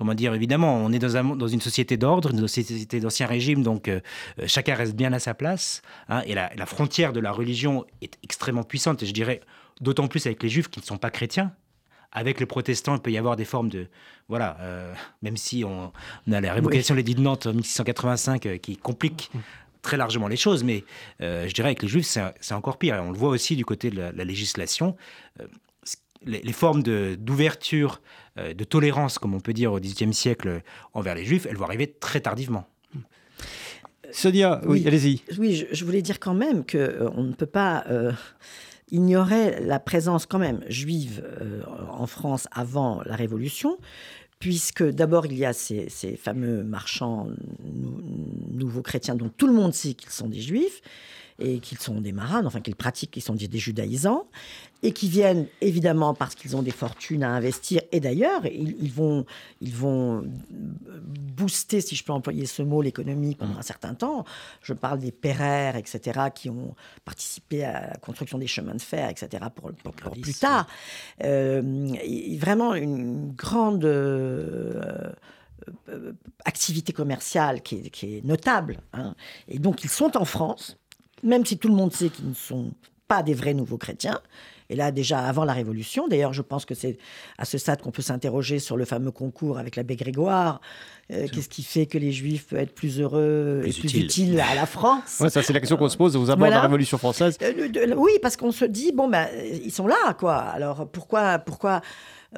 comment 0.00 0.14
dire, 0.14 0.32
évidemment, 0.32 0.76
on 0.76 0.92
est 0.92 0.98
dans, 0.98 1.18
un, 1.18 1.36
dans 1.36 1.46
une 1.46 1.60
société 1.60 1.98
d'ordre, 1.98 2.30
une 2.30 2.48
société 2.48 3.00
d'ancien 3.00 3.26
régime, 3.26 3.62
donc 3.62 3.86
euh, 3.86 4.00
euh, 4.38 4.44
chacun 4.46 4.74
reste 4.74 4.96
bien 4.96 5.12
à 5.12 5.18
sa 5.18 5.34
place. 5.34 5.82
Hein, 6.08 6.22
et 6.24 6.34
la, 6.34 6.48
frontière 6.64 7.12
de 7.12 7.20
la 7.20 7.30
religion 7.30 7.84
est 8.00 8.14
extrêmement 8.24 8.62
puissante, 8.62 9.02
et 9.02 9.06
je 9.06 9.12
dirais 9.12 9.42
d'autant 9.82 10.08
plus 10.08 10.24
avec 10.24 10.42
les 10.42 10.48
juifs 10.48 10.68
qui 10.68 10.80
ne 10.80 10.86
sont 10.86 10.96
pas 10.96 11.10
chrétiens. 11.10 11.52
Avec 12.12 12.40
les 12.40 12.46
protestants, 12.46 12.94
il 12.94 13.02
peut 13.02 13.12
y 13.12 13.18
avoir 13.18 13.36
des 13.36 13.44
formes 13.44 13.68
de. 13.68 13.88
Voilà, 14.30 14.56
euh, 14.60 14.94
même 15.20 15.36
si 15.36 15.64
on, 15.66 15.92
a 16.32 16.40
la 16.40 16.54
révocation 16.54 16.94
de 16.94 16.96
l'édit 16.96 17.14
de 17.14 17.20
Nantes 17.20 17.44
en 17.46 17.52
1685 17.52 18.58
qui 18.62 18.78
complique 18.78 19.30
très 19.82 19.98
largement 19.98 20.28
les 20.28 20.36
choses, 20.36 20.64
mais 20.64 20.82
je 21.20 21.52
dirais 21.52 21.68
avec 21.68 21.82
les 21.82 21.88
juifs, 21.88 22.06
c'est 22.06 22.54
encore 22.54 22.78
pire. 22.78 22.96
Et 22.96 23.00
on 23.00 23.12
le 23.12 23.18
voit 23.18 23.28
aussi 23.28 23.54
du 23.54 23.66
côté 23.66 23.90
de 23.90 23.98
la, 24.00 24.12
la 24.12 24.24
législation 24.24 24.96
les, 26.24 26.52
formes 26.52 26.82
d'ouverture, 26.82 28.00
de, 28.36 28.52
de, 28.52 28.64
tolérance, 28.64 29.18
comme 29.18 29.34
on 29.34 29.40
peut 29.40 29.52
dire 29.52 29.72
au 29.72 29.80
XVIIIe 29.80 30.14
siècle 30.14 30.62
envers 30.92 31.14
les 31.14 31.24
Juifs, 31.24 31.46
elles 31.46 31.56
vont 31.56 31.64
arriver 31.64 31.86
très 32.00 32.20
tardivement. 32.20 32.66
Sonia, 34.12 34.60
oui, 34.66 34.86
allez-y. 34.86 35.22
Oui, 35.38 35.66
je, 35.70 35.84
voulais 35.84 36.02
dire 36.02 36.18
quand 36.20 36.34
même 36.34 36.64
qu'on 36.64 36.78
euh, 36.78 37.10
on 37.14 37.22
ne 37.22 37.32
peut 37.32 37.46
pas 37.46 37.84
euh, 37.88 38.12
ignorer 38.90 39.60
la 39.60 39.78
présence 39.78 40.26
quand 40.26 40.38
même 40.38 40.64
juive 40.68 41.22
euh, 41.40 41.62
en 41.90 42.06
France 42.06 42.48
avant 42.50 43.02
la 43.04 43.16
Révolution, 43.16 43.78
puisque 44.38 44.82
d'abord 44.82 45.26
il 45.26 45.34
y 45.34 45.44
a 45.44 45.52
ces, 45.52 45.88
fameux 46.16 46.64
marchands 46.64 47.28
nouveaux 48.50 48.82
chrétiens 48.82 49.14
dont 49.14 49.28
tout 49.28 49.46
le 49.46 49.52
monde 49.52 49.74
sait 49.74 49.94
qu'ils 49.94 50.10
sont 50.10 50.28
des 50.28 50.40
juifs, 50.40 50.80
et 51.38 51.58
qu'ils 51.58 51.78
sont 51.78 52.00
des 52.00 52.12
marins, 52.12 52.44
enfin 52.44 52.60
qu'ils 52.60 52.76
pratiquent, 52.76 53.12
qu'ils 53.12 53.22
sont 53.22 53.34
des 53.34 53.58
judaïsants, 53.58 54.28
et 54.82 54.92
qui 54.92 55.08
viennent 55.08 55.46
évidemment 55.60 56.14
parce 56.14 56.34
qu'ils 56.34 56.56
ont 56.56 56.62
des 56.62 56.70
fortunes 56.70 57.22
à 57.22 57.30
investir. 57.30 57.82
Et 57.92 58.00
d'ailleurs, 58.00 58.46
ils, 58.46 58.92
vont, 58.92 59.26
ils 59.60 59.74
vont 59.74 60.24
booster, 60.50 61.80
si 61.80 61.96
je 61.96 62.04
peux 62.04 62.12
employer 62.12 62.46
ce 62.46 62.62
mot, 62.62 62.80
l'économie 62.80 63.34
pendant 63.34 63.58
un 63.58 63.62
certain 63.62 63.94
temps. 63.94 64.24
Je 64.62 64.72
parle 64.72 64.98
des 64.98 65.12
Perrères, 65.12 65.76
etc., 65.76 66.28
qui 66.34 66.48
ont 66.48 66.74
participé 67.04 67.64
à 67.64 67.88
la 67.90 67.96
construction 67.96 68.38
des 68.38 68.46
chemins 68.46 68.74
de 68.74 68.80
fer, 68.80 69.10
etc., 69.10 69.44
pour, 69.54 69.72
plus 69.92 70.34
tard. 70.34 70.66
Euh, 71.22 71.62
vraiment 72.38 72.74
une 72.74 73.32
grande 73.32 73.84
euh, 73.84 75.12
euh, 75.88 76.12
activité 76.44 76.92
commerciale 76.92 77.62
qui 77.62 77.90
est, 78.02 78.24
notable. 78.24 78.78
Hein. 78.92 79.14
Et 79.46 79.58
donc, 79.58 79.84
ils 79.84 79.90
sont 79.90 80.16
en 80.16 80.24
France, 80.24 80.78
même 81.22 81.44
si 81.44 81.58
tout 81.58 81.68
le 81.68 81.74
monde 81.74 81.92
sait 81.92 82.08
qu'ils 82.08 82.28
ne 82.28 82.34
sont 82.34 82.72
pas 83.08 83.22
des 83.22 83.34
vrais 83.34 83.54
nouveaux 83.54 83.76
chrétiens. 83.76 84.20
Et 84.70 84.76
là, 84.76 84.92
déjà 84.92 85.18
avant 85.18 85.44
la 85.44 85.52
Révolution, 85.52 86.06
d'ailleurs, 86.06 86.32
je 86.32 86.42
pense 86.42 86.64
que 86.64 86.74
c'est 86.74 86.96
à 87.38 87.44
ce 87.44 87.58
stade 87.58 87.82
qu'on 87.82 87.90
peut 87.90 88.02
s'interroger 88.02 88.60
sur 88.60 88.76
le 88.76 88.84
fameux 88.84 89.10
concours 89.10 89.58
avec 89.58 89.74
l'abbé 89.74 89.96
Grégoire. 89.96 90.60
Euh, 91.12 91.26
qu'est-ce 91.26 91.48
qui 91.48 91.64
fait 91.64 91.86
que 91.86 91.98
les 91.98 92.12
Juifs 92.12 92.46
peuvent 92.46 92.60
être 92.60 92.74
plus 92.74 93.00
heureux 93.00 93.62
et 93.66 93.72
plus 93.72 93.92
utiles 93.96 94.40
à 94.40 94.54
la 94.54 94.66
France 94.66 95.18
ouais, 95.18 95.28
Ça, 95.28 95.42
c'est 95.42 95.52
la 95.52 95.58
question 95.58 95.76
qu'on 95.76 95.88
se 95.88 95.96
pose 95.96 96.16
aux 96.16 96.30
abords 96.30 96.46
de 96.46 96.52
la 96.52 96.60
Révolution 96.60 96.98
française. 96.98 97.36
Euh, 97.42 97.94
oui, 97.96 98.12
parce 98.22 98.36
qu'on 98.36 98.52
se 98.52 98.64
dit, 98.64 98.92
bon, 98.92 99.08
ben, 99.08 99.26
ils 99.64 99.72
sont 99.72 99.88
là, 99.88 100.14
quoi. 100.16 100.36
Alors 100.36 100.88
pourquoi, 100.88 101.40
pourquoi 101.40 101.80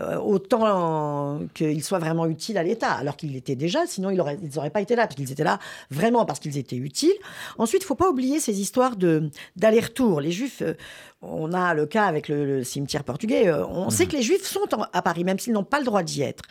euh, 0.00 0.16
autant 0.16 1.40
qu'ils 1.52 1.84
soient 1.84 1.98
vraiment 1.98 2.24
utiles 2.24 2.56
à 2.56 2.62
l'État, 2.62 2.92
alors 2.92 3.14
qu'ils 3.14 3.32
l'étaient 3.32 3.56
déjà, 3.56 3.86
sinon 3.86 4.08
ils 4.08 4.16
n'auraient 4.16 4.70
pas 4.70 4.80
été 4.80 4.96
là, 4.96 5.06
parce 5.06 5.16
qu'ils 5.16 5.30
étaient 5.30 5.44
là 5.44 5.58
vraiment 5.90 6.24
parce 6.24 6.38
qu'ils 6.38 6.56
étaient 6.56 6.76
utiles. 6.76 7.12
Ensuite, 7.58 7.82
il 7.82 7.84
ne 7.84 7.88
faut 7.88 7.94
pas 7.94 8.08
oublier 8.08 8.40
ces 8.40 8.58
histoires 8.58 8.96
d'aller-retour. 8.96 10.22
Les 10.22 10.32
Juifs, 10.32 10.62
euh, 10.62 10.74
on 11.20 11.52
a 11.52 11.74
le 11.74 11.84
cas 11.84 12.06
avec 12.06 12.28
le, 12.28 12.64
cimetière 12.64 13.04
portugais, 13.04 13.48
euh, 13.48 13.66
on 13.66 13.90
sait 13.90 14.04
mhm. 14.04 14.10
que 14.10 14.16
les 14.16 14.22
Juifs 14.22 14.46
sont 14.46 14.60
à 14.70 15.02
Paris, 15.02 15.24
même 15.24 15.38
s'ils 15.38 15.52
n'ont 15.52 15.62
pas 15.62 15.78
le 15.78 15.84
droit 15.84 16.02
d'y 16.02 16.22
être. 16.22 16.44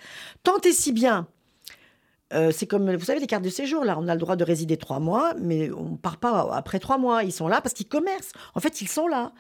Tant 0.43 0.59
et 0.61 0.71
si 0.71 0.91
bien 0.91 1.27
c'est 2.51 2.65
comme, 2.65 2.95
vous 2.95 3.03
savez, 3.03 3.19
les 3.19 3.27
cartes 3.27 3.43
de 3.43 3.49
séjour, 3.49 3.83
là, 3.83 3.97
on 3.99 4.07
a 4.07 4.13
le 4.13 4.19
droit 4.19 4.37
de 4.37 4.45
résider 4.45 4.77
trois 4.77 5.01
mois, 5.01 5.33
mais 5.37 5.69
on 5.71 5.89
ne 5.89 5.97
part 5.97 6.15
pas 6.15 6.49
après 6.53 6.79
trois 6.79 6.97
mois. 6.97 7.25
Ils 7.25 7.33
sont 7.33 7.49
là 7.49 7.59
parce 7.59 7.73
qu'ils 7.73 7.89
commercent. 7.89 8.31
En 8.55 8.61
fait, 8.61 8.79
ils 8.79 8.87
sont 8.87 9.09
là. 9.09 9.33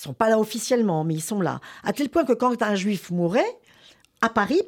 Ils 0.00 0.04
sont 0.04 0.14
pas 0.14 0.30
là 0.30 0.38
officiellement, 0.38 1.04
mais 1.04 1.12
ils 1.12 1.22
sont 1.22 1.42
là. 1.42 1.60
À 1.84 1.92
tel 1.92 2.08
point 2.08 2.24
que 2.24 2.32
quand 2.32 2.62
un 2.62 2.74
juif 2.74 3.10
mourait, 3.10 3.58
à 4.22 4.30
Paris, 4.30 4.62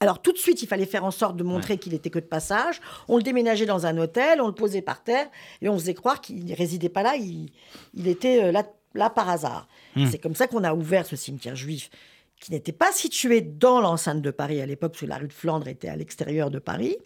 alors 0.00 0.22
tout 0.22 0.32
de 0.32 0.38
suite, 0.38 0.62
il 0.62 0.66
fallait 0.66 0.86
faire 0.86 1.04
en 1.04 1.10
sorte 1.10 1.36
de 1.36 1.42
montrer 1.42 1.76
qu'il 1.76 1.92
était 1.92 2.08
que 2.08 2.18
de 2.18 2.24
passage. 2.24 2.80
On 3.06 3.18
le 3.18 3.22
déménageait 3.22 3.66
dans 3.66 3.84
un 3.84 3.98
hôtel, 3.98 4.40
on 4.40 4.46
le 4.46 4.54
posait 4.54 4.80
par 4.80 5.02
terre, 5.02 5.28
et 5.60 5.68
on 5.68 5.78
faisait 5.78 5.92
croire 5.92 6.22
qu'il 6.22 6.46
ne 6.46 6.56
résidait 6.56 6.88
pas 6.88 7.02
là, 7.02 7.16
il, 7.16 7.50
était 8.08 8.42
euh, 8.42 8.52
là, 8.52 8.64
là 8.94 9.10
par 9.10 9.28
hasard. 9.28 9.68
Hmm. 9.96 10.06
C'est 10.10 10.18
comme 10.18 10.34
ça 10.34 10.46
qu'on 10.46 10.64
a 10.64 10.72
ouvert 10.72 11.04
ce 11.04 11.14
cimetière 11.14 11.56
juif 11.56 11.90
qui 12.40 12.52
n'était 12.52 12.72
pas 12.72 12.90
situé 12.90 13.42
dans 13.42 13.80
l'enceinte 13.82 14.22
de 14.22 14.30
Paris 14.30 14.62
à 14.62 14.66
l'époque, 14.66 14.92
parce 14.92 15.02
que 15.02 15.06
la 15.06 15.18
rue 15.18 15.28
de 15.28 15.32
Flandre 15.32 15.68
était 15.68 15.88
à 15.88 15.96
l'extérieur 15.96 16.50
de 16.50 16.58
Paris, 16.58 16.96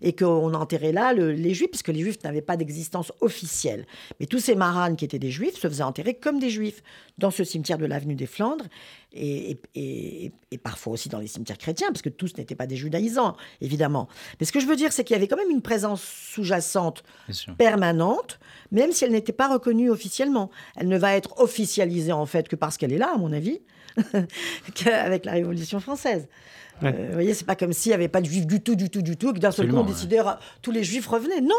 et 0.00 0.14
qu'on 0.14 0.54
enterrait 0.54 0.92
là 0.92 1.12
les 1.12 1.54
juifs, 1.54 1.70
puisque 1.70 1.88
les 1.88 2.00
juifs 2.00 2.22
n'avaient 2.24 2.40
pas 2.40 2.56
d'existence 2.56 3.12
officielle. 3.20 3.86
Mais 4.18 4.24
tous 4.24 4.38
ces 4.38 4.54
maranes 4.54 4.96
qui 4.96 5.04
étaient 5.04 5.18
des 5.18 5.30
juifs 5.30 5.56
se 5.56 5.68
faisaient 5.68 5.82
enterrer 5.82 6.14
comme 6.14 6.38
des 6.38 6.48
juifs 6.48 6.82
dans 7.18 7.30
ce 7.30 7.44
cimetière 7.44 7.76
de 7.76 7.84
l'avenue 7.84 8.14
des 8.14 8.26
Flandres, 8.26 8.64
et, 9.12 9.60
parfois 10.62 10.94
aussi 10.94 11.10
dans 11.10 11.18
les 11.18 11.26
cimetières 11.26 11.58
chrétiens, 11.58 11.88
parce 11.88 12.02
que 12.02 12.08
tous 12.08 12.36
n'étaient 12.38 12.54
pas 12.54 12.66
des 12.66 12.76
judaïsants, 12.76 13.36
évidemment. 13.60 14.08
Mais 14.40 14.46
ce 14.46 14.52
que 14.52 14.60
je 14.60 14.66
veux 14.66 14.76
dire, 14.76 14.92
c'est 14.92 15.04
qu'il 15.04 15.14
y 15.14 15.18
avait 15.18 15.28
quand 15.28 15.36
même 15.36 15.50
une 15.50 15.62
présence 15.62 16.02
sous-jacente 16.02 17.02
permanente, 17.58 18.38
même 18.70 18.92
si 18.92 19.04
elle 19.04 19.12
n'était 19.12 19.32
pas 19.32 19.52
reconnue 19.52 19.90
officiellement. 19.90 20.50
Elle 20.76 20.88
ne 20.88 20.96
va 20.96 21.14
être 21.14 21.38
officialisée, 21.40 22.12
en 22.12 22.24
fait, 22.24 22.48
que 22.48 22.56
parce 22.56 22.78
qu'elle 22.78 22.92
est 22.92 22.98
là, 22.98 23.12
à 23.14 23.18
mon 23.18 23.34
avis. 23.34 23.60
qu'avec 24.74 25.24
la 25.24 25.32
Révolution 25.32 25.80
française. 25.80 26.28
Euh, 26.82 26.92
vous 27.08 27.12
voyez, 27.14 27.34
c'est 27.34 27.44
pas 27.46 27.56
comme 27.56 27.72
s'il 27.72 27.90
n'y 27.90 27.94
avait 27.94 28.08
pas 28.08 28.20
de 28.20 28.26
juifs 28.26 28.46
du 28.46 28.60
tout, 28.60 28.76
du 28.76 28.88
tout, 28.88 29.02
du 29.02 29.16
tout, 29.16 29.32
que 29.32 29.38
d'un 29.38 29.50
seul 29.50 29.68
coup 29.68 29.76
on 29.76 29.84
décidait 29.84 30.20
tous 30.62 30.70
les 30.70 30.84
juifs 30.84 31.06
revenaient. 31.06 31.40
Non, 31.40 31.54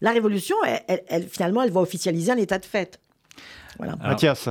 la 0.00 0.10
Révolution, 0.10 0.56
elle, 0.64 1.28
finalement, 1.28 1.62
elle 1.62 1.70
va 1.70 1.80
officialiser 1.80 2.32
un 2.32 2.36
état 2.36 2.58
de 2.58 2.64
fait. 2.64 3.00
Voilà. 3.78 3.96
Mathias. 3.96 4.48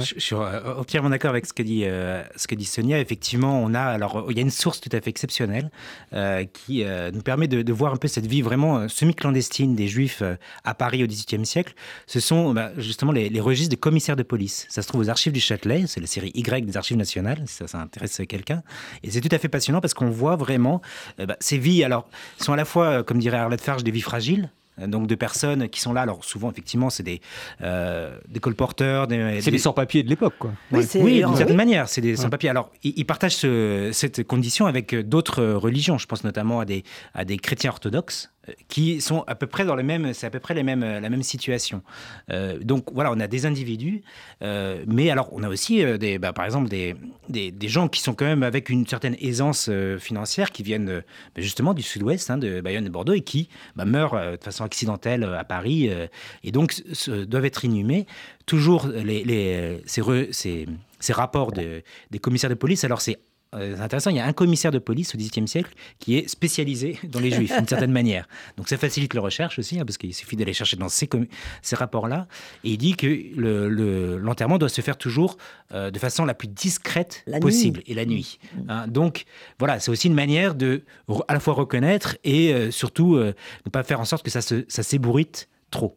Je, 0.00 0.18
suis 0.18 0.34
euh, 0.34 0.74
entièrement 0.76 1.10
d'accord 1.10 1.30
avec 1.30 1.46
ce 1.46 1.52
que 1.52 1.62
dit 1.62 1.84
euh, 1.84 2.22
ce 2.36 2.46
que 2.46 2.54
dit 2.54 2.64
Sonia. 2.64 2.98
Effectivement, 2.98 3.60
on 3.62 3.74
a 3.74 3.80
alors 3.80 4.26
il 4.30 4.36
y 4.36 4.40
a 4.40 4.42
une 4.42 4.50
source 4.50 4.80
tout 4.80 4.90
à 4.92 5.00
fait 5.00 5.10
exceptionnelle 5.10 5.70
euh, 6.12 6.44
qui 6.44 6.84
nous 7.12 7.22
permet 7.22 7.48
de, 7.48 7.72
voir 7.72 7.92
un 7.92 7.96
peu 7.96 8.08
cette 8.08 8.26
vie 8.26 8.42
vraiment 8.42 8.88
semi-clandestine 8.88 9.74
des 9.74 9.88
Juifs 9.88 10.22
à 10.64 10.74
Paris 10.74 11.02
au 11.02 11.06
XVIIIe 11.06 11.44
siècle. 11.44 11.74
Ce 12.06 12.20
sont 12.20 12.52
bah, 12.52 12.70
justement 12.78 13.12
les, 13.12 13.40
registres 13.40 13.70
des 13.70 13.76
commissaires 13.76 14.16
de 14.16 14.22
police. 14.22 14.66
Ça 14.68 14.82
se 14.82 14.88
trouve 14.88 15.00
aux 15.00 15.10
archives 15.10 15.32
du 15.32 15.40
Châtelet. 15.40 15.84
C'est 15.86 16.00
la 16.00 16.06
série 16.06 16.30
Y 16.34 16.64
des 16.64 16.76
archives 16.76 16.96
nationales. 16.96 17.42
Si 17.46 17.56
ça, 17.56 17.66
ça 17.66 17.78
intéresse 17.78 18.20
quelqu'un. 18.28 18.62
Et 19.02 19.10
c'est 19.10 19.20
tout 19.20 19.34
à 19.34 19.38
fait 19.38 19.48
passionnant 19.48 19.80
parce 19.80 19.94
qu'on 19.94 20.10
voit 20.10 20.36
vraiment 20.36 20.80
bah, 21.18 21.36
ces 21.40 21.58
vies. 21.58 21.84
Alors, 21.84 22.08
sont 22.38 22.52
à 22.52 22.56
la 22.56 22.64
fois, 22.64 23.02
comme 23.02 23.18
dirait 23.18 23.38
Arlette 23.38 23.60
Farge, 23.60 23.82
des 23.84 23.90
vies 23.90 24.00
fragiles 24.00 24.50
donc 24.78 25.06
de 25.06 25.14
personnes 25.14 25.68
qui 25.68 25.80
sont 25.80 25.92
là. 25.92 26.02
Alors 26.02 26.24
souvent, 26.24 26.50
effectivement, 26.50 26.90
c'est 26.90 27.02
des, 27.02 27.20
euh, 27.62 28.16
des 28.28 28.40
colporteurs. 28.40 29.06
c'est 29.08 29.50
des, 29.50 29.58
sans-papiers 29.58 30.02
de 30.02 30.08
l'époque, 30.08 30.34
quoi. 30.38 30.52
Oui, 30.72 30.84
d'une 31.24 31.36
certaine 31.36 31.56
manière, 31.56 31.88
c'est 31.88 32.00
des 32.00 32.16
sans-papiers. 32.16 32.48
Alors, 32.48 32.70
ils, 32.82 33.04
partagent 33.04 33.46
cette 33.92 34.24
condition 34.26 34.66
avec 34.66 34.94
d'autres 34.94 35.44
religions. 35.44 35.98
Je 35.98 36.06
pense 36.06 36.24
notamment 36.24 36.60
à 36.60 36.64
des, 36.64 36.84
à 37.14 37.24
des 37.24 37.36
chrétiens 37.36 37.70
orthodoxes 37.70 38.33
qui 38.68 39.00
sont 39.00 39.24
à 39.26 39.34
peu 39.34 39.46
près 39.46 39.64
dans 39.64 39.76
les 39.76 39.82
mêmes, 39.82 40.12
c'est 40.12 40.26
à 40.26 40.30
peu 40.30 40.40
près 40.40 40.54
la 40.54 40.62
même 40.62 41.22
situation. 41.22 41.82
Euh, 42.30 42.58
donc 42.58 42.92
voilà, 42.92 43.10
on 43.12 43.20
a 43.20 43.26
des 43.26 43.46
individus, 43.46 44.02
euh, 44.42 44.84
mais 44.86 45.10
alors 45.10 45.28
on 45.32 45.42
a 45.42 45.48
aussi 45.48 45.84
euh, 45.84 45.98
bah, 46.18 46.32
par 46.32 46.44
exemple 46.44 46.68
des, 46.68 46.94
des, 47.28 47.68
gens 47.68 47.88
qui 47.88 48.00
sont 48.00 48.14
quand 48.14 48.24
même 48.24 48.42
avec 48.42 48.68
une 48.68 48.86
certaine 48.86 49.16
aisance 49.20 49.70
financière, 49.98 50.52
qui 50.52 50.62
viennent 50.62 51.02
bah, 51.34 51.42
justement 51.42 51.74
du 51.74 51.82
sud-ouest, 51.82 52.30
hein, 52.30 52.38
de 52.38 52.60
Bayonne 52.60 52.86
et 52.86 52.90
Bordeaux, 52.90 53.14
et 53.14 53.22
qui 53.22 53.48
bah, 53.76 53.84
meurent 53.84 54.14
de 54.14 54.42
façon 54.42 54.64
accidentelle 54.64 55.24
à 55.24 55.44
Paris, 55.44 55.90
et 56.42 56.52
donc 56.52 56.82
doivent 57.26 57.44
être 57.44 57.64
inhumés. 57.64 58.06
Toujours 58.46 58.88
les, 58.88 59.82
ces, 59.86 61.12
rapports 61.12 61.52
de, 61.52 61.82
des 62.10 62.18
commissaires 62.18 62.50
de 62.50 62.54
police, 62.54 62.84
alors 62.84 63.00
c'est 63.00 63.18
euh, 63.54 63.74
c'est 63.76 63.82
intéressant, 63.82 64.10
il 64.10 64.16
y 64.16 64.20
a 64.20 64.26
un 64.26 64.32
commissaire 64.32 64.70
de 64.70 64.78
police 64.78 65.14
au 65.14 65.18
XVIIIe 65.18 65.48
siècle 65.48 65.72
qui 65.98 66.16
est 66.16 66.28
spécialisé 66.28 66.98
dans 67.04 67.20
les 67.20 67.30
juifs, 67.30 67.56
d'une 67.56 67.68
certaine 67.68 67.92
manière. 67.92 68.28
Donc 68.56 68.68
ça 68.68 68.76
facilite 68.76 69.14
la 69.14 69.20
recherche 69.20 69.58
aussi, 69.58 69.78
hein, 69.78 69.84
parce 69.84 69.98
qu'il 69.98 70.14
suffit 70.14 70.36
d'aller 70.36 70.52
chercher 70.52 70.76
dans 70.76 70.88
ces, 70.88 71.08
ces 71.62 71.76
rapports-là. 71.76 72.26
Et 72.64 72.70
il 72.70 72.78
dit 72.78 72.96
que 72.96 73.06
l'enterrement 74.18 74.56
le, 74.56 74.60
doit 74.60 74.68
se 74.68 74.80
faire 74.80 74.96
toujours 74.96 75.36
euh, 75.72 75.90
de 75.90 75.98
façon 75.98 76.24
la 76.24 76.34
plus 76.34 76.48
discrète 76.48 77.24
possible, 77.40 77.82
et 77.86 77.94
la 77.94 78.04
nuit. 78.04 78.38
Mm. 78.54 78.70
Hein. 78.70 78.86
donc 78.88 79.24
voilà, 79.58 79.80
c'est 79.80 79.90
aussi 79.90 80.08
une 80.08 80.14
manière 80.14 80.54
de 80.54 80.84
à 81.28 81.34
la 81.34 81.40
fois 81.40 81.54
reconnaître 81.54 82.16
et 82.24 82.52
euh, 82.52 82.70
surtout 82.70 83.16
ne 83.16 83.70
pas 83.70 83.82
faire 83.82 84.00
en 84.00 84.04
sorte 84.04 84.24
que 84.24 84.30
ça 84.30 84.42
s'ébourite 84.82 85.48
trop. 85.70 85.96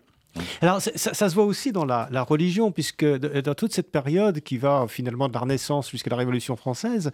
Alors, 0.62 0.82
ça, 0.82 1.30
se 1.30 1.36
voit 1.36 1.46
aussi 1.46 1.72
dans 1.72 1.86
la, 1.86 2.08
religion, 2.24 2.72
puisque 2.72 3.06
dans 3.06 3.54
toute 3.54 3.74
cette 3.74 3.92
période 3.92 4.42
qui 4.42 4.58
va 4.58 4.86
finalement 4.88 5.28
de 5.28 5.34
la 5.34 5.40
Renaissance 5.40 5.90
jusqu'à 5.90 6.10
la 6.10 6.18
Révolution 6.18 6.56
française, 6.56 7.12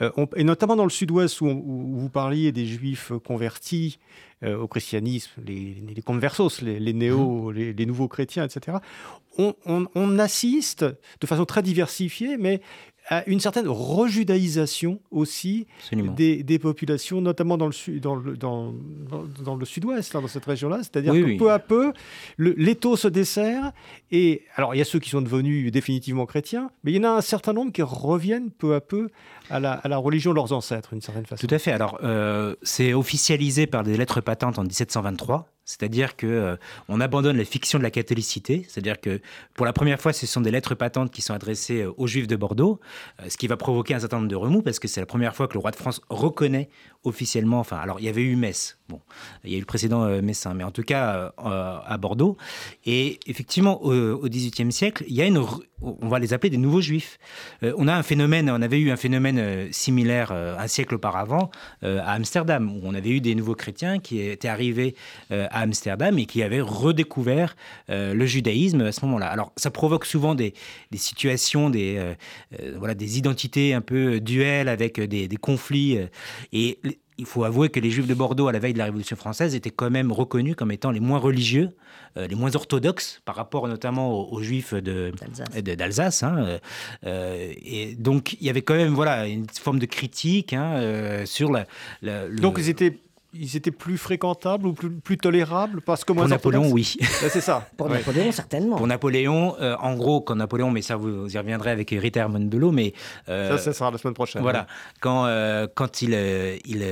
euh, 0.00 0.10
et 0.36 0.44
notamment 0.44 0.76
dans 0.76 0.84
le 0.84 0.90
sud-ouest 0.90 1.40
où, 1.40 1.48
vous 1.48 2.08
parliez 2.08 2.52
des 2.52 2.66
juifs 2.66 3.12
convertis 3.24 3.98
euh, 4.42 4.56
au 4.56 4.66
christianisme, 4.68 5.32
les, 5.44 5.82
les 5.94 6.02
conversos, 6.02 6.62
les, 6.62 6.92
néo, 6.92 7.50
mmh. 7.50 7.52
les, 7.52 7.86
nouveaux 7.86 8.08
chrétiens, 8.08 8.44
etc., 8.44 8.78
on, 9.38 9.54
on, 9.94 10.18
assiste 10.18 10.84
de 10.84 11.26
façon 11.26 11.44
très 11.44 11.62
diversifiée, 11.62 12.36
mais 12.36 12.60
une 13.26 13.40
certaine 13.40 13.66
rejudaïsation 13.68 15.00
aussi 15.10 15.66
des, 15.92 16.58
populations, 16.58 17.20
notamment 17.20 17.58
dans 17.58 17.66
le, 17.68 18.00
dans 18.00 18.14
le, 18.14 18.36
dans, 18.36 18.72
dans, 19.44 19.56
le 19.56 19.64
sud-ouest, 19.64 20.12
dans 20.12 20.26
cette 20.28 20.44
région-là. 20.44 20.78
C'est-à-dire 20.82 21.12
que 21.12 21.38
peu 21.38 21.50
à 21.50 21.58
peu, 21.58 21.92
l'étau 22.38 22.96
se 22.96 23.08
dessert. 23.08 23.72
Et 24.12 24.42
alors, 24.56 24.74
il 24.74 24.78
y 24.78 24.80
a 24.80 24.84
ceux 24.84 24.98
qui 24.98 25.10
sont 25.10 25.22
devenus 25.22 25.72
définitivement 25.72 26.26
chrétiens, 26.26 26.70
mais 26.84 26.92
il 26.92 26.96
y 26.96 27.00
en 27.00 27.04
a 27.04 27.16
un 27.16 27.20
certain 27.20 27.52
nombre 27.52 27.72
qui 27.72 27.82
reviennent 27.82 28.50
peu 28.50 28.74
à 28.74 28.80
peu 28.80 29.08
à 29.50 29.58
la, 29.58 29.72
à 29.72 29.88
la 29.88 29.96
religion 29.96 30.30
de 30.30 30.36
leurs 30.36 30.52
ancêtres, 30.52 30.90
d'une 30.92 31.00
certaine 31.00 31.26
façon. 31.26 31.46
Tout 31.46 31.54
à 31.54 31.58
fait. 31.58 31.72
Alors, 31.72 31.98
euh, 32.04 32.54
c'est 32.62 32.94
officialisé 32.94 33.66
par 33.66 33.82
des 33.82 33.96
lettres 33.96 34.20
patentes 34.20 34.58
en 34.58 34.62
1723 34.62 35.48
c'est-à-dire 35.70 36.16
que 36.16 36.26
euh, 36.26 36.56
on 36.88 37.00
abandonne 37.00 37.36
la 37.36 37.44
fiction 37.44 37.78
de 37.78 37.84
la 37.84 37.92
catholicité, 37.92 38.66
c'est-à-dire 38.68 39.00
que 39.00 39.20
pour 39.54 39.64
la 39.64 39.72
première 39.72 40.00
fois, 40.00 40.12
ce 40.12 40.26
sont 40.26 40.40
des 40.40 40.50
lettres 40.50 40.74
patentes 40.74 41.12
qui 41.12 41.22
sont 41.22 41.32
adressées 41.32 41.82
euh, 41.82 41.92
aux 41.96 42.08
Juifs 42.08 42.26
de 42.26 42.34
Bordeaux, 42.34 42.80
euh, 43.20 43.26
ce 43.28 43.36
qui 43.36 43.46
va 43.46 43.56
provoquer 43.56 43.94
un 43.94 44.00
certain 44.00 44.16
nombre 44.16 44.28
de 44.28 44.34
remous 44.34 44.62
parce 44.62 44.80
que 44.80 44.88
c'est 44.88 44.98
la 44.98 45.06
première 45.06 45.36
fois 45.36 45.46
que 45.46 45.54
le 45.54 45.60
roi 45.60 45.70
de 45.70 45.76
France 45.76 46.00
reconnaît 46.08 46.68
officiellement. 47.04 47.60
Enfin, 47.60 47.76
alors 47.76 47.98
il 48.00 48.06
y 48.06 48.08
avait 48.08 48.22
eu 48.22 48.36
Metz. 48.36 48.76
Bon, 48.88 49.00
il 49.44 49.52
y 49.52 49.54
a 49.54 49.56
eu 49.56 49.60
le 49.60 49.66
précédent 49.66 50.02
euh, 50.02 50.20
Messin, 50.20 50.52
mais 50.54 50.64
en 50.64 50.72
tout 50.72 50.82
cas 50.82 51.32
euh, 51.38 51.78
à 51.86 51.96
Bordeaux. 51.96 52.36
Et 52.84 53.20
effectivement, 53.26 53.82
au 53.82 54.28
XVIIIe 54.28 54.72
siècle, 54.72 55.04
il 55.06 55.14
y 55.14 55.22
a 55.22 55.26
une, 55.26 55.42
on 55.80 56.08
va 56.08 56.18
les 56.18 56.32
appeler 56.32 56.50
des 56.50 56.56
nouveaux 56.56 56.80
juifs. 56.80 57.18
on 57.62 57.86
a 57.88 57.94
un 57.94 58.02
phénomène, 58.02 58.50
on 58.50 58.62
avait 58.62 58.80
eu 58.80 58.90
un 58.90 58.96
phénomène 58.96 59.72
similaire 59.72 60.32
un 60.32 60.66
siècle 60.66 60.96
auparavant 60.96 61.50
à 61.82 62.12
Amsterdam, 62.12 62.70
où 62.70 62.80
on 62.82 62.94
avait 62.94 63.10
eu 63.10 63.20
des 63.20 63.34
nouveaux 63.34 63.54
chrétiens 63.54 63.98
qui 63.98 64.20
étaient 64.20 64.48
arrivés 64.48 64.94
à 65.30 65.60
Amsterdam 65.60 66.18
et 66.18 66.26
qui 66.26 66.42
avaient 66.42 66.60
redécouvert 66.60 67.56
le 67.88 68.26
judaïsme 68.26 68.82
à 68.82 68.92
ce 68.92 69.04
moment-là. 69.06 69.26
Alors, 69.26 69.52
ça 69.56 69.70
provoque 69.70 70.04
souvent 70.04 70.34
des, 70.34 70.52
situations, 70.94 71.70
des, 71.70 72.14
voilà, 72.76 72.94
des 72.94 73.18
identités 73.18 73.72
un 73.72 73.80
peu 73.80 74.20
duelles 74.20 74.68
avec 74.68 75.00
des, 75.00 75.28
des 75.28 75.36
conflits. 75.36 75.98
et 76.52 76.78
il 77.20 77.26
faut 77.26 77.44
avouer 77.44 77.68
que 77.68 77.78
les 77.78 77.90
Juifs 77.90 78.06
de 78.06 78.14
Bordeaux, 78.14 78.48
à 78.48 78.52
la 78.52 78.58
veille 78.58 78.72
de 78.72 78.78
la 78.78 78.86
Révolution 78.86 79.14
française, 79.14 79.54
étaient 79.54 79.70
quand 79.70 79.90
même 79.90 80.10
reconnus 80.10 80.56
comme 80.56 80.72
étant 80.72 80.90
les 80.90 81.00
moins 81.00 81.18
religieux, 81.18 81.68
euh, 82.16 82.26
les 82.26 82.34
moins 82.34 82.56
orthodoxes 82.56 83.20
par 83.26 83.36
rapport 83.36 83.68
notamment 83.68 84.32
aux, 84.32 84.42
Juifs 84.42 84.72
d'Alsace. 84.74 86.22
Hein, 86.22 86.36
euh, 86.38 86.58
euh, 87.04 87.52
et 87.62 87.94
donc, 87.94 88.32
il 88.40 88.46
y 88.46 88.50
avait 88.50 88.62
quand 88.62 88.74
même 88.74 88.94
voilà, 88.94 89.26
une 89.26 89.46
forme 89.48 89.78
de 89.78 89.86
critique 89.86 90.54
hein, 90.54 91.24
sur 91.26 91.52
la, 91.52 91.66
Donc, 92.28 92.56
ils 92.58 92.70
étaient 92.70 92.98
ils 93.32 93.56
étaient 93.56 93.70
plus 93.70 93.96
fréquentables 93.96 94.66
ou 94.66 94.72
plus, 94.72 94.90
plus 94.90 95.16
tolérables 95.16 95.80
parce 95.80 96.04
que 96.04 96.12
Pour 96.12 96.26
Napoléon, 96.26 96.70
oui. 96.70 96.96
c'est 97.00 97.40
ça. 97.40 97.68
Pour 97.76 97.88
Napoléon, 97.88 98.32
certainement. 98.32 98.76
Pour 98.76 98.86
Napoléon, 98.86 99.56
euh, 99.60 99.76
en 99.80 99.94
gros, 99.94 100.20
quand 100.20 100.34
Napoléon, 100.34 100.70
mais 100.70 100.82
ça 100.82 100.96
vous, 100.96 101.32
y 101.32 101.38
reviendrez 101.38 101.70
avec 101.70 101.90
Rita 101.90 102.20
Hermann-Belot, 102.20 102.72
mais... 102.72 102.92
Euh, 103.28 103.56
ça, 103.56 103.58
ça 103.58 103.72
sera 103.72 103.90
la 103.90 103.98
semaine 103.98 104.14
prochaine. 104.14 104.42
Voilà. 104.42 104.66
Quand, 105.00 105.26
euh, 105.26 105.66
quand 105.72 106.02
il, 106.02 106.14
il, 106.64 106.84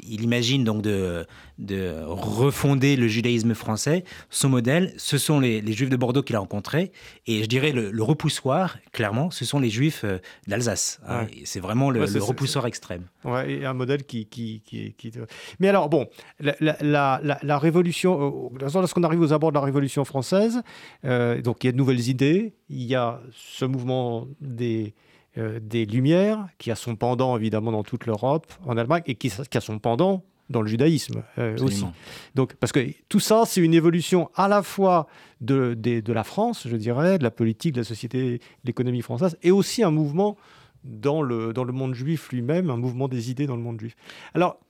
il, 0.00 0.22
imagine 0.22 0.64
donc 0.64 0.82
de, 0.82 1.26
de 1.58 2.02
refonder 2.06 2.96
le 2.96 3.06
judaïsme 3.06 3.54
français, 3.54 4.04
son 4.30 4.48
modèle, 4.48 4.92
ce 4.96 5.16
sont 5.18 5.38
les, 5.38 5.60
les 5.60 5.72
Juifs 5.72 5.90
de 5.90 5.96
Bordeaux 5.96 6.22
qu'il 6.22 6.34
a 6.36 6.40
rencontrés. 6.40 6.90
Et 7.26 7.42
je 7.42 7.46
dirais 7.46 7.72
le, 7.72 8.02
repoussoir, 8.02 8.78
clairement, 8.92 9.30
ce 9.30 9.44
sont 9.44 9.60
les 9.60 9.70
Juifs 9.70 10.04
d'Alsace. 10.48 11.00
Hein. 11.08 11.26
C'est 11.44 11.60
vraiment 11.60 11.90
le, 11.90 12.04
repoussoir 12.20 12.66
extrême. 12.66 13.04
Ouais, 13.24 13.50
et 13.50 13.64
un 13.64 13.74
modèle 13.74 14.04
qui, 14.04 14.26
qui, 14.26 14.60
qui, 14.64 14.92
qui... 14.94 15.12
Mais 15.60 15.68
alors, 15.68 15.83
bon, 15.88 16.08
la, 16.40 17.58
révolution, 17.58 18.50
euh, 18.52 18.68
lorsqu'on 18.74 19.02
arrive 19.02 19.20
aux 19.20 19.32
abords 19.32 19.50
de 19.50 19.56
la 19.58 19.64
révolution 19.64 20.04
française, 20.04 20.62
euh, 21.04 21.40
donc 21.40 21.62
il 21.62 21.66
y 21.66 21.68
a 21.68 21.72
de 21.72 21.76
nouvelles 21.76 22.08
idées, 22.08 22.54
il 22.68 22.82
y 22.82 22.94
a 22.94 23.20
ce 23.32 23.64
mouvement 23.64 24.26
des, 24.40 24.94
euh, 25.38 25.60
des 25.60 25.86
Lumières, 25.86 26.46
qui 26.58 26.70
a 26.70 26.76
son 26.76 26.96
pendant 26.96 27.36
évidemment 27.36 27.72
dans 27.72 27.82
toute 27.82 28.06
l'Europe, 28.06 28.52
en 28.66 28.76
Allemagne, 28.76 29.02
et 29.06 29.14
qui, 29.14 29.30
a 29.30 29.60
son 29.60 29.78
pendant 29.78 30.24
dans 30.50 30.60
le 30.60 30.68
judaïsme 30.68 31.22
aussi. 31.62 31.86
Donc, 32.34 32.54
parce 32.56 32.70
que 32.70 32.86
tout 33.08 33.20
ça, 33.20 33.44
c'est 33.46 33.62
une 33.62 33.72
évolution 33.72 34.30
à 34.34 34.46
la 34.46 34.62
fois 34.62 35.06
de, 35.40 35.72
de, 35.72 36.00
de, 36.00 36.12
la 36.12 36.22
France, 36.22 36.68
je 36.68 36.76
dirais, 36.76 37.18
de 37.18 37.24
la 37.24 37.30
politique, 37.30 37.72
de 37.72 37.80
la 37.80 37.84
société, 37.84 38.38
de 38.38 38.40
l'économie 38.66 39.00
française, 39.00 39.38
et 39.42 39.50
aussi 39.50 39.82
un 39.82 39.90
mouvement 39.90 40.36
dans 40.84 41.22
le, 41.22 41.52
dans 41.52 41.64
le 41.64 41.72
monde 41.72 41.94
juif 41.94 42.30
lui-même, 42.30 42.70
un 42.70 42.76
mouvement 42.76 43.08
des 43.08 43.30
idées 43.30 43.46
dans 43.46 43.56
le 43.56 43.62
monde 43.62 43.80
juif. 43.80 43.96
Alors, 44.34 44.60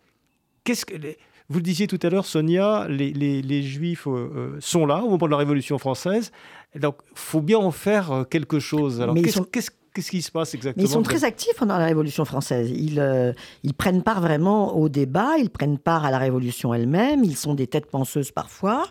qu'est-ce 0.64 0.84
que 0.86 0.94
vous 1.50 1.58
le 1.58 1.62
disiez 1.62 1.86
tout 1.86 1.98
à 2.02 2.08
l'heure, 2.08 2.24
Sonia, 2.24 2.86
les, 2.88 3.62
Juifs 3.62 4.06
euh, 4.06 4.10
euh, 4.10 4.56
sont 4.60 4.86
là 4.86 5.02
au 5.02 5.10
moment 5.10 5.26
de 5.26 5.30
la 5.30 5.36
Révolution 5.36 5.78
française. 5.78 6.32
Donc, 6.74 6.96
faut 7.14 7.42
bien 7.42 7.58
en 7.58 7.70
faire 7.70 8.12
euh, 8.12 8.24
quelque 8.24 8.58
chose. 8.58 9.02
Alors, 9.02 9.14
qu'est-ce 9.14 10.10
qui 10.10 10.22
se 10.22 10.30
passe 10.32 10.54
exactement 10.54 10.82
Mais 10.82 10.88
ils 10.88 10.92
sont 10.92 11.02
très 11.02 11.24
actifs 11.24 11.54
pendant 11.58 11.76
la 11.76 11.84
Révolution 11.84 12.24
française. 12.24 12.70
Ils, 12.70 13.34
ils 13.62 13.74
prennent 13.74 14.02
part 14.02 14.22
vraiment 14.22 14.74
au 14.76 14.88
débat, 14.88 15.36
ils 15.38 15.50
prennent 15.50 15.78
part 15.78 16.04
à 16.06 16.10
la 16.10 16.18
Révolution 16.18 16.72
elle-même, 16.72 17.22
ils 17.24 17.36
sont 17.36 17.54
des 17.54 17.66
têtes 17.66 17.90
penseuses 17.90 18.32
parfois. 18.32 18.88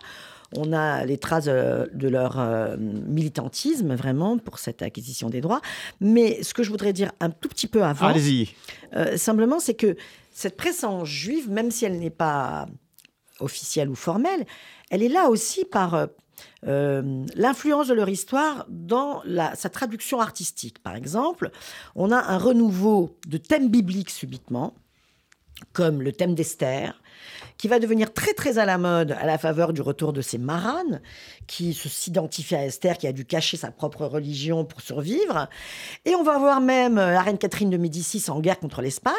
On 0.56 0.72
a 0.72 1.04
les 1.04 1.18
traces 1.18 1.46
de 1.46 2.08
leur 2.08 2.40
militantisme, 2.78 3.94
vraiment, 3.96 4.38
pour 4.38 4.60
cette 4.60 4.80
acquisition 4.82 5.28
des 5.28 5.40
droits. 5.40 5.60
Mais 6.00 6.42
ce 6.42 6.54
que 6.54 6.62
je 6.62 6.70
voudrais 6.70 6.92
dire 6.92 7.10
un 7.20 7.30
tout 7.30 7.48
petit 7.48 7.66
peu 7.66 7.82
avant, 7.82 8.06
Allez-y. 8.06 8.54
simplement, 9.16 9.58
c'est 9.58 9.74
que 9.74 9.96
cette 10.34 10.56
présence 10.56 11.08
juive, 11.08 11.48
même 11.48 11.70
si 11.70 11.86
elle 11.86 11.98
n'est 11.98 12.10
pas 12.10 12.66
officielle 13.40 13.88
ou 13.88 13.94
formelle, 13.94 14.44
elle 14.90 15.02
est 15.02 15.08
là 15.08 15.28
aussi 15.28 15.64
par 15.64 15.94
euh, 15.94 16.06
euh, 16.66 17.24
l'influence 17.36 17.86
de 17.86 17.94
leur 17.94 18.08
histoire 18.08 18.66
dans 18.68 19.22
sa 19.54 19.70
traduction 19.70 20.20
artistique. 20.20 20.82
Par 20.82 20.96
exemple, 20.96 21.50
on 21.94 22.10
a 22.10 22.18
un 22.18 22.36
renouveau 22.36 23.16
de 23.26 23.38
thèmes 23.38 23.70
bibliques 23.70 24.10
subitement, 24.10 24.74
comme 25.72 26.02
le 26.02 26.12
thème 26.12 26.34
d'Esther, 26.34 27.00
qui 27.58 27.68
va 27.68 27.78
devenir 27.78 28.12
très 28.12 28.32
très 28.34 28.58
à 28.58 28.64
la 28.64 28.78
mode 28.78 29.12
à 29.12 29.26
la 29.26 29.38
faveur 29.38 29.72
du 29.72 29.80
retour 29.80 30.12
de 30.12 30.20
ces 30.20 30.38
maranes, 30.38 31.00
qui 31.46 31.74
se 31.74 31.88
s'identifient 31.88 32.56
à 32.56 32.66
Esther, 32.66 32.98
qui 32.98 33.06
a 33.06 33.12
dû 33.12 33.24
cacher 33.24 33.56
sa 33.56 33.70
propre 33.70 34.06
religion 34.06 34.64
pour 34.64 34.80
survivre. 34.80 35.48
Et 36.04 36.14
on 36.14 36.22
va 36.22 36.38
voir 36.38 36.60
même 36.60 36.98
euh, 36.98 37.12
la 37.12 37.22
reine 37.22 37.38
Catherine 37.38 37.70
de 37.70 37.76
Médicis 37.76 38.24
en 38.28 38.40
guerre 38.40 38.58
contre 38.58 38.82
l'Espagne, 38.82 39.14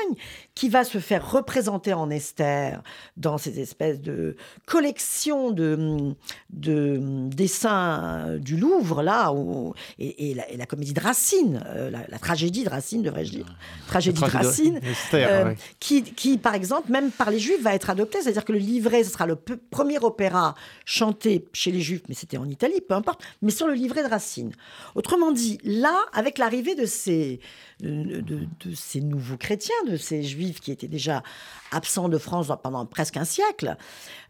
qui 0.54 0.70
va 0.70 0.84
se 0.84 0.98
faire 0.98 1.32
représenter 1.32 1.94
en 1.94 2.10
Esther 2.10 2.82
dans 3.18 3.38
ces 3.38 3.60
espèces 3.60 4.02
de 4.02 4.36
collections 4.66 5.52
de, 5.52 6.16
de 6.50 7.00
dessins 7.30 8.38
du 8.40 8.58
Louvre, 8.58 9.04
là, 9.04 9.32
où, 9.34 9.74
et, 10.00 10.36
la, 10.58 10.66
comédie 10.66 10.94
de 10.94 11.00
Racine, 11.00 11.64
euh, 11.68 11.90
la, 11.90 12.20
tragédie 12.20 12.64
de 12.64 12.70
Racine, 12.70 13.02
devrais-je 13.02 13.32
dire, 13.32 13.58
tragédie 13.88 14.22
de 14.22 14.26
Racine, 14.26 14.80
euh, 15.14 15.54
qui, 15.80 16.04
qui, 16.04 16.38
par 16.38 16.56
exemple, 16.56 16.92
même 16.92 17.12
par 17.12 17.30
les 17.30 17.40
Juifs, 17.40 17.62
va 17.62 17.76
être 17.76 17.90
adoptée. 17.90 18.20
C'est-à-dire 18.36 18.48
que 18.48 18.52
le 18.52 18.60
livret, 18.60 19.06
sera 19.06 19.26
le 19.28 19.38
premier 19.38 19.98
opéra 20.00 20.56
chanté 20.84 21.48
chez 21.54 21.72
les 21.72 21.80
Juifs, 21.80 22.02
mais 22.10 22.16
c'était 22.16 22.36
en 22.36 22.50
Italie, 22.50 22.82
peu 22.82 22.94
importe, 22.94 23.24
mais 23.42 23.50
sur 23.50 23.66
le 23.66 23.74
livret 23.74 24.04
de 24.04 24.10
Racine. 24.10 24.52
Autrement 24.94 25.32
dit, 25.32 25.58
là, 25.64 26.04
avec 26.12 26.38
l'arrivée 26.38 26.76
de 26.76 26.86
ces, 26.86 27.40
nouveaux 27.82 29.38
chrétiens, 29.38 29.76
de 29.88 29.96
ces 29.96 30.22
Juifs 30.22 30.60
qui 30.60 30.74
étaient 30.74 30.90
déjà 30.90 31.24
absents 31.72 32.10
de 32.10 32.18
France 32.18 32.52
pendant 32.62 32.86
presque 32.86 33.16
un 33.16 33.24
siècle, 33.24 33.78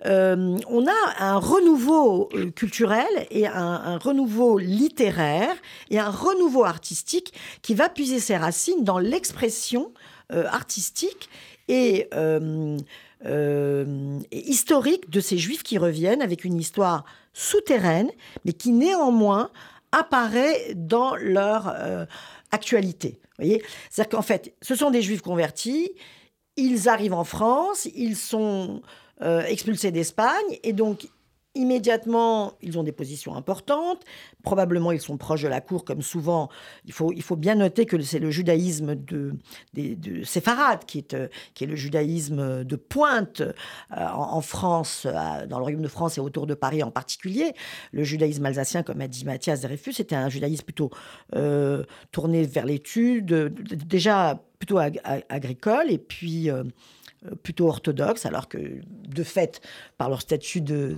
euh, 0.06 0.56
on 0.70 0.86
a 0.86 1.16
un 1.18 1.38
renouveau 1.38 2.30
euh, 2.36 2.52
culturel 2.52 3.08
et 3.32 3.48
un, 3.48 3.98
renouveau 3.98 4.60
littéraire 4.60 5.56
et 5.90 5.98
un 5.98 6.12
renouveau 6.12 6.64
artistique 6.64 7.34
qui 7.64 7.74
va 7.74 7.90
puiser 7.90 8.20
ses 8.20 8.38
racines 8.38 8.84
dans 8.84 9.00
l'expression 9.00 9.92
euh, 10.32 10.46
artistique 10.46 11.28
et 11.68 12.08
historique 14.32 15.10
de 15.10 15.20
ces 15.20 15.38
juifs 15.38 15.64
qui 15.64 15.78
reviennent 15.78 16.22
avec 16.22 16.44
une 16.44 16.58
histoire 16.58 17.06
souterraine, 17.34 18.10
mais 18.46 18.54
qui 18.54 18.72
néanmoins 18.72 19.52
apparaît 19.92 20.74
dans 20.76 21.16
leur 21.16 21.74
euh, 21.76 22.06
actualité. 22.52 23.20
C'est-à-dire 23.40 24.10
qu'en 24.10 24.22
fait, 24.22 24.56
ce 24.62 24.76
sont 24.76 24.92
des 24.92 25.02
juifs 25.02 25.22
convertis, 25.22 25.92
ils 26.56 26.88
arrivent 26.88 27.14
en 27.14 27.24
France, 27.24 27.88
ils 27.96 28.16
sont 28.16 28.82
euh, 29.22 29.44
expulsés 29.44 29.92
d'Espagne, 29.92 30.60
et 30.64 30.74
donc 30.74 31.08
Immédiatement, 31.56 32.54
ils 32.62 32.78
ont 32.78 32.84
des 32.84 32.92
positions 32.92 33.36
importantes. 33.36 34.04
Probablement, 34.44 34.92
ils 34.92 35.00
sont 35.00 35.18
proches 35.18 35.44
de 35.44 35.48
la 35.48 35.62
cour, 35.62 35.86
comme 35.86 36.02
souvent. 36.02 36.50
Il 36.86 36.92
faut, 36.92 37.14
il 37.14 37.22
faut 37.22 37.38
bien 37.38 37.56
noter 37.56 37.86
que 37.86 38.00
c'est 38.02 38.20
le 38.20 38.30
judaïsme 38.30 38.96
de, 38.96 39.34
de, 39.74 39.94
de 39.94 40.24
séfarade 40.24 40.86
qui 40.86 40.98
est, 40.98 41.14
euh, 41.14 41.28
qui 41.54 41.64
est 41.64 41.68
le 41.68 41.76
judaïsme 41.76 42.64
de 42.64 42.76
pointe 42.76 43.42
euh, 43.42 43.54
en, 43.92 44.42
France, 44.42 45.08
dans 45.08 45.58
le 45.58 45.64
Royaume 45.64 45.82
de 45.82 45.88
France 45.88 46.18
et 46.18 46.22
autour 46.22 46.46
de 46.46 46.54
Paris 46.54 46.84
en 46.84 46.92
particulier. 46.92 47.54
Le 47.92 48.04
judaïsme 48.04 48.46
alsacien, 48.46 48.84
comme 48.84 49.00
a 49.02 49.08
dit 49.08 49.26
Mathias 49.26 49.62
Dreyfus, 49.62 49.94
c'était 49.94 50.16
un 50.16 50.30
judaïsme 50.30 50.66
plutôt 50.66 50.92
euh, 51.36 51.84
tourné 52.12 52.44
vers 52.44 52.66
l'étude, 52.66 53.54
déjà 53.88 54.42
plutôt 54.60 54.78
agricole, 55.30 55.90
et 55.90 55.98
puis 55.98 56.50
plutôt 57.44 57.68
orthodoxe, 57.68 58.26
alors 58.26 58.48
que 58.48 58.58
de 58.58 59.24
fait, 59.24 59.62
par 59.98 60.10
leur 60.10 60.22
statut 60.22 60.62
de, 60.62 60.96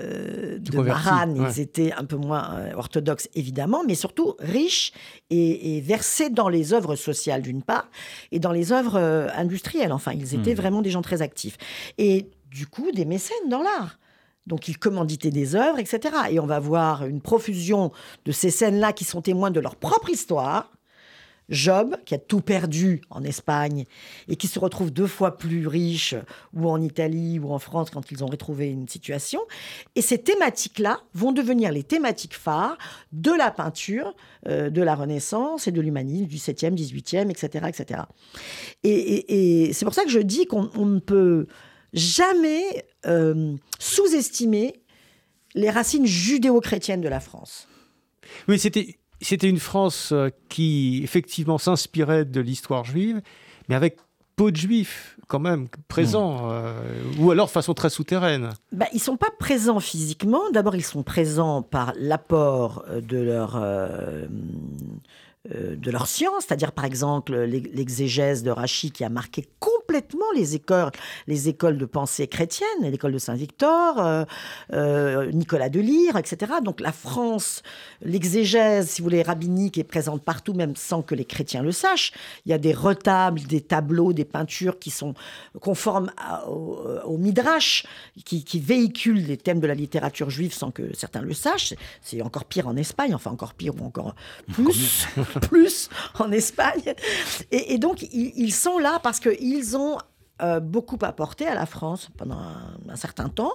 euh, 0.00 0.58
de 0.58 0.78
Maran, 0.78 1.34
ils 1.34 1.60
étaient 1.60 1.92
un 1.92 2.04
peu 2.04 2.16
moins 2.16 2.54
euh, 2.54 2.72
orthodoxes, 2.74 3.28
évidemment, 3.34 3.82
mais 3.84 3.96
surtout 3.96 4.36
riches 4.38 4.92
et, 5.30 5.80
versés 5.80 6.30
dans 6.30 6.48
les 6.48 6.72
œuvres 6.72 6.94
sociales, 6.94 7.42
d'une 7.42 7.62
part, 7.62 7.88
et 8.30 8.38
dans 8.38 8.52
les 8.52 8.72
œuvres 8.72 8.96
euh, 8.96 9.28
industrielles. 9.34 9.92
Enfin, 9.92 10.12
ils 10.12 10.34
étaient 10.34 10.54
hmm. 10.54 10.58
vraiment 10.58 10.82
des 10.82 10.90
gens 10.90 11.02
très 11.02 11.20
actifs. 11.20 11.56
Et 11.98 12.30
du 12.50 12.66
coup, 12.66 12.92
des 12.92 13.04
mécènes 13.04 13.48
dans 13.48 13.62
l'art. 13.62 13.98
Donc, 14.46 14.68
ils 14.68 14.78
commanditaient 14.78 15.30
des 15.30 15.56
œuvres, 15.56 15.78
etc. 15.78 16.14
Et 16.30 16.38
on 16.38 16.46
va 16.46 16.60
voir 16.60 17.04
une 17.04 17.20
profusion 17.20 17.90
de 18.24 18.32
ces 18.32 18.50
scènes-là 18.50 18.92
qui 18.92 19.04
sont 19.04 19.20
témoins 19.20 19.50
de 19.50 19.60
leur 19.60 19.76
propre 19.76 20.10
histoire, 20.10 20.72
Job, 21.48 21.96
qui 22.04 22.14
a 22.14 22.18
tout 22.18 22.40
perdu 22.40 23.00
en 23.10 23.24
Espagne 23.24 23.84
et 24.28 24.36
qui 24.36 24.48
se 24.48 24.58
retrouve 24.58 24.90
deux 24.90 25.06
fois 25.06 25.38
plus 25.38 25.66
riche, 25.66 26.14
ou 26.52 26.68
en 26.68 26.80
Italie 26.80 27.38
ou 27.38 27.52
en 27.52 27.58
France 27.58 27.90
quand 27.90 28.10
ils 28.10 28.22
ont 28.22 28.26
retrouvé 28.26 28.68
une 28.68 28.88
situation. 28.88 29.40
Et 29.94 30.02
ces 30.02 30.18
thématiques-là 30.18 31.00
vont 31.14 31.32
devenir 31.32 31.72
les 31.72 31.82
thématiques 31.82 32.34
phares 32.34 32.76
de 33.12 33.32
la 33.32 33.50
peinture 33.50 34.14
euh, 34.46 34.70
de 34.70 34.82
la 34.82 34.94
Renaissance 34.94 35.66
et 35.66 35.72
de 35.72 35.80
l'humanisme 35.80 36.26
du 36.26 36.36
7e, 36.36 36.74
18e, 36.74 37.30
etc. 37.30 37.66
etc. 37.68 38.02
Et, 38.84 39.70
c'est 39.72 39.84
pour 39.84 39.94
ça 39.94 40.04
que 40.04 40.10
je 40.10 40.20
dis 40.20 40.46
qu'on 40.46 40.86
ne 40.86 40.98
peut 40.98 41.46
jamais 41.92 42.86
euh, 43.06 43.54
sous-estimer 43.78 44.82
les 45.54 45.70
racines 45.70 46.06
judéo-chrétiennes 46.06 47.00
de 47.00 47.08
la 47.08 47.20
France. 47.20 47.68
Oui, 48.48 48.58
c'était 48.58 48.98
c'était 49.20 49.48
une 49.48 49.58
France 49.58 50.10
euh, 50.12 50.30
qui, 50.48 51.00
effectivement, 51.02 51.58
s'inspirait 51.58 52.24
de 52.24 52.40
l'histoire 52.40 52.84
juive, 52.84 53.20
mais 53.68 53.74
avec 53.74 53.98
peu 54.36 54.52
de 54.52 54.56
juifs 54.56 55.18
quand 55.26 55.40
même 55.40 55.66
présents, 55.88 56.46
hmm. 56.46 56.50
euh, 56.52 57.02
ou 57.18 57.30
alors 57.30 57.46
de 57.46 57.50
façon 57.50 57.74
très 57.74 57.90
souterraine. 57.90 58.50
Bah, 58.72 58.86
ils 58.92 58.96
ne 58.96 59.00
sont 59.00 59.16
pas 59.16 59.30
présents 59.38 59.80
physiquement. 59.80 60.42
D'abord, 60.52 60.76
ils 60.76 60.84
sont 60.84 61.02
présents 61.02 61.62
par 61.62 61.92
l'apport 61.98 62.84
euh, 62.88 63.00
de 63.00 63.18
leur... 63.18 63.60
de 65.48 65.90
leur 65.90 66.06
science, 66.06 66.44
c'est-à-dire 66.46 66.72
par 66.72 66.84
exemple 66.84 67.34
l'exégèse 67.34 68.42
de 68.42 68.50
Rachid 68.50 68.92
qui 68.92 69.04
a 69.04 69.08
marqué 69.08 69.46
complètement 69.88 70.30
les 70.34 70.54
écoles, 70.54 70.90
les 71.26 71.48
écoles 71.48 71.78
de 71.78 71.86
pensée 71.86 72.26
chrétienne, 72.26 72.68
l'école 72.82 73.12
de 73.12 73.18
Saint-Victor, 73.18 73.98
euh, 73.98 74.24
euh, 74.74 75.32
Nicolas 75.32 75.70
de 75.70 75.80
Lyre, 75.80 76.16
etc. 76.18 76.52
Donc 76.62 76.80
la 76.80 76.92
France, 76.92 77.62
l'exégèse, 78.02 78.90
si 78.90 79.00
vous 79.00 79.06
voulez, 79.06 79.22
rabbinique 79.22 79.78
est 79.78 79.84
présente 79.84 80.22
partout, 80.22 80.52
même 80.52 80.76
sans 80.76 81.00
que 81.00 81.14
les 81.14 81.24
chrétiens 81.24 81.62
le 81.62 81.72
sachent. 81.72 82.12
Il 82.44 82.50
y 82.50 82.52
a 82.52 82.58
des 82.58 82.74
retables, 82.74 83.40
des 83.40 83.62
tableaux, 83.62 84.12
des 84.12 84.26
peintures 84.26 84.78
qui 84.78 84.90
sont 84.90 85.14
conformes 85.60 86.10
au, 86.46 87.16
Midrash, 87.16 87.86
qui, 88.24 88.44
qui, 88.44 88.60
véhiculent 88.60 89.24
les 89.24 89.38
thèmes 89.38 89.60
de 89.60 89.66
la 89.66 89.74
littérature 89.74 90.28
juive 90.28 90.52
sans 90.52 90.70
que 90.70 90.94
certains 90.94 91.22
le 91.22 91.32
sachent. 91.32 91.74
C'est 92.02 92.20
encore 92.20 92.44
pire 92.44 92.68
en 92.68 92.76
Espagne, 92.76 93.14
enfin 93.14 93.30
encore 93.30 93.54
pire 93.54 93.74
ou 93.80 93.84
encore 93.84 94.14
plus, 94.52 95.06
plus 95.42 95.88
en 96.18 96.32
Espagne. 96.32 96.94
Et, 97.50 97.78
donc 97.78 98.02
ils, 98.12 98.52
sont 98.52 98.78
là 98.78 98.98
parce 99.02 99.20
qu'ils 99.20 99.76
ont 99.76 99.98
euh, 100.40 100.60
beaucoup 100.60 100.98
apporté 101.02 101.46
à 101.46 101.54
la 101.54 101.66
France 101.66 102.10
pendant 102.16 102.38
un, 102.88 102.96
certain 102.96 103.28
temps. 103.28 103.54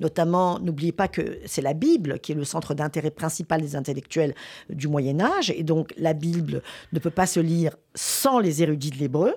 Notamment, 0.00 0.58
n'oubliez 0.58 0.92
pas 0.92 1.08
que 1.08 1.38
c'est 1.44 1.60
la 1.60 1.74
Bible 1.74 2.20
qui 2.20 2.32
est 2.32 2.34
le 2.34 2.44
centre 2.44 2.74
d'intérêt 2.74 3.10
principal 3.10 3.60
des 3.60 3.76
intellectuels 3.76 4.34
du 4.70 4.88
Moyen 4.88 5.20
Âge. 5.20 5.50
Et 5.50 5.62
donc, 5.62 5.92
la 5.98 6.14
Bible 6.14 6.62
ne 6.92 6.98
peut 6.98 7.10
pas 7.10 7.26
se 7.26 7.40
lire 7.40 7.76
sans 7.94 8.38
les 8.38 8.62
érudits 8.62 8.90
de 8.90 8.96
l'hébreu. 8.96 9.34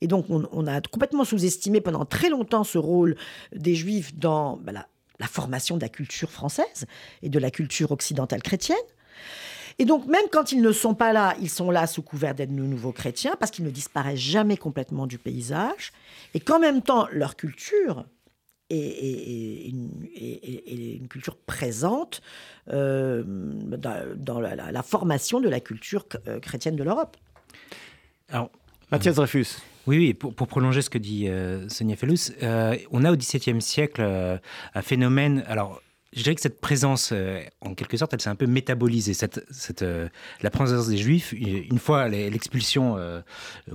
Et 0.00 0.06
donc, 0.06 0.26
on, 0.28 0.66
a 0.66 0.80
complètement 0.80 1.24
sous-estimé 1.24 1.80
pendant 1.80 2.04
très 2.04 2.28
longtemps 2.28 2.64
ce 2.64 2.78
rôle 2.78 3.16
des 3.54 3.74
Juifs 3.74 4.14
dans 4.14 4.56
bah, 4.58 4.72
la 5.18 5.26
formation 5.26 5.76
de 5.76 5.82
la 5.82 5.88
culture 5.88 6.30
française 6.30 6.86
et 7.22 7.28
de 7.28 7.38
la 7.38 7.50
culture 7.50 7.92
occidentale 7.92 8.42
chrétienne. 8.42 8.76
Et 9.78 9.84
donc, 9.84 10.06
même 10.06 10.24
quand 10.32 10.52
ils 10.52 10.62
ne 10.62 10.72
sont 10.72 10.94
pas 10.94 11.12
là, 11.12 11.34
ils 11.40 11.50
sont 11.50 11.70
là 11.70 11.86
sous 11.86 12.02
couvert 12.02 12.34
d'être 12.34 12.54
de 12.54 12.60
nouveaux 12.60 12.92
chrétiens, 12.92 13.36
parce 13.38 13.50
qu'ils 13.50 13.64
ne 13.64 13.70
disparaissent 13.70 14.18
jamais 14.18 14.56
complètement 14.56 15.06
du 15.06 15.18
paysage, 15.18 15.92
et 16.34 16.40
qu'en 16.40 16.58
même 16.58 16.82
temps, 16.82 17.08
leur 17.12 17.36
culture 17.36 18.04
est, 18.70 19.68
une, 19.68 21.08
culture 21.08 21.36
présente 21.36 22.20
euh, 22.70 23.22
dans, 23.26 24.40
la, 24.40 24.82
formation 24.82 25.40
de 25.40 25.48
la 25.48 25.60
culture 25.60 26.06
euh, 26.26 26.40
chrétienne 26.40 26.76
de 26.76 26.82
l'Europe. 26.82 27.16
Alors, 28.30 28.50
Mathias 28.90 29.16
Dreyfus. 29.16 29.58
Oui, 29.86 29.98
oui, 29.98 30.14
pour, 30.14 30.34
prolonger 30.48 30.82
ce 30.82 30.90
que 30.90 30.98
dit 30.98 31.28
euh, 31.28 31.68
Sonia 31.68 31.94
Fellous, 31.94 32.32
on 32.90 33.04
a 33.04 33.12
au 33.12 33.16
XVIIe 33.16 33.62
siècle 33.62 34.02
un 34.02 34.82
phénomène, 34.82 35.44
alors 35.46 35.80
je 36.12 36.22
dirais 36.22 36.34
que 36.34 36.40
cette 36.40 36.60
présence, 36.60 37.10
euh, 37.12 37.42
en 37.60 37.74
quelque 37.74 37.96
sorte, 37.96 38.14
elle 38.14 38.20
s'est 38.20 38.30
un 38.30 38.36
peu 38.36 38.46
métabolisée. 38.46 39.12
Cette, 39.12 39.82
euh, 39.82 40.08
la 40.40 40.50
présence 40.50 40.88
des 40.88 40.96
Juifs, 40.96 41.32
une 41.32 41.78
fois 41.78 42.08
l'expulsion 42.08 42.96
euh, 42.96 43.20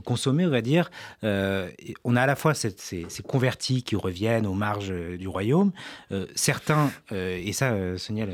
consommée, 0.06 0.46
on 0.46 0.50
va 0.50 0.62
dire, 0.62 0.90
on 1.24 2.16
a 2.16 2.22
à 2.22 2.26
la 2.26 2.36
fois 2.36 2.54
ces, 2.54 2.96
convertis 3.28 3.84
qui 3.84 3.96
reviennent 3.96 4.48
aux 4.48 4.54
marges 4.54 4.94
du 5.18 5.28
royaume. 5.28 5.72
certains, 6.36 6.92
et 7.12 7.54
ça, 7.54 7.98
Sonia, 7.98 8.26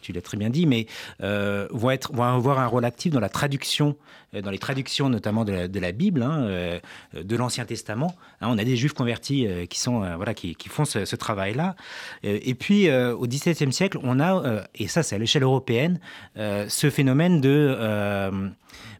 tu, 0.00 0.12
l'as 0.12 0.22
très 0.22 0.36
bien 0.36 0.50
dit, 0.50 0.66
mais 0.66 0.86
vont, 1.20 1.90
être, 1.90 2.12
vont 2.12 2.22
avoir 2.22 2.58
un 2.58 2.66
rôle 2.66 2.84
actif 2.84 3.12
dans 3.12 3.20
la 3.20 3.28
traduction, 3.28 3.96
dans 4.32 4.50
les 4.50 4.58
traductions 4.58 5.08
notamment 5.08 5.44
de 5.44 5.78
la, 5.78 5.92
Bible, 5.92 6.22
hein, 6.22 6.80
de 7.14 7.36
l'Ancien 7.36 7.64
Testament. 7.64 8.14
Hein, 8.40 8.48
on 8.50 8.58
a 8.58 8.64
des 8.64 8.76
Juifs 8.76 8.92
convertis 8.92 9.46
qui 9.68 9.80
sont, 9.80 10.00
voilà, 10.16 10.34
qui, 10.34 10.56
font 10.68 10.84
ce, 10.84 11.16
travail-là. 11.16 11.74
et 12.22 12.54
puis, 12.54 12.90
au 12.90 13.26
XVIIe 13.26 13.72
siècle, 13.72 13.98
on 14.02 14.20
a, 14.20 14.42
euh, 14.44 14.62
et 14.74 14.88
ça 14.88 15.02
c'est 15.02 15.14
à 15.14 15.18
l'échelle 15.18 15.42
européenne, 15.42 16.00
euh, 16.36 16.66
ce 16.68 16.90
phénomène 16.90 17.40
de, 17.40 17.76
euh, 17.78 18.48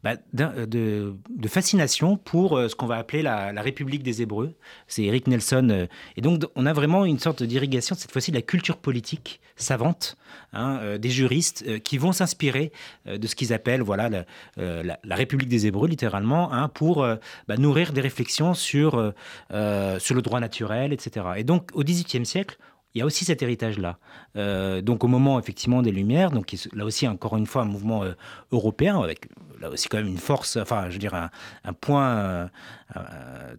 bah, 0.03 0.15
de, 0.33 1.15
fascination 1.49 2.17
pour 2.17 2.59
ce 2.59 2.75
qu'on 2.75 2.87
va 2.87 2.97
appeler 2.97 3.23
la, 3.23 3.51
République 3.61 4.03
des 4.03 4.23
Hébreux. 4.23 4.55
C'est 4.87 5.03
Eric 5.03 5.27
Nelson. 5.27 5.89
et 6.17 6.21
donc 6.21 6.43
on 6.55 6.67
a 6.67 6.73
vraiment 6.73 7.05
une 7.05 7.19
sorte 7.19 7.43
d'irrigation, 7.43 7.95
cette 7.97 8.13
fois-ci 8.13 8.31
de 8.31 8.37
la 8.37 8.43
culture 8.43 8.77
politique 8.77 9.41
savante, 9.57 10.17
hein, 10.53 10.99
des 10.99 11.11
juristes 11.11 11.81
qui 11.83 11.99
vont 11.99 12.13
s'inspirer 12.13 12.73
de 13.07 13.27
ce 13.27 13.35
qu'ils 13.35 13.53
appellent 13.53 13.83
voilà, 13.83 14.09
la, 14.57 15.17
République 15.17 15.49
des 15.49 15.67
Hébreux, 15.67 15.89
littéralement, 15.89 16.53
hein, 16.53 16.69
pour 16.69 17.07
bah, 17.49 17.57
nourrir 17.57 17.93
des 17.93 18.01
réflexions 18.01 18.55
sur, 18.55 19.13
sur 19.51 20.15
le 20.15 20.23
droit 20.23 20.41
naturel, 20.41 20.93
etc. 20.93 21.27
Et 21.37 21.45
donc 21.45 21.71
au 21.75 21.83
XVIIIe 21.83 22.27
siècle, 22.27 22.57
il 22.95 22.99
y 22.99 23.03
a 23.03 23.07
aussi 23.07 23.25
cet 23.25 23.43
héritage-là. 23.43 23.99
Euh, 24.37 24.81
donc 24.81 25.05
au 25.05 25.09
moment 25.09 25.39
effectivement 25.39 25.83
des 25.83 25.93
Lumières, 25.93 26.31
donc 26.31 26.55
là 26.73 26.85
aussi 26.85 27.07
encore 27.07 27.37
une 27.37 27.47
fois 27.47 27.63
un 27.63 27.67
mouvement 27.67 28.03
euh, 28.03 28.13
européen 28.51 29.01
avec 29.01 29.29
là 29.61 29.71
aussi 29.71 29.89
quand 29.89 29.99
même 29.99 30.09
une 30.09 30.19
force, 30.19 30.57
enfin 30.57 30.87
je 30.89 30.95
veux 30.95 30.99
dire 30.99 31.15
un, 31.15 31.73
point 31.75 32.17
euh, 32.17 32.49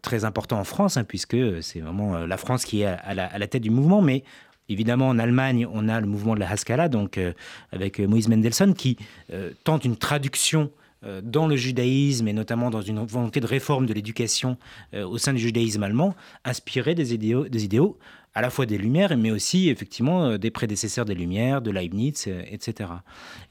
très 0.02 0.26
important 0.26 0.60
en 0.60 0.64
France, 0.64 0.98
hein, 0.98 1.04
puisque 1.04 1.38
c'est 1.62 1.80
vraiment 1.80 2.26
la 2.26 2.38
France 2.38 2.66
qui 2.66 2.82
est 2.82 2.86
à 2.86 3.14
la, 3.14 3.48
tête 3.48 3.62
du 3.62 3.70
mouvement, 3.70 4.02
mais 4.02 4.24
Évidemment, 4.72 5.10
en 5.10 5.20
Allemagne, 5.20 5.68
on 5.72 5.90
a 5.90 6.00
le 6.00 6.08
mouvement 6.08 6.34
de 6.34 6.40
la 6.40 6.50
Haskalah, 6.50 6.88
donc 6.88 7.20
avec 7.72 8.00
Moïse 8.00 8.30
Mendelssohn, 8.30 8.74
qui 8.74 8.98
tente 9.64 9.84
une 9.84 9.98
traduction 9.98 10.72
dans 11.24 11.47
le 11.47 11.56
judaïsme 11.56 12.28
et 12.28 12.34
notamment 12.34 12.70
dans 12.70 12.82
une 12.82 13.04
volonté 13.06 13.39
de 13.39 13.47
réforme 13.47 13.86
de 13.86 13.93
l'éducation 13.93 14.58
au 14.93 15.18
sein 15.18 15.34
du 15.34 15.39
judaïsme 15.39 15.84
allemand, 15.84 16.16
inspiré 16.45 16.95
des 16.95 17.14
idéaux, 17.14 17.47
des 17.47 17.66
idéaux 17.66 17.97
à 18.34 18.41
la 18.41 18.49
fois 18.49 18.66
des 18.66 18.78
Lumières, 18.78 19.16
mais 19.18 19.32
aussi 19.32 19.70
effectivement 19.70 20.26
euh, 20.26 20.38
des 20.38 20.52
prédécesseurs 20.52 21.06
des 21.06 21.16
Lumières, 21.16 21.62
de 21.62 21.72
Leibniz, 21.72 22.26
euh, 22.28 22.43
etc. 22.49 22.89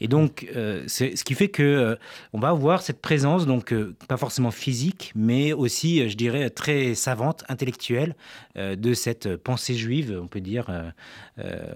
Et 0.01 0.09
donc, 0.09 0.49
euh, 0.57 0.85
c'est 0.87 1.17
ce 1.17 1.25
qui 1.25 1.35
fait 1.35 1.49
que 1.49 1.99
on 2.33 2.41
va 2.41 2.49
avoir 2.49 2.83
cette 2.83 3.01
présence, 3.01 3.47
donc 3.47 3.75
pas 4.09 4.17
forcément 4.17 4.51
physique, 4.51 5.13
mais 5.15 5.53
aussi, 5.53 6.09
je 6.09 6.17
dirais, 6.17 6.51
très 6.51 6.95
savante, 6.95 7.45
intellectuelle, 7.49 8.15
de 8.57 8.95
cette 8.95 9.37
pensée 9.37 9.75
juive, 9.75 10.19
on 10.23 10.27
peut 10.27 10.41
dire 10.41 10.67
euh, 11.39 11.75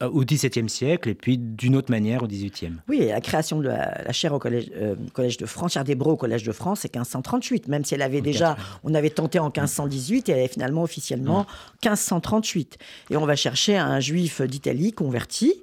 au 0.00 0.24
XVIIe 0.24 0.68
siècle 0.68 1.08
et 1.08 1.14
puis 1.14 1.38
d'une 1.38 1.74
autre 1.74 1.90
manière 1.90 2.22
au 2.22 2.26
XVIIIe. 2.26 2.74
Oui, 2.88 3.06
la 3.06 3.20
création 3.20 3.58
de 3.58 3.68
la, 3.68 4.12
chaire 4.12 4.32
au 4.32 4.38
collège, 4.38 4.70
euh, 4.76 4.94
collège 5.12 5.38
de 5.38 5.46
France, 5.46 5.72
chaire 5.72 5.84
d'hébreu 5.84 6.12
au 6.12 6.16
collège 6.16 6.44
de 6.44 6.52
France, 6.52 6.80
c'est 6.80 6.94
1538, 6.94 7.68
même 7.68 7.84
si 7.84 7.94
elle 7.94 8.02
avait 8.02 8.20
déjà, 8.20 8.56
on 8.84 8.94
avait 8.94 9.10
tenté 9.10 9.38
en 9.38 9.46
1518 9.46 10.28
et 10.28 10.32
elle 10.32 10.38
est 10.38 10.48
finalement 10.48 10.82
officiellement 10.82 11.46
1538. 11.84 12.78
Et 13.10 13.16
on 13.16 13.26
va 13.26 13.34
chercher 13.34 13.76
un 13.76 14.00
juif 14.00 14.40
d'Italie 14.42 14.92
converti. 14.92 15.54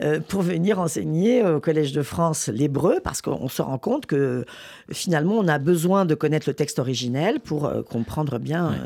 Euh, 0.00 0.20
pour 0.20 0.42
venir 0.42 0.78
enseigner 0.78 1.44
au 1.44 1.58
Collège 1.58 1.90
de 1.90 2.02
France 2.02 2.46
l'hébreu, 2.46 3.00
parce 3.02 3.20
qu'on 3.20 3.48
se 3.48 3.62
rend 3.62 3.78
compte 3.78 4.06
que 4.06 4.44
finalement, 4.92 5.34
on 5.38 5.48
a 5.48 5.58
besoin 5.58 6.04
de 6.04 6.14
connaître 6.14 6.48
le 6.48 6.54
texte 6.54 6.78
originel 6.78 7.40
pour 7.40 7.68
comprendre 7.90 8.38
bien 8.38 8.76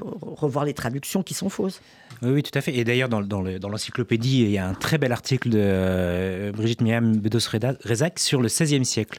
revoir 0.00 0.64
les 0.64 0.72
traductions 0.72 1.24
qui 1.24 1.34
sont 1.34 1.48
fausses. 1.48 1.80
Oui, 2.22 2.42
tout 2.42 2.56
à 2.56 2.60
fait. 2.60 2.76
Et 2.76 2.84
d'ailleurs, 2.84 3.08
dans, 3.08 3.22
dans 3.22 3.68
l'encyclopédie, 3.68 4.42
il 4.42 4.50
y 4.50 4.58
a 4.58 4.66
un 4.66 4.74
très 4.74 4.98
bel 4.98 5.12
article 5.12 5.48
de 5.48 5.58
euh, 5.58 6.52
Brigitte 6.52 6.82
Miam 6.82 7.16
Bedos-Rezac 7.16 8.18
sur 8.18 8.42
le 8.42 8.48
XVIe 8.48 8.84
siècle 8.84 9.18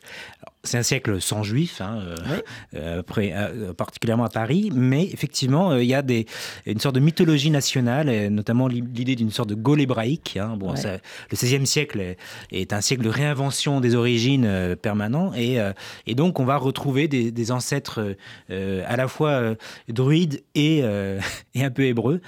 c'est 0.63 0.77
un 0.77 0.83
siècle 0.83 1.19
sans 1.21 1.43
juifs, 1.43 1.81
hein, 1.81 1.99
euh, 2.01 2.41
euh, 2.75 3.01
euh, 3.17 3.73
particulièrement 3.73 4.25
à 4.25 4.29
Paris, 4.29 4.71
mais 4.73 5.03
effectivement, 5.05 5.75
il 5.75 5.85
y 5.85 5.95
a 5.95 6.01
des, 6.01 6.27
une 6.65 6.79
sorte 6.79 6.95
de 6.95 6.99
mythologie 6.99 7.49
nationale, 7.49 8.29
notamment 8.29 8.67
l'idée 8.67 9.15
d'une 9.15 9.31
sorte 9.31 9.49
de 9.49 9.55
Gaule 9.55 9.81
hébraïque. 9.81 10.37
Hein. 10.39 10.55
bon, 10.57 10.73
le 10.73 10.99
XVIe 11.35 11.65
siècle 11.65 12.15
est, 12.51 12.73
un 12.73 12.81
siècle 12.81 13.03
de 13.03 13.09
réinvention 13.09 13.81
des 13.81 13.95
origines 13.95 14.75
permanent, 14.81 15.33
et, 15.33 15.57
et, 16.05 16.15
donc 16.15 16.39
on 16.39 16.45
va 16.45 16.57
retrouver 16.57 17.07
des, 17.07 17.51
ancêtres 17.51 18.15
à 18.49 18.95
la 18.95 19.07
fois 19.07 19.55
druides 19.89 20.43
et, 20.53 20.79
et, 21.55 21.63
un 21.63 21.71
peu 21.71 21.83
hébreux 21.83 22.21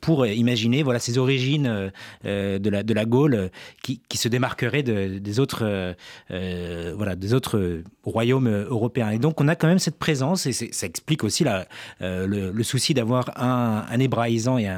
pour 0.00 0.26
imaginer 0.26 0.82
voilà, 0.82 0.98
ces 0.98 1.18
origines 1.18 1.90
de, 2.24 2.70
la, 2.70 2.82
de 2.82 2.94
la 2.94 3.04
Gaule 3.04 3.50
qui, 3.82 4.00
qui 4.08 4.18
se 4.18 4.28
démarqueraient 4.28 4.82
de, 4.82 5.18
des 5.18 5.40
autres, 5.40 5.94
voilà, 6.30 7.16
des 7.16 7.34
autres 7.34 7.55
d'autres 7.56 7.90
royaumes 8.04 8.48
européens. 8.48 9.10
Et 9.10 9.18
donc 9.18 9.40
on 9.40 9.48
a 9.48 9.56
quand 9.56 9.68
même 9.68 9.78
cette 9.78 9.98
présence, 9.98 10.46
et 10.46 10.52
ça 10.52 10.86
explique 10.86 11.24
aussi 11.24 11.44
la, 11.44 11.66
le, 12.00 12.62
souci 12.62 12.94
d'avoir 12.94 13.30
un, 13.40 13.84
un, 13.90 14.00
hébraïsant 14.00 14.58
et 14.58 14.68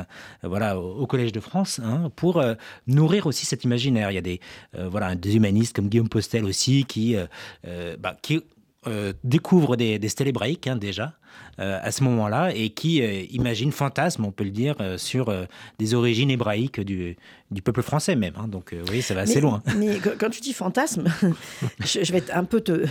voilà, 0.43 0.79
au, 0.79 1.07
Collège 1.07 1.33
de 1.33 1.41
France 1.41 1.81
hein, 1.83 2.11
pour 2.17 2.43
nourrir 2.87 3.27
aussi 3.27 3.47
cet 3.47 3.65
imaginaire. 3.65 4.11
Il 4.11 4.15
y 4.15 4.19
a 4.19 4.23
des, 4.23 4.41
voilà, 4.75 5.15
des 5.15 5.37
humanistes 5.37 5.75
comme 5.75 5.89
Guillaume 5.89 6.09
Postel 6.09 6.45
aussi 6.45 6.85
qui, 6.85 7.17
bah, 7.99 8.17
qui 8.23 8.43
découvrent 9.25 9.77
des, 9.77 9.99
des 9.99 10.09
stèles 10.09 10.29
hébraïques 10.29 10.67
hein, 10.67 10.77
déjà. 10.77 11.15
Euh, 11.61 11.81
à 11.83 11.91
ce 11.91 12.05
moment-là 12.05 12.53
et 12.55 12.71
qui 12.71 13.03
euh, 13.03 13.25
imagine, 13.31 13.73
fantasme, 13.73 14.25
on 14.25 14.31
peut 14.31 14.45
le 14.45 14.51
dire, 14.51 14.77
euh, 14.81 14.97
sur 14.97 15.35
des 15.81 15.95
origines 15.95 16.31
hébraïques 16.31 16.79
du, 16.79 17.17
du 17.51 17.63
peuple 17.63 17.83
français 17.83 18.15
même. 18.15 18.35
Hein. 18.39 18.47
Donc 18.47 18.77
oui, 18.93 19.03
ça 19.03 19.15
va 19.15 19.23
assez 19.23 19.41
loin. 19.41 19.61
Mais 19.77 19.99
quand 19.99 20.31
tu 20.31 20.41
dis 20.41 20.53
fantasme, 20.53 21.07
je, 21.81 22.13
vais 22.13 22.31
un 22.31 22.45
peu 22.45 22.61
te 22.61 22.85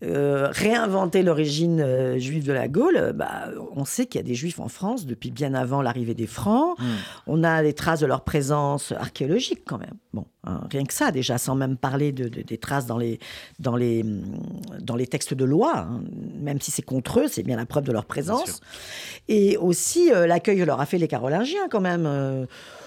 réinventer 0.02 1.22
l'origine 1.22 2.16
juive 2.16 2.46
de 2.46 2.54
la 2.54 2.68
Gaule. 2.68 3.12
Bah, 3.14 3.50
on 3.76 3.84
sait 3.84 4.06
qu'il 4.06 4.18
y 4.18 4.24
a 4.24 4.26
des 4.26 4.34
juifs 4.34 4.60
en 4.60 4.68
France 4.68 5.04
depuis 5.04 5.30
bien 5.30 5.52
avant 5.52 5.82
l'arrivée 5.82 6.14
des 6.14 6.26
Francs. 6.26 6.78
Hmm. 6.78 6.84
On 7.26 7.44
a 7.44 7.62
des 7.62 7.74
traces 7.74 8.00
de 8.00 8.06
leur 8.06 8.24
présence 8.24 8.92
archéologique 8.92 9.60
quand 9.66 9.78
même. 9.78 9.98
Bon, 10.14 10.26
hein, 10.44 10.60
rien 10.70 10.84
que 10.84 10.94
ça 10.94 11.10
déjà, 11.10 11.38
sans 11.38 11.56
même 11.56 11.76
parler 11.76 12.12
de, 12.12 12.28
des 12.28 12.56
traces 12.56 12.86
dans 12.86 12.98
les, 12.98 13.18
dans, 13.58 13.74
les, 13.74 14.04
dans 14.80 14.94
les 14.94 15.08
textes 15.08 15.34
de 15.34 15.44
loi. 15.44 15.78
Hein. 15.78 16.04
Même 16.40 16.60
si 16.60 16.70
c'est 16.70 16.82
contre 16.82 17.18
eux, 17.18 17.26
c'est 17.28 17.42
bien 17.42 17.56
la 17.56 17.66
preuve 17.66 17.82
de 17.82 17.90
leur 17.90 18.04
présence. 18.04 18.60
Et 19.26 19.56
aussi, 19.56 20.12
euh, 20.12 20.28
l'accueil 20.28 20.58
que 20.58 20.62
leur 20.62 20.80
a 20.80 20.86
fait 20.86 20.98
les 20.98 21.08
Carolingiens, 21.08 21.68
quand 21.68 21.80
même. 21.80 22.04
Euh, 22.06 22.46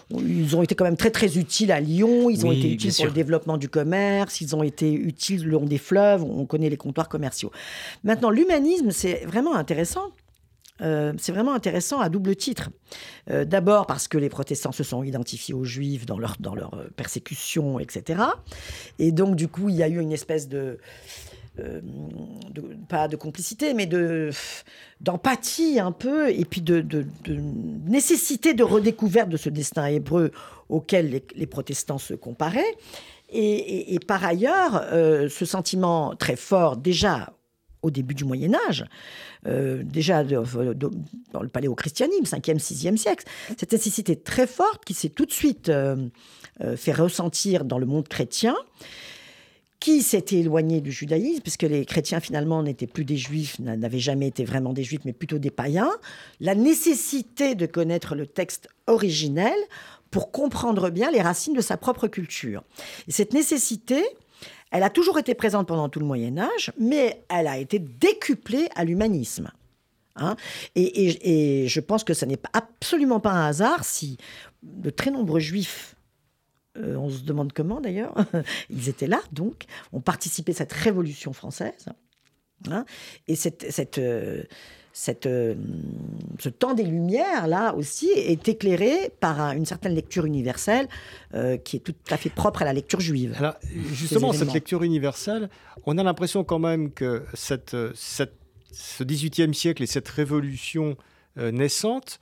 ils 0.10 0.56
ont 0.56 0.64
été 0.64 0.74
quand 0.74 0.86
même 0.86 0.96
très 0.96 1.12
très 1.12 1.38
utiles 1.38 1.70
à 1.70 1.82
Lyon, 1.82 2.30
ils 2.30 2.46
ont 2.46 2.52
été 2.54 2.72
utiles 2.72 2.94
pour 2.96 3.08
le 3.08 3.12
développement 3.12 3.58
du 3.58 3.68
commerce, 3.68 4.40
ils 4.40 4.56
ont 4.56 4.64
été 4.64 4.94
utiles 4.94 5.44
le 5.44 5.52
long 5.52 5.66
des 5.66 5.78
fleuves, 5.78 6.24
on 6.24 6.46
connaît 6.46 6.70
les 6.70 6.78
comptoirs 6.78 7.10
commerciaux. 7.10 7.52
Maintenant, 8.06 8.30
l'humanisme, 8.30 8.92
c'est 8.92 9.26
vraiment 9.26 9.54
intéressant. 9.54 10.12
Euh, 10.82 11.14
c'est 11.18 11.32
vraiment 11.32 11.54
intéressant 11.54 12.00
à 12.00 12.10
double 12.10 12.36
titre. 12.36 12.70
D'abord 13.30 13.88
parce 13.88 14.08
que 14.08 14.18
les 14.18 14.30
protestants 14.30 14.72
se 14.72 14.84
sont 14.84 15.04
identifiés 15.04 15.54
aux 15.54 15.66
juifs 15.66 16.06
dans 16.06 16.18
leur, 16.18 16.38
dans 16.40 16.56
leur 16.56 16.72
persécution, 16.96 17.78
etc. 17.78 18.24
Et 19.00 19.12
donc, 19.12 19.36
du 19.36 19.50
coup, 19.50 19.68
il 19.68 19.76
y 19.76 19.84
a 19.84 19.90
eu 19.90 20.00
une 20.00 20.14
espèce 20.14 20.48
de, 20.48 20.78
euh, 21.60 21.82
pas 22.88 23.08
de 23.08 23.16
complicité, 23.16 23.74
mais 23.74 23.86
de 23.88 24.30
d'empathie 25.02 25.80
un 25.80 25.92
peu, 25.92 26.30
et 26.30 26.46
puis 26.46 26.62
de, 26.62 26.86
nécessité 27.86 28.54
de 28.54 28.64
redécouverte 28.64 29.30
de 29.30 29.38
ce 29.38 29.50
destin 29.50 29.86
hébreu 29.88 30.32
auquel 30.70 31.22
les, 31.36 31.48
protestants 31.48 31.98
se 31.98 32.14
comparaient. 32.14 32.76
Et, 33.30 34.00
par 34.08 34.24
ailleurs, 34.24 34.84
euh, 34.92 35.30
ce 35.30 35.46
sentiment 35.46 36.16
très 36.16 36.36
fort, 36.36 36.78
déjà 36.78 37.34
au 37.82 37.92
début 37.92 38.16
du 38.16 38.26
Moyen 38.26 38.54
Âge, 38.68 38.86
euh, 39.46 39.84
déjà 39.84 40.24
dans 40.24 41.42
le 41.42 41.48
paléochristianisme, 41.48 42.24
5e, 42.24 42.60
6e 42.60 42.98
siècle, 42.98 43.26
cette 43.58 43.72
nécessité 43.72 44.16
très 44.16 44.48
forte 44.48 44.84
qui 44.86 44.94
s'est 44.94 45.10
tout 45.10 45.26
de 45.26 45.32
suite 45.32 45.72
fait 46.76 46.92
ressentir 46.92 47.66
dans 47.66 47.78
le 47.78 47.86
monde 47.86 48.08
chrétien, 48.08 48.56
qui 49.80 50.02
s'était 50.02 50.38
éloigné 50.38 50.82
du 50.82 50.92
judaïsme, 50.92 51.42
puisque 51.42 51.64
les 51.64 51.86
chrétiens 51.86 52.20
finalement 52.20 52.64
n'étaient 52.64 52.88
plus 52.88 53.06
des 53.06 53.18
juifs, 53.18 53.60
n'avaient 53.60 54.00
jamais 54.00 54.28
été 54.28 54.44
vraiment 54.44 54.74
des 54.74 54.84
juifs, 54.84 55.02
mais 55.06 55.14
plutôt 55.14 55.38
des 55.38 55.52
païens, 55.52 55.92
la 56.40 56.56
nécessité 56.56 57.56
de 57.56 57.66
connaître 57.66 58.16
le 58.16 58.26
texte 58.26 58.70
originel 58.88 59.56
pour 60.10 60.32
comprendre 60.32 60.90
bien 60.90 61.12
les 61.12 61.22
racines 61.22 61.54
de 61.54 61.62
sa 61.62 61.78
propre 61.78 62.08
culture. 62.08 62.64
Et 63.08 63.12
cette 63.12 63.34
nécessité, 63.34 64.04
elle 64.72 64.84
a 64.84 64.89
toujours 64.89 65.18
été 65.18 65.34
présente 65.34 65.68
pendant 65.68 65.89
tout 65.89 65.99
le 65.99 66.05
Moyen 66.05 66.38
Âge, 66.38 66.72
mais 66.80 67.24
elle 67.30 67.47
a 67.47 67.57
été 67.57 67.80
décuplée 67.80 68.68
à 68.76 68.84
l'humanisme. 68.84 69.51
Hein. 70.20 70.36
et, 70.74 71.68
je 71.68 71.80
pense 71.80 72.03
que 72.03 72.15
ce 72.15 72.26
n'est 72.26 72.39
absolument 72.51 73.20
pas 73.20 73.30
un 73.30 73.45
hasard 73.49 73.86
si 73.86 74.18
de 74.63 74.89
très 74.89 75.11
nombreux 75.11 75.39
juifs 75.39 75.95
euh, 76.80 76.95
on 76.95 77.09
se 77.09 77.24
demande 77.24 77.53
comment 77.53 77.82
d'ailleurs. 77.82 78.15
Ils 78.70 78.89
étaient 78.89 79.07
là, 79.07 79.22
donc, 79.32 79.65
ont 79.93 80.01
participé 80.01 80.51
à 80.51 80.55
cette 80.55 80.74
révolution 80.74 81.34
française. 81.34 81.88
Hein. 82.72 82.86
et 83.28 83.36
cette, 83.36 83.72
cette, 83.72 83.99
euh, 83.99 84.43
cette, 84.98 85.28
euh, 85.28 85.54
ce 86.39 86.50
temps 86.50 86.74
des 86.74 86.84
Lumières, 86.84 87.48
là 87.48 87.76
aussi, 87.76 88.10
est 88.16 88.48
éclairé 88.48 89.12
par 89.20 89.52
une 89.52 89.66
certaine 89.66 89.93
lecture 89.93 90.26
universelle 90.26 90.88
qui 91.64 91.78
est 91.78 91.80
tout 91.82 91.93
à 92.10 92.18
fait 92.18 92.30
propre 92.30 92.64
à 92.64 92.66
la 92.66 92.74
lecture 92.74 93.00
juive. 93.00 93.36
Alors, 93.38 93.56
justement, 93.91 94.34
cette 94.34 94.54
lecture 94.54 94.82
universelle, 94.84 95.50
on 95.86 95.98
a 95.98 96.04
l'impression 96.04 96.43
quand 96.43 96.60
même 96.60 96.91
que 96.91 97.24
cette, 97.34 97.76
cette, 97.93 98.34
ce 98.72 99.04
XVIIIe 99.04 99.54
siècle 99.54 99.84
et 99.84 99.88
cette 99.88 100.08
révolution 100.08 100.98
naissante 101.36 102.20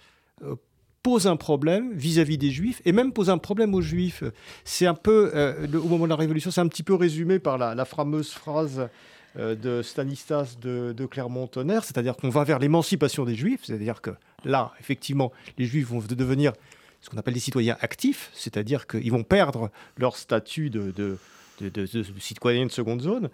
pose 1.06 1.28
un 1.28 1.36
problème 1.36 1.94
vis-à-vis 1.94 2.40
des 2.40 2.50
juifs 2.50 2.82
et 2.84 2.92
même 2.92 3.14
pose 3.14 3.30
un 3.30 3.38
problème 3.38 3.76
aux 3.76 3.82
juifs. 3.82 4.24
C'est 4.64 4.88
un 4.88 4.96
peu, 4.96 5.30
euh, 5.36 5.68
au 5.76 5.88
moment 5.88 6.06
de 6.06 6.10
la 6.10 6.16
Révolution, 6.16 6.50
c'est 6.50 6.62
un 6.62 6.68
petit 6.68 6.82
peu 6.82 6.96
résumé 6.96 7.38
par 7.38 7.60
la, 7.60 7.86
fameuse 7.86 8.32
phrase 8.32 8.80
euh, 8.80 8.88
de 9.38 9.82
Stanislas 9.82 10.60
de, 10.60 11.06
Clermont-Tonnerre, 11.06 11.84
c'est-à-dire 11.84 12.16
qu'on 12.16 12.30
va 12.30 12.44
vers 12.44 12.60
l'émancipation 12.60 13.26
des 13.26 13.36
juifs, 13.36 13.62
c'est-à-dire 13.64 14.02
que 14.02 14.12
là, 14.44 14.72
effectivement, 14.80 15.32
les 15.58 15.66
juifs 15.66 15.88
vont 15.88 16.00
devenir 16.00 16.54
ce 17.02 17.10
qu'on 17.10 17.18
appelle 17.18 17.34
des 17.34 17.40
citoyens 17.40 17.78
actifs, 17.82 18.32
c'est-à-dire 18.34 18.88
qu'ils 18.88 19.12
vont 19.12 19.24
perdre 19.24 19.70
leur 19.98 20.16
statut 20.18 20.70
de, 20.70 20.92
de 20.92 21.18
de, 21.62 21.86
citoyens 22.20 22.66
de 22.66 22.72
seconde 22.72 23.02
zone. 23.02 23.30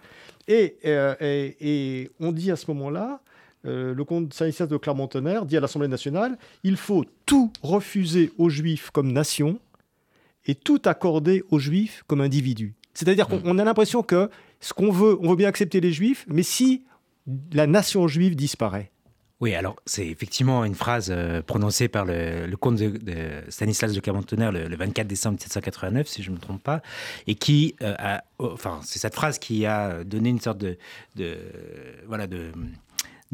Et, 0.48 0.76
euh, 0.84 1.14
et, 1.20 1.56
et, 1.60 2.10
on 2.20 2.32
dit 2.32 2.50
à 2.50 2.56
ce 2.56 2.70
moment-là, 2.70 3.20
euh, 3.64 3.94
le 3.94 4.04
comte 4.04 4.32
Stanislas 4.34 4.68
de 4.68 4.76
Clermont-Tonnerre 4.76 5.46
dit 5.46 5.56
à 5.56 5.60
l'Assemblée 5.60 5.88
nationale 5.88 6.36
il 6.64 6.76
faut 6.76 7.04
tout 7.26 7.52
refuser 7.62 8.32
aux 8.38 8.48
Juifs 8.48 8.90
comme 8.90 9.12
nation 9.12 9.58
et 10.46 10.56
tout 10.56 10.82
accorder 10.84 11.44
aux 11.50 11.60
Juifs 11.60 12.02
comme 12.08 12.20
individus. 12.20 12.74
C'est-à-dire 12.92 13.28
qu'on 13.28 13.58
a 13.58 13.64
l'impression 13.64 14.02
que 14.02 14.28
ce 14.62 14.72
qu'on 14.72 14.90
veut, 14.90 15.18
on 15.20 15.28
veut 15.28 15.36
bien 15.36 15.48
accepter 15.48 15.80
les 15.80 15.92
Juifs, 15.92 16.24
mais 16.28 16.42
si 16.42 16.84
la 17.52 17.66
nation 17.66 18.08
juive 18.08 18.34
disparaît. 18.34 18.90
Oui, 19.40 19.54
alors 19.56 19.74
c'est 19.86 20.06
effectivement 20.06 20.64
une 20.64 20.76
phrase 20.76 21.08
euh, 21.10 21.42
prononcée 21.42 21.88
par 21.88 22.04
le, 22.04 22.54
comte 22.54 22.76
de, 22.76 23.42
Stanislas 23.48 23.92
de 23.92 23.98
Clermont-Tonnerre 23.98 24.52
le, 24.52 24.76
24 24.76 25.06
décembre 25.06 25.34
1789, 25.34 26.06
si 26.06 26.22
je 26.22 26.30
ne 26.30 26.36
me 26.36 26.40
trompe 26.40 26.62
pas, 26.62 26.80
et 27.26 27.34
qui 27.34 27.74
euh, 27.82 27.94
a, 27.98 28.22
enfin, 28.38 28.80
c'est 28.84 29.00
cette 29.00 29.16
phrase 29.16 29.40
qui 29.40 29.66
a 29.66 30.04
donné 30.04 30.28
une 30.28 30.40
sorte 30.40 30.58
de, 30.58 30.78
de 31.16 31.38
voilà, 32.06 32.28
de 32.28 32.52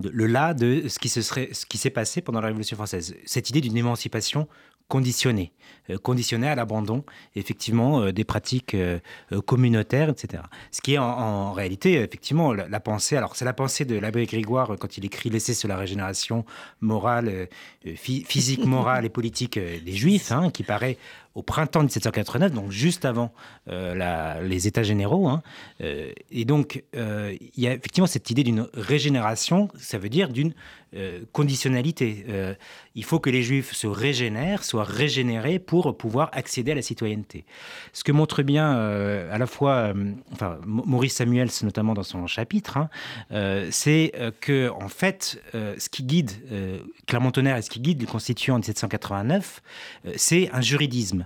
le 0.02 0.26
là 0.26 0.54
de 0.54 0.88
ce 0.88 0.98
qui 0.98 1.10
se 1.10 1.20
serait, 1.20 1.50
ce 1.52 1.66
qui 1.66 1.76
s'est 1.76 1.90
passé 1.90 2.22
pendant 2.22 2.40
la 2.40 2.46
Révolution 2.46 2.76
française. 2.76 3.14
Cette 3.26 3.50
idée 3.50 3.60
d'une 3.60 3.76
émancipation 3.76 4.48
conditionnée, 4.88 5.52
euh, 5.90 5.98
conditionnée 5.98 6.48
à 6.48 6.54
l'abandon, 6.54 7.04
effectivement, 7.36 8.00
euh, 8.00 8.12
des 8.12 8.24
pratiques 8.24 8.74
euh, 8.74 8.98
communautaires, 9.46 10.08
etc. 10.08 10.42
Ce 10.70 10.80
qui 10.80 10.94
est 10.94 10.98
en, 10.98 11.52
réalité, 11.52 11.94
effectivement, 11.94 12.52
la, 12.52 12.80
pensée. 12.80 13.16
Alors, 13.16 13.36
c'est 13.36 13.44
la 13.44 13.52
pensée 13.52 13.84
de 13.84 13.98
l'abbé 13.98 14.24
Grégoire 14.26 14.76
quand 14.80 14.96
il 14.96 15.04
écrit 15.04 15.30
L'essai 15.30 15.54
sur 15.54 15.68
la 15.68 15.76
régénération 15.76 16.44
morale, 16.80 17.48
physique, 17.96 18.64
morale 18.64 19.04
et 19.04 19.08
politique 19.08 19.58
des 19.58 19.92
Juifs, 19.92 20.32
hein, 20.32 20.50
qui 20.50 20.62
paraît 20.62 20.96
au 21.34 21.42
printemps 21.42 21.82
1789, 21.82 22.52
donc 22.52 22.70
juste 22.70 23.04
avant 23.04 23.32
euh, 23.68 24.42
les 24.42 24.66
États 24.66 24.82
généraux. 24.82 25.28
Hein. 25.28 25.42
Euh, 25.80 26.10
et 26.30 26.44
donc, 26.44 26.82
euh, 26.96 27.36
il 27.56 27.62
y 27.62 27.68
a 27.68 27.72
effectivement 27.72 28.08
cette 28.08 28.30
idée 28.30 28.42
d'une 28.42 28.66
régénération, 28.74 29.68
ça 29.78 29.98
veut 29.98 30.08
dire 30.08 30.28
d'une 30.28 30.52
conditionnalité. 31.32 32.24
il 32.94 33.04
faut 33.04 33.20
que 33.20 33.28
les 33.28 33.42
Juifs 33.42 33.74
se 33.74 33.86
régénèrent, 33.86 34.64
soient 34.64 34.84
régénérés 34.84 35.58
pour 35.58 35.98
pouvoir 35.98 36.30
accéder 36.32 36.72
à 36.72 36.74
la 36.74 36.80
citoyenneté. 36.80 37.44
Ce 37.92 38.02
que 38.02 38.10
montre 38.10 38.42
bien 38.42 38.70
à 38.70 39.36
la 39.36 39.46
fois, 39.46 39.92
Maurice 40.64 41.16
Samuels, 41.16 41.50
notamment 41.62 41.92
dans 41.92 42.04
son 42.04 42.26
chapitre, 42.26 42.78
hein, 42.78 43.68
c'est 43.70 44.14
que, 44.40 44.70
en 44.70 44.88
fait, 44.88 45.42
ce 45.52 45.90
qui 45.90 46.04
guide 46.04 46.30
Clermont-Tonnerre 47.06 47.58
et 47.58 47.62
ce 47.62 47.68
qui 47.68 47.80
guide 47.80 48.00
le 48.00 48.06
constituant 48.06 48.54
en 48.54 48.60
1789, 48.60 49.60
c'est 50.16 50.48
un 50.54 50.62
juridisme 50.62 51.17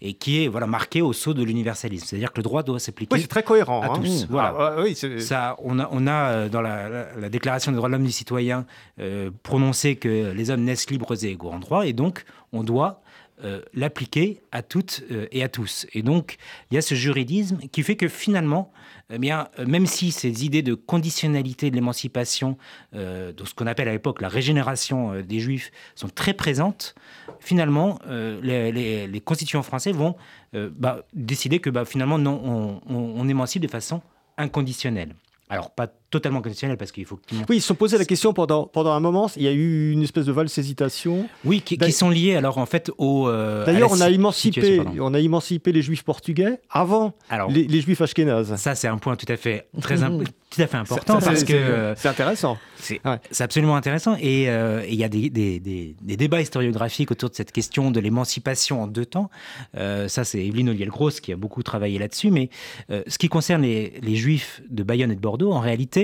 et 0.00 0.14
qui 0.14 0.44
est 0.44 0.48
voilà 0.48 0.66
marqué 0.66 1.02
au 1.02 1.12
sceau 1.12 1.34
de 1.34 1.42
l'universalisme. 1.42 2.06
C'est-à-dire 2.06 2.32
que 2.32 2.38
le 2.38 2.42
droit 2.42 2.62
doit 2.62 2.78
s'appliquer. 2.78 3.14
Oui, 3.14 3.20
c'est 3.22 3.28
très 3.28 3.42
cohérent. 3.42 3.82
À 3.82 3.86
hein. 3.86 4.00
tous. 4.00 4.26
Voilà. 4.30 4.54
Ah, 4.58 4.76
oui, 4.82 4.94
ça, 4.94 5.56
on 5.62 5.78
a, 5.78 5.88
on 5.90 6.06
a 6.06 6.12
euh, 6.12 6.48
dans 6.48 6.60
la, 6.60 7.28
Déclaration 7.28 7.72
des 7.72 7.76
droits 7.76 7.88
de 7.88 7.94
l'homme 7.94 8.04
du 8.04 8.12
citoyen 8.12 8.64
euh, 9.00 9.30
prononcé 9.42 9.96
que 9.96 10.32
les 10.32 10.50
hommes 10.50 10.62
naissent 10.62 10.90
libres 10.90 11.12
et 11.24 11.28
égaux 11.28 11.50
en 11.50 11.58
droit, 11.58 11.86
et 11.86 11.92
donc 11.92 12.24
on 12.52 12.62
doit 12.62 13.02
euh, 13.44 13.62
l'appliquer 13.74 14.40
à 14.52 14.62
toutes 14.62 15.02
et 15.30 15.42
à 15.42 15.48
tous. 15.48 15.86
Et 15.92 16.02
donc 16.02 16.36
il 16.70 16.74
y 16.74 16.78
a 16.78 16.82
ce 16.82 16.94
juridisme 16.94 17.58
qui 17.72 17.82
fait 17.82 17.96
que 17.96 18.08
finalement 18.08 18.72
eh 19.10 19.18
bien, 19.18 19.48
euh, 19.58 19.64
même 19.66 19.86
si 19.86 20.12
ces 20.12 20.44
idées 20.44 20.62
de 20.62 20.74
conditionnalité 20.74 21.70
de 21.70 21.74
l'émancipation, 21.74 22.58
euh, 22.94 23.32
de 23.32 23.44
ce 23.44 23.54
qu'on 23.54 23.66
appelle 23.66 23.88
à 23.88 23.92
l'époque 23.92 24.20
la 24.20 24.28
régénération 24.28 25.12
euh, 25.12 25.22
des 25.22 25.40
juifs, 25.40 25.70
sont 25.94 26.08
très 26.08 26.34
présentes, 26.34 26.94
finalement, 27.40 27.98
les, 28.42 29.22
constituants 29.24 29.62
français 29.62 29.92
vont 29.92 30.16
bah, 30.52 31.04
décider 31.14 31.58
que 31.58 31.70
bah, 31.70 31.84
finalement, 31.84 32.18
non, 32.18 32.80
on, 32.88 33.28
émancipe 33.28 33.62
de 33.62 33.68
façon 33.68 34.02
inconditionnelle. 34.36 35.14
alors 35.48 35.70
pas 35.70 35.88
totalement 36.10 36.40
conditionnel 36.40 36.76
parce 36.76 36.92
qu'il 36.92 37.04
faut 37.04 37.16
que 37.16 37.34
Oui, 37.48 37.56
ils 37.56 37.60
se 37.60 37.68
sont 37.68 37.74
posé 37.74 37.98
la 37.98 38.04
question 38.04 38.32
pendant, 38.32 38.64
pendant 38.66 38.92
un 38.92 39.00
moment. 39.00 39.30
Il 39.36 39.42
y 39.42 39.48
a 39.48 39.52
eu 39.52 39.92
une 39.92 40.02
espèce 40.02 40.24
de 40.24 40.32
valse 40.32 40.56
hésitation. 40.56 41.28
Oui, 41.44 41.60
qui, 41.60 41.92
sont 41.92 42.10
liés 42.10 42.36
alors 42.36 42.58
en 42.58 42.66
fait 42.66 42.90
au. 42.98 43.28
Euh, 43.28 43.66
D'ailleurs, 43.66 43.92
on 43.92 44.00
a 44.00 44.10
émancipé, 44.10 44.82
on 45.00 45.14
a 45.14 45.20
émancipé 45.20 45.72
les 45.72 45.82
Juifs 45.82 46.04
portugais 46.04 46.60
avant 46.70 47.14
les, 47.50 47.80
Juifs 47.80 48.00
ashkénazes. 48.00 48.56
Ça, 48.56 48.74
c'est 48.74 48.88
un 48.88 48.98
point 48.98 49.16
tout 49.16 49.30
à 49.30 49.36
fait 49.36 49.68
très 49.80 49.96
tout 50.50 50.62
à 50.62 50.66
fait 50.66 50.76
important 50.76 51.18
parce 51.20 51.44
que 51.44 51.94
c'est 51.96 52.08
intéressant. 52.08 52.56
C'est 52.78 53.00
absolument 53.40 53.76
intéressant 53.76 54.16
et 54.20 54.48
euh, 54.48 54.84
il 54.88 54.94
y 54.94 55.04
a 55.04 55.08
des, 55.08 55.28
des, 55.28 55.60
des, 55.60 56.16
débats 56.16 56.40
historiographiques 56.40 57.10
autour 57.10 57.28
de 57.30 57.34
cette 57.34 57.52
question 57.52 57.90
de 57.90 58.00
l'émancipation 58.00 58.82
en 58.82 58.86
deux 58.86 59.04
temps. 59.04 59.30
Euh, 59.76 60.08
ça, 60.08 60.24
c'est 60.24 60.44
Evelyne 60.44 60.70
Olliel-Gross 60.70 61.20
qui 61.20 61.32
a 61.32 61.36
beaucoup 61.36 61.62
travaillé 61.62 61.98
là-dessus. 61.98 62.30
Mais 62.30 62.48
ce 62.88 63.18
qui 63.18 63.28
concerne 63.28 63.62
les, 63.62 63.94
les 64.02 64.16
Juifs 64.16 64.62
de 64.70 64.82
Bayonne 64.82 65.10
et 65.10 65.16
de 65.16 65.20
Bordeaux, 65.20 65.52
en 65.52 65.60
réalité, 65.60 65.97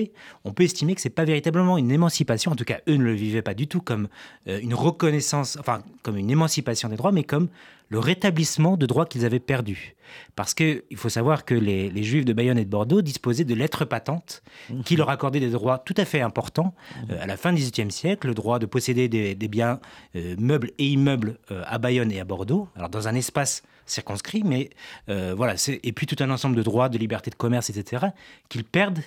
on 0.45 0.53
peut 0.53 0.64
estimer 0.64 0.95
que 0.95 1.01
c'est 1.01 1.11
pas 1.11 1.24
véritablement 1.24 1.78
une 1.78 1.90
émancipation. 1.90 2.53
En 2.53 2.57
tout 2.57 2.64
cas, 2.64 2.80
eux 2.88 2.97
ne 2.97 3.05
le 3.05 3.12
vivaient 3.12 3.42
pas 3.42 3.55
du 3.55 3.66
tout 3.66 3.80
comme 3.80 4.09
euh, 4.49 4.61
une 4.61 4.74
reconnaissance, 4.74 5.57
enfin 5.61 5.82
comme 6.03 6.16
une 6.16 6.30
émancipation 6.30 6.88
des 6.88 6.97
droits, 6.97 7.12
mais 7.12 7.24
comme 7.24 7.49
le 7.90 7.99
rétablissement 7.99 8.76
de 8.76 8.86
droits 8.86 9.07
qu'ils 9.07 9.24
avaient 9.24 9.40
perdus. 9.40 9.95
Parce 10.36 10.55
qu'il 10.55 10.97
faut 10.97 11.09
savoir 11.09 11.45
que 11.45 11.55
les, 11.55 12.03
Juifs 12.03 12.24
de 12.24 12.32
Bayonne 12.32 12.59
et 12.59 12.64
de 12.64 12.70
Bordeaux 12.70 13.03
disposaient 13.03 13.45
de 13.45 13.55
lettres 13.55 13.84
patentes 13.84 14.42
qui 14.84 14.97
leur 14.97 15.11
accordaient 15.11 15.40
des 15.40 15.51
droits 15.51 15.78
tout 15.78 15.95
à 15.97 16.05
fait 16.05 16.20
importants 16.20 16.74
euh, 17.11 17.22
à 17.22 17.26
la 17.26 17.36
fin 17.36 17.53
du 17.53 17.61
XVIIIe 17.61 17.90
siècle, 17.90 18.28
le 18.28 18.34
droit 18.34 18.59
de 18.59 18.66
posséder 18.66 19.09
des, 19.09 19.49
biens 19.49 19.80
euh, 20.16 20.34
meubles 20.38 20.70
et 20.78 20.86
immeubles 20.86 21.38
à 21.66 21.78
Bayonne 21.78 22.11
et 22.11 22.20
à 22.20 22.24
Bordeaux, 22.24 22.68
alors 22.74 22.88
dans 22.88 23.07
un 23.07 23.14
espace 23.14 23.62
circonscrit, 23.86 24.42
mais 24.45 24.70
voilà, 25.07 25.55
et 25.68 25.92
puis 25.92 26.07
tout 26.07 26.16
un 26.20 26.30
ensemble 26.30 26.57
de 26.57 26.62
droits, 26.62 26.88
de 26.88 26.97
liberté 26.97 27.30
de 27.30 27.34
commerce, 27.34 27.68
etc., 27.68 28.07
qu'ils 28.49 28.64
perdent 28.64 29.01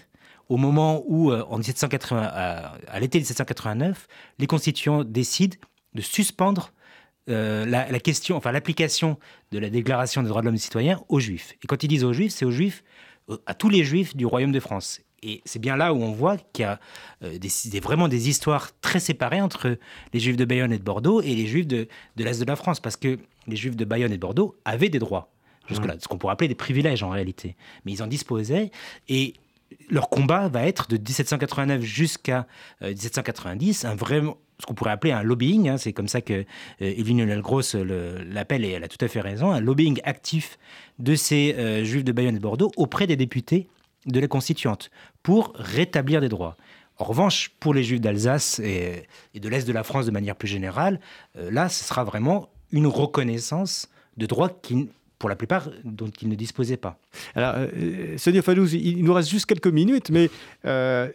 au 0.49 0.57
moment 0.57 1.03
où, 1.07 1.31
euh, 1.31 1.43
en 1.49 1.57
1780, 1.57 2.21
à, 2.21 2.99
l'été 2.99 3.19
1789, 3.19 4.07
les 4.39 4.47
constituants 4.47 5.03
décident 5.03 5.57
de 5.93 6.01
suspendre 6.01 6.71
euh, 7.29 7.65
la, 7.65 7.99
question, 7.99 8.37
enfin 8.37 8.51
l'application 8.51 9.17
de 9.51 9.59
la 9.59 9.69
Déclaration 9.69 10.23
des 10.23 10.29
droits 10.29 10.41
de 10.41 10.45
l'homme 10.45 10.55
et 10.55 10.57
des 10.57 10.63
citoyens 10.63 11.01
aux 11.09 11.19
Juifs. 11.19 11.53
Et 11.63 11.67
quand 11.67 11.83
ils 11.83 11.87
disent 11.87 12.03
aux 12.03 12.13
Juifs, 12.13 12.31
c'est 12.31 12.45
aux 12.45 12.51
Juifs, 12.51 12.83
euh, 13.29 13.37
à 13.45 13.53
tous 13.53 13.69
les 13.69 13.83
Juifs 13.83 14.15
du 14.15 14.25
Royaume 14.25 14.51
de 14.53 14.59
France. 14.59 15.01
Et 15.23 15.41
c'est 15.45 15.59
bien 15.59 15.75
là 15.75 15.93
où 15.93 16.01
on 16.01 16.11
voit 16.11 16.37
qu'il 16.53 16.63
y 16.63 16.65
a 16.65 16.79
des, 17.39 17.79
vraiment 17.79 18.07
des 18.07 18.29
histoires 18.29 18.69
très 18.81 18.99
séparées 18.99 19.41
entre 19.41 19.77
les 20.13 20.19
Juifs 20.19 20.37
de 20.37 20.45
Bayonne 20.45 20.71
et 20.71 20.77
de 20.77 20.83
Bordeaux 20.83 21.21
et 21.21 21.33
les 21.33 21.47
Juifs 21.47 21.65
de, 21.65 21.87
de 22.15 22.23
l'Est 22.23 22.39
de 22.39 22.45
la 22.45 22.55
France, 22.55 22.79
parce 22.79 22.97
que 22.97 23.17
les 23.47 23.55
Juifs 23.55 23.75
de 23.75 23.83
Bayonne 23.83 24.11
et 24.11 24.17
de 24.17 24.21
Bordeaux 24.21 24.55
avaient 24.63 24.89
des 24.89 24.99
droits 24.99 25.31
jusque-là, 25.67 25.95
ce 25.99 26.07
qu'on 26.07 26.17
pourrait 26.17 26.33
appeler 26.33 26.47
des 26.47 26.55
privilèges 26.55 27.03
en 27.03 27.09
réalité. 27.09 27.55
Mais 27.85 27.91
ils 27.91 28.03
en 28.03 28.07
disposaient, 28.07 28.71
et 29.09 29.33
leur 29.89 30.09
combat 30.09 30.47
va 30.47 30.65
être 30.65 30.87
de 30.87 30.97
1789 30.97 31.81
jusqu'à 31.81 32.47
1790 32.81 33.85
euh, 33.85 33.89
un 33.89 33.95
vrai 33.95 34.21
ce 34.59 34.65
qu'on 34.65 34.73
pourrait 34.73 34.91
appeler 34.91 35.13
un 35.13 35.21
lobbying, 35.21 35.69
hein. 35.69 35.77
c'est 35.77 35.93
comme 35.93 36.07
ça 36.07 36.21
que 36.21 36.43
euh, 36.81 37.41
Gross 37.41 37.75
l'appelle 37.75 38.65
et 38.65 38.71
elle 38.71 38.83
a 38.83 38.87
tout 38.87 39.03
à 39.05 39.07
fait 39.07 39.21
raison, 39.21 39.51
un 39.51 39.59
lobbying 39.59 39.99
actif 40.03 40.57
de 40.97 41.13
ces 41.13 41.53
euh, 41.59 41.83
juifs 41.83 42.03
de 42.03 42.11
Bayonne 42.11 42.35
et 42.35 42.39
de 42.39 42.43
Bordeaux 42.43 42.71
auprès 42.75 43.05
des 43.05 43.15
députés 43.15 43.67
de 44.07 44.19
la 44.19 44.27
constituante 44.27 44.89
pour 45.21 45.53
rétablir 45.55 46.21
des 46.21 46.29
droits. 46.29 46.57
En 46.97 47.03
revanche, 47.03 47.51
pour 47.59 47.75
les 47.75 47.83
juifs 47.83 48.01
d'Alsace 48.01 48.57
et, 48.57 49.03
de 49.35 49.47
l'Est 49.47 49.67
de 49.67 49.73
la 49.73 49.83
France 49.83 50.07
de 50.07 50.11
manière 50.11 50.35
plus 50.35 50.47
générale, 50.47 50.99
là, 51.35 51.69
ce 51.69 51.83
sera 51.83 52.03
vraiment 52.03 52.49
une 52.71 52.87
reconnaissance 52.87 53.87
de 54.15 54.25
droits 54.25 54.49
qui 54.49 54.89
pour 55.19 55.29
la 55.29 55.35
plupart 55.35 55.69
dont 55.83 56.11
ils 56.21 56.29
ne 56.29 56.35
disposaient 56.35 56.77
pas. 56.77 56.97
Alors, 57.35 57.55
euh, 57.57 58.17
Sonia 58.17 58.41
Falouz, 58.41 58.73
il 58.73 59.03
nous 59.03 59.13
reste 59.13 59.29
juste 59.29 59.45
quelques 59.45 59.67
minutes, 59.67 60.09
mais 60.09 60.29
euh, 60.65 61.09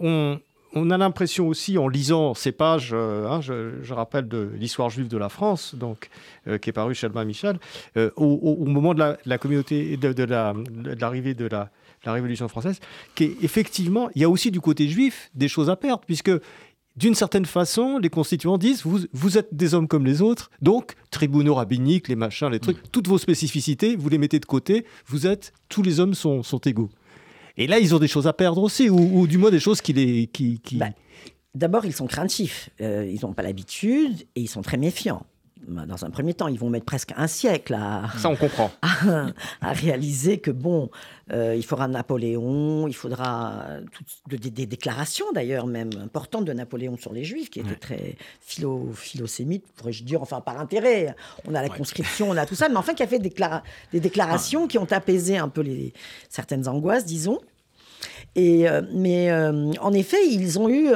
on, 0.00 0.90
a 0.90 0.98
l'impression 0.98 1.48
aussi, 1.48 1.78
en 1.78 1.88
lisant 1.88 2.34
ces 2.34 2.52
pages, 2.52 2.90
euh, 2.92 3.28
hein, 3.28 3.40
je, 3.40 3.92
rappelle 3.92 4.28
de 4.28 4.50
l'histoire 4.54 4.90
juive 4.90 5.08
de 5.08 5.16
la 5.16 5.28
France, 5.28 5.74
donc, 5.74 6.08
euh, 6.46 6.58
qui 6.58 6.70
est 6.70 6.72
paru 6.72 6.94
chez 6.94 7.06
Albin 7.06 7.24
Michel, 7.24 7.58
au, 8.16 8.64
moment 8.64 8.94
de 8.94 9.16
la, 9.24 9.38
communauté, 9.38 9.96
de, 9.96 10.24
l'arrivée 11.00 11.34
de 11.34 11.46
la 11.46 11.70
Révolution 12.06 12.48
française, 12.48 12.80
qu'effectivement, 13.14 14.08
il 14.14 14.22
y 14.22 14.24
a 14.24 14.30
aussi 14.30 14.50
du 14.50 14.60
côté 14.60 14.88
juif 14.88 15.30
des 15.34 15.48
choses 15.48 15.70
à 15.70 15.76
perdre, 15.76 16.02
puisque 16.06 16.30
d'une 16.98 17.14
certaine 17.14 17.46
façon, 17.46 17.98
les 17.98 18.10
constituants 18.10 18.58
disent 18.58 18.82
vous, 18.84 19.00
vous 19.12 19.38
êtes 19.38 19.54
des 19.54 19.72
hommes 19.74 19.86
comme 19.86 20.04
les 20.04 20.20
autres, 20.20 20.50
donc 20.60 20.94
tribunaux 21.10 21.54
rabbiniques, 21.54 22.08
les 22.08 22.16
machins, 22.16 22.48
les 22.50 22.58
trucs, 22.58 22.78
mm. 22.78 22.88
toutes 22.90 23.06
vos 23.06 23.18
spécificités, 23.18 23.94
vous 23.94 24.08
les 24.08 24.18
mettez 24.18 24.40
de 24.40 24.46
côté, 24.46 24.84
vous 25.06 25.26
êtes, 25.26 25.52
tous 25.68 25.82
les 25.82 26.00
hommes 26.00 26.14
sont, 26.14 26.42
sont 26.42 26.58
égaux. 26.58 26.90
Et 27.56 27.66
là, 27.66 27.78
ils 27.78 27.94
ont 27.94 27.98
des 27.98 28.08
choses 28.08 28.26
à 28.26 28.32
perdre 28.32 28.62
aussi, 28.62 28.90
ou, 28.90 29.26
du 29.26 29.38
moins 29.38 29.50
des 29.50 29.60
choses 29.60 29.80
qui 29.80 29.92
les. 29.92 30.26
Qui, 30.26 30.60
bah, 30.72 30.90
D'abord, 31.54 31.84
ils 31.84 31.92
sont 31.92 32.06
craintifs, 32.06 32.70
euh, 32.80 33.08
ils 33.08 33.20
n'ont 33.22 33.32
pas 33.32 33.42
l'habitude 33.42 34.22
et 34.34 34.40
ils 34.40 34.48
sont 34.48 34.62
très 34.62 34.76
méfiants. 34.76 35.24
Bah, 35.68 35.84
dans 35.86 36.04
un 36.06 36.10
premier 36.10 36.32
temps, 36.32 36.48
ils 36.48 36.58
vont 36.58 36.70
mettre 36.70 36.86
presque 36.86 37.12
un 37.16 37.26
siècle 37.26 37.74
à, 37.74 38.04
Ça, 38.16 38.30
on 38.30 38.36
comprend. 38.36 38.70
à, 39.60 39.72
réaliser 39.72 40.38
que, 40.38 40.50
bon, 40.50 40.90
euh, 41.30 41.54
il 41.54 41.62
faudra 41.62 41.88
Napoléon, 41.88 42.88
il 42.88 42.94
faudra 42.94 43.66
des, 44.28 44.66
déclarations 44.66 45.26
d'ailleurs 45.34 45.66
même 45.66 45.90
importantes 46.02 46.46
de 46.46 46.52
Napoléon 46.54 46.96
sur 46.96 47.12
les 47.12 47.24
Juifs, 47.24 47.50
qui 47.50 47.60
étaient 47.60 47.74
très 47.74 48.16
philo, 48.40 48.90
philosémites, 48.94 49.64
pourrais-je 49.76 50.04
dire, 50.04 50.22
enfin 50.22 50.40
par 50.40 50.58
intérêt. 50.58 51.14
On 51.46 51.54
a 51.54 51.60
la 51.60 51.68
conscription, 51.68 52.30
on 52.30 52.36
a 52.36 52.46
tout 52.46 52.54
ça, 52.54 52.70
mais 52.70 52.76
enfin 52.76 52.94
qui 52.94 53.02
a 53.02 53.06
fait 53.06 53.18
des 53.18 54.00
déclarations 54.00 54.68
qui 54.68 54.78
ont 54.78 54.90
apaisé 54.90 55.36
un 55.36 55.48
peu 55.48 55.60
les, 55.60 55.92
certaines 56.30 56.66
angoisses, 56.66 57.04
disons. 57.04 57.40
Et, 58.36 58.68
euh, 58.68 58.80
mais 58.94 59.30
euh, 59.30 59.72
en 59.80 59.92
effet, 59.92 60.26
ils 60.26 60.58
ont 60.58 60.70
eu 60.70 60.90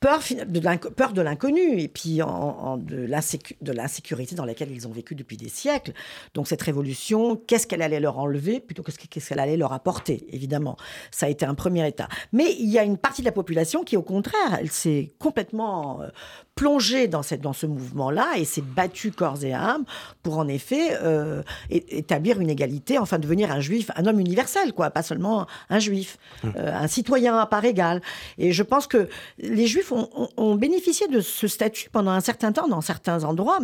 peur, 0.00 0.22
de 1.12 1.20
l'inconnu 1.20 1.80
et 1.80 1.88
puis 1.88 2.16
de 2.16 3.72
l'insécurité 3.72 4.34
dans 4.34 4.46
laquelle 4.46 4.70
ils 4.70 4.88
ont 4.88 4.92
vécu 4.92 5.14
depuis 5.14 5.36
des 5.36 5.48
siècles. 5.48 5.92
Donc 6.34 6.48
cette 6.48 6.62
révolution, 6.62 7.36
qu'est-ce 7.36 7.66
qu'elle 7.66 7.82
allait 7.82 8.00
leur 8.00 8.18
enlever 8.18 8.60
plutôt 8.60 8.82
que 8.82 8.90
qu'est-ce 8.90 9.28
qu'elle 9.28 9.38
allait 9.38 9.58
leur 9.58 9.72
apporter, 9.72 10.26
évidemment. 10.30 10.76
Ça 11.10 11.26
a 11.26 11.28
été 11.28 11.44
un 11.44 11.54
premier 11.54 11.86
état. 11.86 12.08
Mais 12.32 12.56
il 12.58 12.70
y 12.70 12.78
a 12.78 12.82
une 12.82 12.98
partie 12.98 13.20
de 13.20 13.26
la 13.26 13.32
population 13.32 13.84
qui, 13.84 13.96
au 13.96 14.02
contraire, 14.02 14.58
elle 14.58 14.70
s'est 14.70 15.12
complètement 15.18 16.00
plongée 16.60 17.08
dans, 17.08 17.22
cette, 17.22 17.40
dans 17.40 17.54
ce 17.54 17.64
mouvement-là 17.64 18.32
et 18.36 18.44
s'est 18.44 18.60
battue 18.60 19.12
corps 19.12 19.42
et 19.42 19.54
âme 19.54 19.84
pour 20.22 20.36
en 20.36 20.46
effet 20.46 20.90
euh, 21.00 21.42
établir 21.70 22.38
une 22.38 22.50
égalité, 22.50 22.98
enfin 22.98 23.18
devenir 23.18 23.50
un 23.50 23.60
juif, 23.60 23.90
un 23.96 24.04
homme 24.04 24.20
universel, 24.20 24.74
quoi, 24.74 24.90
pas 24.90 25.02
seulement 25.02 25.46
un 25.70 25.78
juif, 25.78 26.18
mmh. 26.44 26.48
euh, 26.56 26.76
un 26.76 26.86
citoyen 26.86 27.38
à 27.38 27.46
part 27.46 27.64
égale. 27.64 28.02
Et 28.36 28.52
je 28.52 28.62
pense 28.62 28.86
que 28.86 29.08
les 29.38 29.66
juifs 29.66 29.90
ont, 29.90 30.54
bénéficié 30.54 31.08
de 31.08 31.22
ce 31.22 31.48
statut 31.48 31.88
pendant 31.88 32.10
un 32.10 32.20
certain 32.20 32.52
temps 32.52 32.68
dans 32.68 32.82
certains 32.82 33.24
endroits, 33.24 33.60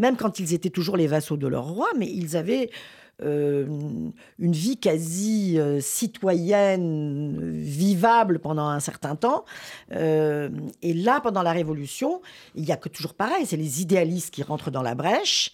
même 0.00 0.16
quand 0.16 0.40
ils 0.40 0.52
étaient 0.52 0.70
toujours 0.70 0.96
les 0.96 1.06
vassaux 1.06 1.36
de 1.36 1.46
leur 1.46 1.66
roi, 1.66 1.86
mais 1.96 2.10
ils 2.10 2.36
avaient 2.36 2.70
euh, 3.22 3.66
une 4.38 4.52
vie 4.52 4.76
quasi 4.76 5.58
euh, 5.58 5.80
citoyenne, 5.80 7.52
vivable 7.52 8.38
pendant 8.38 8.66
un 8.66 8.80
certain 8.80 9.16
temps. 9.16 9.44
Euh, 9.92 10.48
et 10.82 10.94
là, 10.94 11.20
pendant 11.20 11.42
la 11.42 11.52
Révolution, 11.52 12.22
il 12.54 12.64
n'y 12.64 12.72
a 12.72 12.76
que 12.76 12.88
toujours 12.88 13.14
pareil, 13.14 13.46
c'est 13.46 13.56
les 13.56 13.82
idéalistes 13.82 14.32
qui 14.32 14.42
rentrent 14.42 14.70
dans 14.70 14.82
la 14.82 14.94
brèche, 14.94 15.52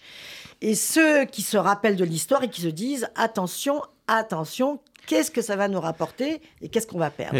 et 0.61 0.75
ceux 0.75 1.25
qui 1.25 1.41
se 1.41 1.57
rappellent 1.57 1.97
de 1.97 2.05
l'histoire 2.05 2.43
et 2.43 2.49
qui 2.49 2.61
se 2.61 2.67
disent, 2.67 3.09
attention, 3.15 3.81
attention, 4.07 4.79
qu'est-ce 5.05 5.31
que 5.31 5.41
ça 5.41 5.55
va 5.55 5.67
nous 5.67 5.79
rapporter 5.79 6.41
et 6.61 6.69
qu'est-ce 6.69 6.85
qu'on 6.85 6.99
va 6.99 7.09
perdre. 7.09 7.33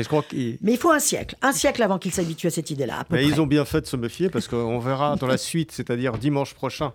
Mais 0.61 0.74
il 0.74 0.78
faut 0.78 0.91
un 0.91 0.99
siècle, 0.99 1.36
un 1.41 1.51
siècle 1.51 1.84
avant 1.84 1.99
qu'ils 1.99 2.13
s'habituent 2.13 2.47
à 2.47 2.51
cette 2.51 2.72
idée-là. 2.72 3.05
Ils 3.11 3.39
ont 3.39 3.47
bien 3.47 3.65
fait 3.65 3.82
de 3.82 3.86
se 3.86 3.95
méfier 3.95 4.30
parce 4.30 4.47
qu'on 4.47 4.80
verra 4.80 5.15
dans 5.15 5.28
la 5.28 5.38
suite, 5.38 5.72
c'est-à-dire 5.72 6.18
dimanche 6.18 6.53
prochain, 6.53 6.93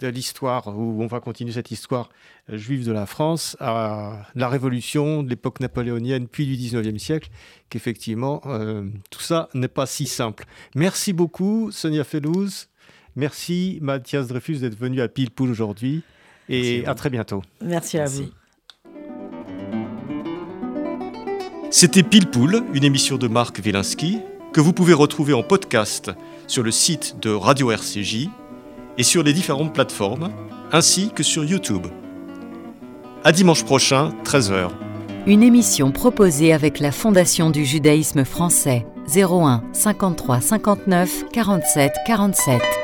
de 0.00 0.08
l'histoire 0.08 0.68
où 0.68 1.02
on 1.02 1.06
va 1.06 1.20
continuer 1.20 1.52
cette 1.52 1.70
histoire 1.70 2.10
juive 2.48 2.86
de 2.86 2.92
la 2.92 3.06
France 3.06 3.56
à 3.60 4.26
la 4.34 4.48
Révolution, 4.48 5.22
de 5.22 5.30
l'époque 5.30 5.60
napoléonienne, 5.60 6.28
puis 6.28 6.46
du 6.46 6.56
19e 6.56 6.98
siècle, 6.98 7.30
qu'effectivement, 7.70 8.42
euh, 8.46 8.84
tout 9.10 9.20
ça 9.20 9.48
n'est 9.54 9.68
pas 9.68 9.86
si 9.86 10.06
simple. 10.06 10.44
Merci 10.74 11.12
beaucoup, 11.12 11.70
Sonia 11.70 12.04
Fellouz. 12.04 12.68
Merci, 13.14 13.78
Mathias 13.82 14.28
Dreyfus, 14.28 14.58
d'être 14.58 14.78
venu 14.78 15.00
à 15.00 15.08
Pilpoul 15.08 15.50
aujourd'hui. 15.50 16.02
Et 16.48 16.84
à, 16.86 16.94
très 16.94 17.10
bientôt. 17.10 17.42
Merci 17.60 17.98
à 17.98 18.06
vous. 18.06 18.28
C'était 21.74 22.02
Pile 22.02 22.26
Poule, 22.26 22.64
une 22.74 22.84
émission 22.84 23.16
de 23.16 23.28
Marc 23.28 23.58
Wielinski, 23.64 24.18
que 24.52 24.60
vous 24.60 24.74
pouvez 24.74 24.92
retrouver 24.92 25.32
en 25.32 25.42
podcast 25.42 26.10
sur 26.46 26.62
le 26.62 26.70
site 26.70 27.16
de 27.22 27.30
Radio 27.30 27.70
RCJ 27.70 28.28
et 28.98 29.02
sur 29.02 29.22
les 29.22 29.32
différentes 29.32 29.72
plateformes, 29.72 30.30
ainsi 30.70 31.10
que 31.14 31.22
sur 31.22 31.46
YouTube. 31.46 31.86
À 33.24 33.32
dimanche 33.32 33.64
prochain, 33.64 34.12
13h. 34.22 34.68
Une 35.26 35.42
émission 35.42 35.92
proposée 35.92 36.52
avec 36.52 36.78
la 36.78 36.92
Fondation 36.92 37.48
du 37.48 37.64
judaïsme 37.64 38.26
français 38.26 38.84
01 39.16 39.62
53 39.72 40.42
59 40.42 41.24
47 41.32 41.92
47. 42.06 42.81